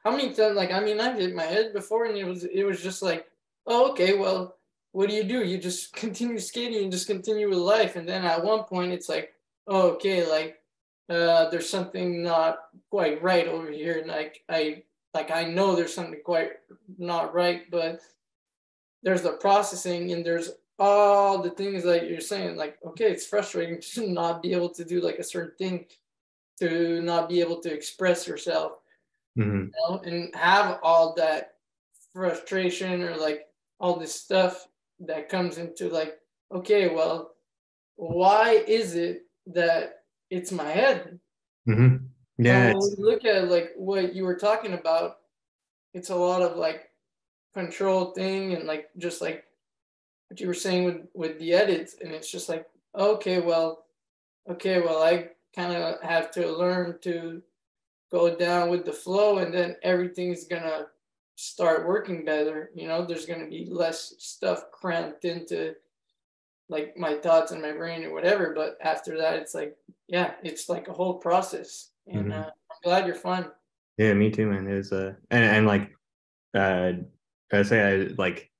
how 0.04 0.10
many 0.10 0.32
times 0.32 0.56
like 0.56 0.72
I 0.72 0.80
mean 0.80 1.00
I 1.00 1.16
hit 1.16 1.34
my 1.34 1.44
head 1.44 1.72
before, 1.72 2.06
and 2.06 2.16
it 2.16 2.24
was 2.24 2.44
it 2.44 2.64
was 2.64 2.82
just 2.82 3.02
like, 3.02 3.26
oh 3.66 3.90
okay, 3.92 4.16
well, 4.18 4.56
what 4.92 5.08
do 5.08 5.14
you 5.14 5.24
do? 5.24 5.44
You 5.44 5.58
just 5.58 5.92
continue 6.04 6.38
skating 6.38 6.82
and 6.82 6.92
just 6.92 7.06
continue 7.06 7.48
with 7.48 7.58
life, 7.58 7.96
and 7.96 8.08
then 8.08 8.24
at 8.24 8.44
one 8.44 8.64
point 8.64 8.92
it's 8.92 9.08
like, 9.08 9.32
oh, 9.66 9.90
okay, 9.92 10.28
like 10.28 10.58
uh, 11.08 11.50
there's 11.50 11.68
something 11.68 12.22
not 12.22 12.58
quite 12.90 13.22
right 13.22 13.48
over 13.48 13.70
here, 13.70 13.98
and 13.98 14.08
like 14.08 14.42
I 14.48 14.84
like 15.14 15.30
I 15.30 15.44
know 15.44 15.74
there's 15.74 15.94
something 15.94 16.20
quite 16.24 16.52
not 16.98 17.34
right, 17.34 17.70
but 17.70 18.00
there's 19.02 19.22
the 19.22 19.32
processing 19.32 20.12
and 20.12 20.24
there's 20.24 20.50
all 20.78 21.42
the 21.42 21.50
things 21.50 21.84
that 21.84 22.08
you're 22.08 22.20
saying. 22.20 22.56
Like, 22.56 22.78
okay, 22.84 23.10
it's 23.10 23.26
frustrating 23.26 23.80
to 23.94 24.08
not 24.08 24.42
be 24.42 24.52
able 24.52 24.70
to 24.70 24.84
do 24.84 25.00
like 25.00 25.18
a 25.18 25.24
certain 25.24 25.56
thing, 25.58 25.86
to 26.60 27.01
not 27.03 27.28
be 27.28 27.40
able 27.40 27.61
to 27.61 27.72
express 27.72 28.26
yourself, 28.26 28.80
mm-hmm. 29.39 29.64
you 29.64 29.70
know, 29.89 30.01
and 30.05 30.35
have 30.35 30.78
all 30.83 31.14
that 31.14 31.55
frustration 32.12 33.03
or 33.03 33.16
like 33.16 33.47
all 33.78 33.99
this 33.99 34.14
stuff 34.14 34.66
that 35.01 35.28
comes 35.28 35.59
into 35.59 35.89
like, 35.89 36.18
okay, 36.53 36.89
well, 36.95 37.33
why 37.97 38.62
is 38.66 38.95
it 38.95 39.26
that 39.47 40.05
it's 40.31 40.53
my 40.53 40.70
head? 40.70 41.18
Mm-hmm. 41.68 42.05
Yeah. 42.39 42.72
So 42.72 42.95
look 42.99 43.24
at 43.24 43.51
like 43.51 43.72
what 43.76 44.14
you 44.14 44.24
were 44.24 44.37
talking 44.37 44.72
about, 44.72 45.18
it's 45.93 46.11
a 46.11 46.16
lot 46.16 46.43
of 46.43 46.57
like 46.57 46.91
control 47.55 48.12
thing 48.12 48.55
and 48.55 48.66
like 48.66 48.89
just 48.99 49.20
like 49.20 49.45
what 50.28 50.41
you 50.41 50.47
were 50.47 50.55
saying 50.55 50.85
with 50.85 50.97
with 51.14 51.39
the 51.39 51.53
edits, 51.53 51.97
and 52.01 52.12
it's 52.12 52.31
just 52.31 52.49
like 52.49 52.66
okay, 52.97 53.41
well, 53.41 53.85
okay, 54.49 54.81
well, 54.81 55.03
I 55.03 55.28
kind 55.55 55.72
of 55.72 56.01
have 56.03 56.31
to 56.33 56.51
learn 56.51 56.99
to 57.03 57.43
go 58.11 58.36
down 58.36 58.70
with 58.70 58.84
the 58.84 58.92
flow, 58.92 59.38
and 59.38 59.52
then 59.54 59.76
everything's 59.82 60.46
gonna 60.46 60.86
start 61.36 61.86
working 61.86 62.24
better. 62.24 62.70
You 62.74 62.88
know, 62.88 63.04
there's 63.04 63.26
gonna 63.26 63.48
be 63.48 63.66
less 63.70 64.14
stuff 64.18 64.70
cramped 64.72 65.24
into 65.24 65.74
like 66.68 66.96
my 66.96 67.14
thoughts 67.16 67.52
in 67.52 67.61
my 67.61 67.72
brain 67.72 68.04
or 68.04 68.12
whatever. 68.14 68.52
But 68.54 68.78
after 68.80 69.18
that, 69.18 69.36
it's 69.36 69.54
like, 69.54 69.76
yeah, 70.06 70.34
it's 70.42 70.68
like 70.68 70.88
a 70.88 70.92
whole 70.92 71.14
process. 71.18 71.90
And 72.06 72.26
Mhm. 72.26 72.32
uh, 72.32 72.50
I'm 72.50 72.76
glad 72.82 73.06
you're 73.06 73.14
fine. 73.14 73.50
Yeah, 73.98 74.14
me 74.14 74.30
too, 74.30 74.46
man. 74.50 74.66
It 74.66 74.76
was 74.76 74.92
uh 74.92 75.14
and, 75.30 75.44
and 75.44 75.66
like 75.66 75.90
uh 76.54 76.92
I 77.52 77.62
say 77.62 77.80
I 77.82 77.96
like 78.18 78.50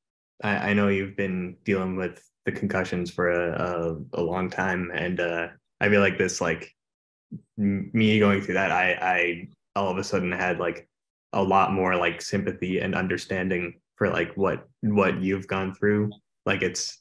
I, 0.43 0.71
I 0.71 0.73
know 0.75 0.89
you've 0.89 1.17
been 1.17 1.57
dealing 1.65 1.97
with 1.97 2.27
the 2.45 2.53
concussions 2.53 3.11
for 3.11 3.31
a, 3.31 3.53
a, 4.15 4.21
a 4.21 4.23
long 4.23 4.51
time 4.51 4.91
and 4.95 5.21
uh 5.21 5.49
I 5.81 5.89
feel 5.89 6.01
like 6.01 6.19
this 6.19 6.41
like 6.41 6.75
me 7.57 8.19
going 8.19 8.41
through 8.41 8.55
that 8.55 8.73
I 8.73 8.93
I 9.01 9.49
all 9.77 9.91
of 9.91 9.99
a 9.99 10.05
sudden 10.05 10.33
had 10.33 10.59
like 10.59 10.89
a 11.33 11.43
lot 11.43 11.73
more 11.73 11.97
like 11.97 12.21
sympathy 12.21 12.81
and 12.81 12.95
understanding 12.95 13.75
for 13.97 14.09
like 14.11 14.37
what 14.37 14.69
what 14.83 15.21
you've 15.21 15.47
gone 15.47 15.75
through. 15.75 16.11
Like 16.47 16.63
it's 16.63 16.99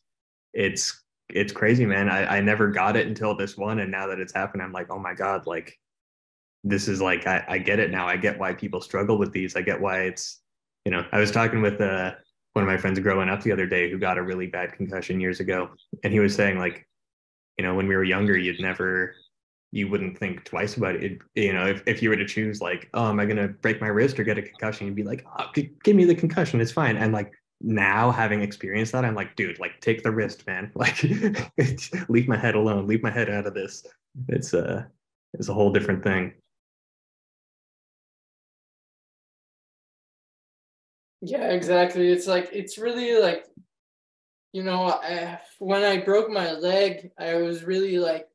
it's 0.54 1.04
it's 1.30 1.54
crazy, 1.54 1.86
man. 1.86 2.10
I, 2.10 2.38
I 2.38 2.42
never 2.42 2.70
got 2.70 2.96
it 2.96 3.08
until 3.08 3.36
this 3.36 3.56
one 3.58 3.80
and 3.80 3.92
now 3.92 4.08
that 4.08 4.20
it's 4.20 4.34
happened, 4.34 4.64
I'm 4.64 4.72
like, 4.72 4.92
oh 4.92 5.00
my 5.00 5.14
God, 5.14 5.48
like 5.48 5.78
this 6.64 6.88
is 6.88 7.02
like 7.02 7.26
I, 7.28 7.44
I 7.48 7.58
get 7.58 7.80
it 7.80 7.92
now. 7.92 8.08
I 8.08 8.18
get 8.18 8.40
why 8.40 8.54
people 8.54 8.82
struggle 8.82 9.18
with 9.18 9.32
these. 9.32 9.56
I 9.56 9.62
get 9.62 9.80
why 9.80 10.02
it's 10.02 10.42
you 10.86 10.92
know, 10.92 11.06
I 11.12 11.20
was 11.20 11.32
talking 11.32 11.62
with 11.62 11.82
uh 11.82 12.14
one 12.54 12.64
of 12.64 12.68
my 12.68 12.78
friends 12.78 13.00
growing 13.00 13.30
up 13.30 13.42
the 13.42 13.52
other 13.52 13.68
day 13.68 13.90
who 13.90 13.98
got 13.98 14.18
a 14.18 14.24
really 14.24 14.48
bad 14.48 14.74
concussion 14.74 15.20
years 15.20 15.40
ago. 15.40 15.70
And 16.04 16.12
he 16.12 16.20
was 16.20 16.34
saying, 16.34 16.58
like, 16.58 16.88
you 17.58 17.64
know, 17.64 17.76
when 17.76 17.88
we 17.88 17.96
were 17.96 18.04
younger, 18.04 18.38
you'd 18.38 18.60
never 18.60 19.16
you 19.72 19.88
wouldn't 19.88 20.18
think 20.18 20.44
twice 20.46 20.78
about 20.78 20.96
it. 20.96 21.20
You 21.36 21.54
know, 21.54 21.68
if, 21.68 21.84
if 21.86 22.02
you 22.02 22.10
were 22.10 22.16
to 22.16 22.26
choose 22.26 22.62
like, 22.62 22.90
oh, 22.94 23.10
am 23.10 23.20
I 23.20 23.26
gonna 23.26 23.48
break 23.48 23.80
my 23.82 23.88
wrist 23.88 24.20
or 24.20 24.24
get 24.24 24.38
a 24.38 24.42
concussion? 24.42 24.88
You'd 24.88 24.96
be 24.96 25.04
like, 25.04 25.26
oh, 25.38 25.52
give 25.84 25.96
me 25.96 26.06
the 26.06 26.16
concussion, 26.16 26.62
it's 26.62 26.72
fine. 26.72 26.98
And 26.98 27.14
like 27.14 27.32
now 27.62 28.12
having 28.12 28.42
experienced 28.42 28.94
that, 28.94 29.06
I'm 29.06 29.16
like, 29.16 29.36
dude, 29.36 29.60
like 29.60 29.80
take 29.82 30.04
the 30.04 30.12
wrist, 30.12 30.46
man. 30.48 30.72
Like 30.76 31.04
leave 32.10 32.28
my 32.28 32.38
head 32.38 32.56
alone, 32.56 32.88
leave 32.88 33.04
my 33.04 33.12
head 33.12 33.30
out 33.30 33.46
of 33.46 33.54
this. 33.54 33.86
It's 34.28 34.54
uh 34.54 34.86
it's 35.34 35.50
a 35.50 35.54
whole 35.54 35.72
different 35.72 36.04
thing. 36.04 36.34
Yeah, 41.22 41.52
exactly. 41.52 42.10
It's 42.12 42.28
like 42.28 42.50
it's 42.54 42.78
really 42.78 43.20
like, 43.20 43.46
you 44.54 44.64
know, 44.64 44.84
I, 44.86 45.40
when 45.60 45.84
I 45.84 45.98
broke 45.98 46.30
my 46.30 46.54
leg, 46.54 47.12
I 47.20 47.36
was 47.36 47.64
really 47.64 48.00
like 48.00 48.28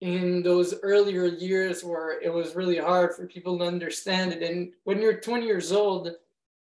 in 0.00 0.42
those 0.42 0.74
earlier 0.82 1.26
years 1.26 1.84
where 1.84 2.20
it 2.20 2.32
was 2.32 2.56
really 2.56 2.78
hard 2.78 3.14
for 3.14 3.26
people 3.26 3.58
to 3.58 3.64
understand 3.64 4.32
it. 4.32 4.42
And 4.42 4.72
when 4.84 5.00
you're 5.00 5.20
20 5.20 5.44
years 5.44 5.72
old, 5.72 6.10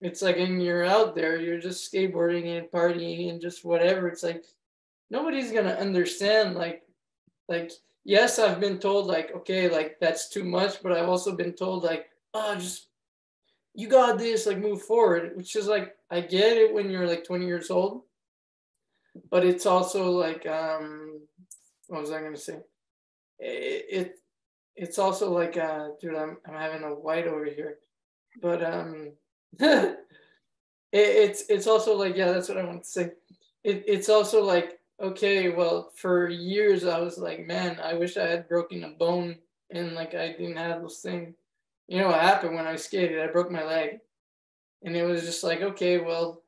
it's 0.01 0.23
like, 0.23 0.37
and 0.37 0.63
you're 0.63 0.85
out 0.85 1.15
there, 1.15 1.41
you're 1.41 1.59
just 1.59 1.93
skateboarding 1.93 2.57
and 2.57 2.71
partying 2.71 3.31
and 3.31 3.41
just 3.41 3.65
whatever. 3.65 4.09
It's 4.09 4.23
like 4.23 4.45
nobody's 5.11 5.51
gonna 5.53 5.71
understand. 5.71 6.55
Like, 6.55 6.83
like 7.49 7.73
yes, 8.05 8.39
I've 8.39 8.61
been 8.61 8.79
told 8.79 9.07
like, 9.07 9.33
okay, 9.35 9.69
like 9.69 9.99
that's 10.01 10.29
too 10.29 10.45
much, 10.45 10.83
but 10.83 10.93
I've 10.93 11.09
also 11.09 11.35
been 11.35 11.55
told 11.55 11.83
like, 11.83 12.07
oh, 12.35 12.55
just 12.55 12.89
you 13.75 13.89
got 13.89 14.19
this, 14.19 14.47
like 14.47 14.59
move 14.59 14.83
forward, 14.83 15.37
which 15.37 15.57
is 15.57 15.67
like 15.67 15.97
I 16.11 16.21
get 16.21 16.57
it 16.57 16.73
when 16.73 16.91
you're 16.91 17.09
like 17.09 17.25
20 17.25 17.45
years 17.45 17.71
old, 17.71 18.03
but 19.31 19.45
it's 19.45 19.67
also 19.67 20.11
like 20.11 20.47
um 20.47 21.21
what 21.89 22.01
was 22.01 22.13
I 22.13 22.23
gonna 22.23 22.37
say? 22.37 22.61
It, 23.39 23.85
it 23.91 24.19
it's 24.77 24.99
also 24.99 25.31
like 25.33 25.57
uh 25.57 25.89
dude, 26.01 26.15
I'm 26.15 26.39
I'm 26.47 26.55
having 26.55 26.83
a 26.85 26.95
white 26.95 27.27
over 27.27 27.45
here. 27.45 27.79
But 28.41 28.65
um 28.65 29.13
it, 29.59 29.97
it's 30.93 31.45
it's 31.49 31.67
also 31.67 31.95
like 31.97 32.17
yeah, 32.17 32.33
that's 32.33 32.49
what 32.49 32.59
I 32.59 32.65
want 32.65 32.85
to 32.85 32.89
say. 32.89 33.13
It 33.65 33.85
it's 33.87 34.09
also 34.09 34.43
like 34.45 34.81
okay, 35.01 35.51
well, 35.51 35.93
for 35.97 36.29
years 36.29 36.87
I 36.87 37.01
was 37.01 37.19
like, 37.19 37.47
man, 37.47 37.79
I 37.83 37.95
wish 37.95 38.17
I 38.17 38.27
had 38.27 38.49
broken 38.49 38.85
a 38.85 38.91
bone 38.91 39.37
and 39.71 39.95
like 39.95 40.15
I 40.15 40.33
didn't 40.33 40.57
have 40.57 40.83
this 40.83 41.01
thing 41.01 41.35
you 41.89 42.01
know 42.01 42.09
what 42.09 42.21
happened 42.21 42.55
when 42.55 42.67
I 42.67 42.77
skated? 42.77 43.21
I 43.21 43.29
broke 43.29 43.51
my 43.51 43.65
leg, 43.65 44.01
and 44.83 44.97
it 44.97 45.05
was 45.05 45.23
just 45.23 45.45
like, 45.45 45.63
okay, 45.63 45.99
well, 45.99 46.43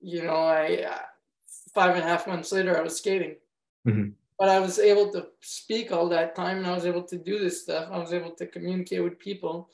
you 0.00 0.22
know, 0.22 0.36
I 0.36 0.84
uh, 0.90 1.02
five 1.74 1.94
and 1.96 2.04
a 2.04 2.08
half 2.08 2.26
months 2.26 2.52
later 2.52 2.76
I 2.76 2.82
was 2.82 2.96
skating, 2.96 3.36
Mhm. 3.86 4.14
But 4.40 4.50
I 4.50 4.60
was 4.60 4.80
able 4.80 5.12
to 5.12 5.30
speak 5.42 5.92
all 5.92 6.08
that 6.10 6.36
time, 6.36 6.58
and 6.58 6.68
I 6.68 6.74
was 6.74 6.86
able 6.86 7.04
to 7.04 7.18
do 7.18 7.38
this 7.40 7.64
stuff. 7.64 7.90
I 7.92 7.98
was 7.98 8.14
able 8.14 8.32
to 8.36 8.48
communicate 8.48 9.04
with 9.04 9.20
people, 9.20 9.70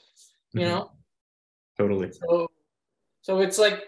you 0.55 0.65
Mhm. 0.65 0.67
know. 0.67 0.93
Totally. 1.79 2.11
So, 2.11 2.51
so 3.23 3.41
it's 3.41 3.59
like, 3.59 3.85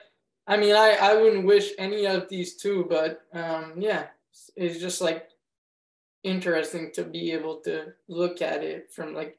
I 0.46 0.56
mean, 0.56 0.74
I 0.76 0.92
I 1.00 1.14
wouldn't 1.14 1.46
wish 1.46 1.72
any 1.78 2.06
of 2.06 2.28
these 2.28 2.56
two, 2.56 2.86
but 2.88 3.26
um, 3.32 3.80
yeah, 3.80 4.08
it's 4.56 4.80
just 4.80 5.00
like 5.00 5.30
interesting 6.22 6.92
to 6.92 7.04
be 7.04 7.32
able 7.32 7.60
to 7.62 7.94
look 8.08 8.42
at 8.42 8.64
it 8.64 8.92
from 8.92 9.14
like 9.14 9.38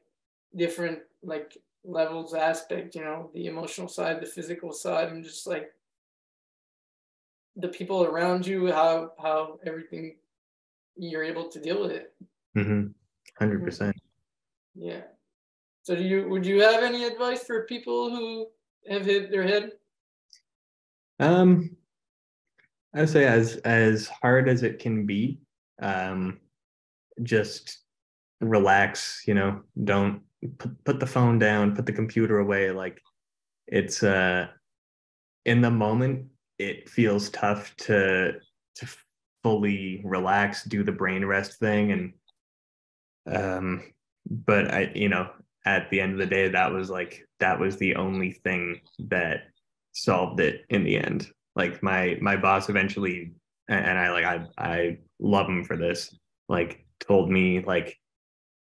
different 0.56 1.00
like 1.22 1.56
levels 1.84 2.34
aspect 2.34 2.94
you 2.94 3.02
know 3.02 3.30
the 3.34 3.46
emotional 3.46 3.88
side 3.88 4.20
the 4.20 4.26
physical 4.26 4.72
side 4.72 5.08
and 5.10 5.24
just 5.24 5.46
like 5.46 5.72
the 7.56 7.68
people 7.68 8.04
around 8.04 8.46
you 8.46 8.70
how 8.72 9.12
how 9.20 9.58
everything 9.64 10.16
you're 10.96 11.24
able 11.24 11.48
to 11.48 11.60
deal 11.60 11.80
with 11.80 11.92
it 11.92 12.14
hmm 12.54 12.86
100%. 13.40 13.92
yeah 14.74 15.00
so 15.82 15.94
do 15.94 16.02
you 16.02 16.28
would 16.28 16.44
you 16.44 16.60
have 16.60 16.82
any 16.82 17.04
advice 17.04 17.44
for 17.44 17.64
people 17.64 18.10
who 18.10 18.46
have 18.88 19.04
hit 19.04 19.30
their 19.30 19.42
head 19.44 19.72
Um, 21.20 21.76
I 22.94 23.00
would 23.00 23.10
say 23.10 23.24
as 23.26 23.56
as 23.58 24.08
hard 24.08 24.48
as 24.48 24.62
it 24.62 24.78
can 24.78 25.06
be, 25.06 25.38
um, 25.82 26.40
just 27.22 27.78
relax. 28.40 29.22
You 29.26 29.34
know, 29.34 29.60
don't 29.84 30.22
put, 30.58 30.84
put 30.84 31.00
the 31.00 31.06
phone 31.06 31.38
down, 31.38 31.76
put 31.76 31.84
the 31.86 31.92
computer 31.92 32.38
away. 32.38 32.70
Like 32.70 32.98
it's 33.68 34.02
uh, 34.02 34.48
in 35.44 35.60
the 35.60 35.70
moment, 35.70 36.26
it 36.58 36.88
feels 36.88 37.28
tough 37.30 37.76
to 37.86 38.32
to 38.76 38.86
fully 39.42 40.02
relax, 40.04 40.64
do 40.64 40.82
the 40.82 40.92
brain 40.92 41.24
rest 41.24 41.58
thing, 41.58 41.92
and 41.92 42.12
um, 43.26 43.92
but 44.30 44.72
I, 44.72 44.92
you 44.94 45.08
know, 45.08 45.30
at 45.64 45.90
the 45.90 46.00
end 46.00 46.12
of 46.12 46.18
the 46.18 46.26
day, 46.26 46.48
that 46.48 46.72
was 46.72 46.90
like 46.90 47.26
that 47.40 47.58
was 47.58 47.76
the 47.76 47.96
only 47.96 48.32
thing 48.32 48.80
that 48.98 49.44
solved 49.92 50.40
it 50.40 50.64
in 50.70 50.84
the 50.84 50.96
end. 50.96 51.28
Like 51.56 51.82
my 51.82 52.18
my 52.20 52.36
boss 52.36 52.68
eventually, 52.68 53.32
and 53.68 53.98
I 53.98 54.10
like 54.10 54.24
I 54.24 54.46
I 54.58 54.98
love 55.18 55.46
him 55.46 55.64
for 55.64 55.76
this. 55.76 56.14
Like 56.48 56.84
told 57.00 57.30
me 57.30 57.60
like 57.60 57.96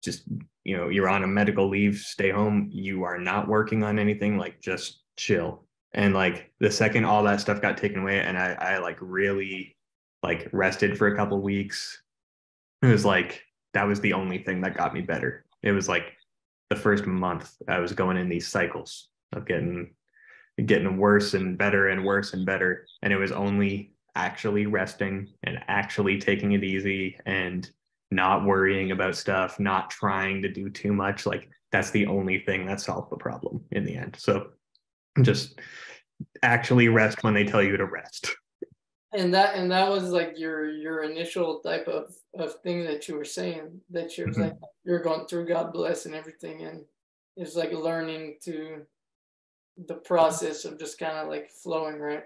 just 0.04 0.24
you 0.64 0.78
know 0.78 0.90
you're 0.90 1.10
on 1.10 1.24
a 1.24 1.28
medical 1.28 1.68
leave, 1.68 1.98
stay 1.98 2.30
home. 2.30 2.70
You 2.72 3.04
are 3.04 3.18
not 3.18 3.48
working 3.48 3.84
on 3.84 4.00
anything. 4.00 4.38
Like 4.38 4.62
just 4.62 5.02
chill. 5.18 5.66
And 5.94 6.14
like 6.14 6.52
the 6.60 6.72
second 6.72 7.06
all 7.06 7.24
that 7.24 7.42
stuff 7.42 7.62
got 7.62 7.78
taken 7.78 8.02
away, 8.02 8.20
and 8.20 8.38
I 8.38 8.54
I 8.54 8.78
like 8.80 8.98
really 9.02 9.75
like 10.26 10.50
rested 10.52 10.98
for 10.98 11.08
a 11.08 11.16
couple 11.16 11.40
weeks. 11.40 12.02
It 12.82 12.88
was 12.88 13.06
like 13.06 13.44
that 13.76 13.84
was 13.84 14.02
the 14.02 14.14
only 14.14 14.40
thing 14.40 14.60
that 14.62 14.76
got 14.76 14.92
me 14.92 15.02
better. 15.02 15.46
It 15.62 15.72
was 15.72 15.88
like 15.88 16.14
the 16.72 16.76
first 16.76 17.06
month 17.06 17.54
I 17.68 17.78
was 17.78 17.94
going 17.94 18.18
in 18.18 18.28
these 18.28 18.48
cycles 18.48 19.10
of 19.34 19.46
getting 19.46 19.94
getting 20.66 20.98
worse 20.98 21.36
and 21.36 21.58
better 21.60 21.90
and 21.90 22.04
worse 22.04 22.34
and 22.34 22.44
better. 22.44 22.88
And 23.04 23.14
it 23.14 23.18
was 23.18 23.32
only 23.32 23.92
actually 24.16 24.66
resting 24.66 25.30
and 25.44 25.60
actually 25.68 26.18
taking 26.18 26.54
it 26.54 26.64
easy 26.64 27.20
and 27.28 27.70
not 28.10 28.46
worrying 28.46 28.92
about 28.92 29.16
stuff, 29.16 29.60
not 29.60 29.92
trying 29.92 30.42
to 30.42 30.50
do 30.50 30.72
too 30.72 30.92
much. 30.92 31.28
Like 31.28 31.50
that's 31.72 31.92
the 31.92 32.08
only 32.08 32.40
thing 32.40 32.66
that 32.66 32.82
solved 32.82 33.12
the 33.12 33.18
problem 33.18 33.64
in 33.72 33.86
the 33.86 33.96
end. 33.96 34.16
So 34.18 34.52
just 35.22 35.60
actually 36.42 36.88
rest 36.88 37.24
when 37.24 37.36
they 37.36 37.44
tell 37.44 37.62
you 37.62 37.78
to 37.78 37.86
rest. 37.86 38.36
And 39.16 39.34
that 39.34 39.56
and 39.56 39.72
that 39.72 39.90
was 39.90 40.10
like 40.12 40.34
your 40.38 40.70
your 40.70 41.04
initial 41.04 41.60
type 41.60 41.88
of 41.88 42.16
of 42.36 42.56
thing 42.62 42.84
that 42.86 43.08
you 43.08 43.16
were 43.16 43.26
saying 43.26 43.82
that 43.90 44.18
you're 44.18 44.28
Mhm. 44.28 44.38
like 44.38 44.54
you're 44.84 45.02
going 45.02 45.26
through 45.28 45.48
god 45.48 45.72
bless 45.74 46.06
and 46.06 46.16
everything 46.16 46.64
and 46.64 46.84
it's 47.38 47.56
like 47.56 47.72
learning 47.72 48.38
to 48.44 48.86
the 49.88 49.96
process 49.96 50.66
of 50.66 50.80
just 50.80 50.98
kind 51.00 51.18
of 51.18 51.28
like 51.28 51.50
flowing 51.50 52.00
right 52.00 52.24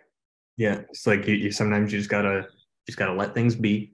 Yeah. 0.57 0.81
It's 0.89 1.07
like 1.07 1.25
you, 1.27 1.35
you 1.35 1.51
sometimes 1.51 1.91
you 1.91 1.99
just 1.99 2.09
gotta 2.09 2.47
just 2.85 2.97
gotta 2.97 3.13
let 3.13 3.33
things 3.33 3.55
be. 3.55 3.93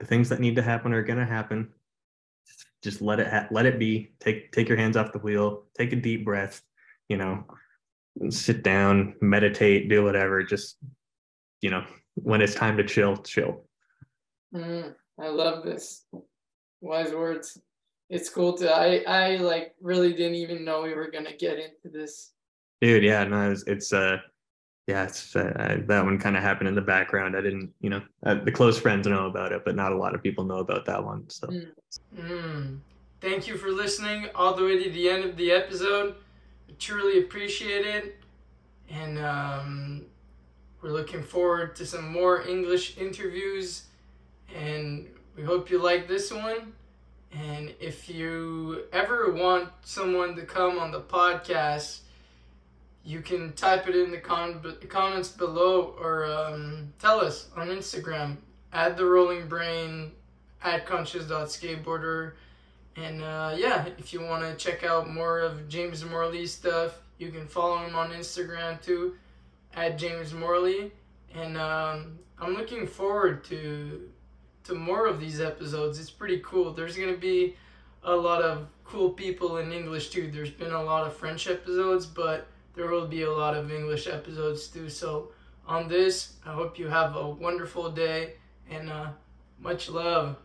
The 0.00 0.06
things 0.06 0.28
that 0.28 0.40
need 0.40 0.56
to 0.56 0.62
happen 0.62 0.92
are 0.92 1.02
gonna 1.04 1.24
happen. 1.24 1.72
Just, 2.46 2.66
just 2.82 3.00
let 3.00 3.20
it 3.20 3.28
ha- 3.28 3.46
let 3.50 3.64
it 3.66 3.78
be. 3.78 4.12
Take 4.20 4.50
take 4.52 4.68
your 4.68 4.76
hands 4.76 4.96
off 4.96 5.12
the 5.12 5.18
wheel. 5.20 5.66
Take 5.78 5.92
a 5.92 5.96
deep 5.96 6.24
breath. 6.24 6.62
You 7.08 7.16
know, 7.18 7.44
sit 8.30 8.62
down, 8.64 9.14
meditate, 9.20 9.88
do 9.88 10.02
whatever. 10.02 10.42
Just 10.42 10.78
you 11.62 11.70
know, 11.70 11.84
when 12.14 12.40
it's 12.40 12.54
time 12.54 12.76
to 12.76 12.84
chill, 12.84 13.16
chill. 13.18 13.64
Mm, 14.54 14.94
I 15.20 15.28
love 15.28 15.64
this. 15.64 16.06
Wise 16.80 17.12
words. 17.12 17.58
It's 18.10 18.28
cool 18.28 18.56
to 18.58 18.70
I 18.70 19.02
I 19.06 19.36
like 19.36 19.74
really 19.80 20.12
didn't 20.12 20.36
even 20.36 20.64
know 20.64 20.82
we 20.82 20.94
were 20.94 21.10
gonna 21.10 21.36
get 21.36 21.58
into 21.58 21.88
this. 21.92 22.32
Dude, 22.80 23.02
yeah, 23.02 23.24
no, 23.24 23.50
it's, 23.50 23.64
it's 23.66 23.92
uh 23.92 24.18
yeah, 24.86 25.04
it's, 25.04 25.34
uh, 25.34 25.80
that 25.86 26.04
one 26.04 26.18
kind 26.18 26.36
of 26.36 26.42
happened 26.42 26.68
in 26.68 26.74
the 26.74 26.82
background. 26.82 27.34
I 27.34 27.40
didn't, 27.40 27.72
you 27.80 27.88
know, 27.88 28.02
uh, 28.26 28.34
the 28.34 28.52
close 28.52 28.78
friends 28.78 29.06
know 29.06 29.26
about 29.26 29.52
it, 29.52 29.64
but 29.64 29.74
not 29.74 29.92
a 29.92 29.96
lot 29.96 30.14
of 30.14 30.22
people 30.22 30.44
know 30.44 30.58
about 30.58 30.84
that 30.84 31.02
one. 31.02 31.28
So, 31.30 31.48
mm. 32.14 32.78
thank 33.22 33.46
you 33.46 33.56
for 33.56 33.70
listening 33.70 34.26
all 34.34 34.54
the 34.54 34.62
way 34.62 34.84
to 34.84 34.90
the 34.90 35.08
end 35.08 35.24
of 35.24 35.36
the 35.38 35.52
episode. 35.52 36.16
I 36.68 36.72
truly 36.78 37.20
appreciate 37.20 37.86
it, 37.86 38.16
and 38.90 39.18
um, 39.18 40.04
we're 40.84 40.90
looking 40.90 41.22
forward 41.22 41.74
to 41.76 41.86
some 41.86 42.12
more 42.12 42.46
English 42.46 42.98
interviews. 42.98 43.84
And 44.54 45.08
we 45.34 45.42
hope 45.42 45.70
you 45.70 45.82
like 45.82 46.06
this 46.06 46.30
one. 46.30 46.74
And 47.32 47.72
if 47.80 48.10
you 48.10 48.84
ever 48.92 49.32
want 49.32 49.70
someone 49.82 50.36
to 50.36 50.42
come 50.42 50.78
on 50.78 50.90
the 50.90 51.00
podcast 51.00 52.00
you 53.06 53.20
can 53.20 53.52
type 53.52 53.86
it 53.86 53.94
in 53.94 54.10
the 54.10 54.16
con- 54.18 54.62
comments 54.88 55.28
below 55.28 55.94
or 56.00 56.24
um, 56.24 56.90
tell 56.98 57.20
us 57.20 57.48
on 57.54 57.68
Instagram 57.68 58.38
at 58.72 58.96
the 58.96 59.04
Rolling 59.04 59.46
Brain 59.46 60.10
at 60.62 60.86
conscious.skateboarder. 60.86 62.32
And 62.96 63.22
uh, 63.22 63.54
yeah, 63.58 63.88
if 63.98 64.14
you 64.14 64.22
want 64.22 64.42
to 64.42 64.54
check 64.56 64.84
out 64.84 65.10
more 65.10 65.40
of 65.40 65.68
James 65.68 66.02
Morley's 66.02 66.54
stuff, 66.54 66.98
you 67.18 67.30
can 67.30 67.46
follow 67.46 67.76
him 67.84 67.94
on 67.94 68.10
Instagram 68.10 68.82
too 68.82 69.16
at 69.76 69.98
James 69.98 70.32
Morley. 70.32 70.92
And 71.34 71.56
um, 71.56 72.18
I'm 72.38 72.54
looking 72.54 72.86
forward 72.86 73.44
to 73.44 74.10
to 74.64 74.74
more 74.74 75.06
of 75.06 75.20
these 75.20 75.40
episodes. 75.40 76.00
It's 76.00 76.10
pretty 76.10 76.40
cool. 76.42 76.72
There's 76.72 76.96
gonna 76.96 77.16
be 77.16 77.54
a 78.02 78.14
lot 78.14 78.42
of 78.42 78.66
cool 78.84 79.10
people 79.10 79.58
in 79.58 79.72
English 79.72 80.10
too. 80.10 80.30
There's 80.30 80.50
been 80.50 80.72
a 80.72 80.82
lot 80.82 81.06
of 81.06 81.16
French 81.16 81.48
episodes, 81.48 82.06
but 82.06 82.46
there 82.74 82.88
will 82.88 83.06
be 83.06 83.22
a 83.22 83.30
lot 83.30 83.56
of 83.56 83.70
English 83.70 84.06
episodes 84.06 84.68
too. 84.68 84.88
So, 84.88 85.32
on 85.66 85.88
this, 85.88 86.34
I 86.44 86.52
hope 86.52 86.78
you 86.78 86.88
have 86.88 87.16
a 87.16 87.28
wonderful 87.28 87.90
day 87.90 88.34
and 88.70 88.90
uh, 88.90 89.08
much 89.58 89.88
love. 89.88 90.36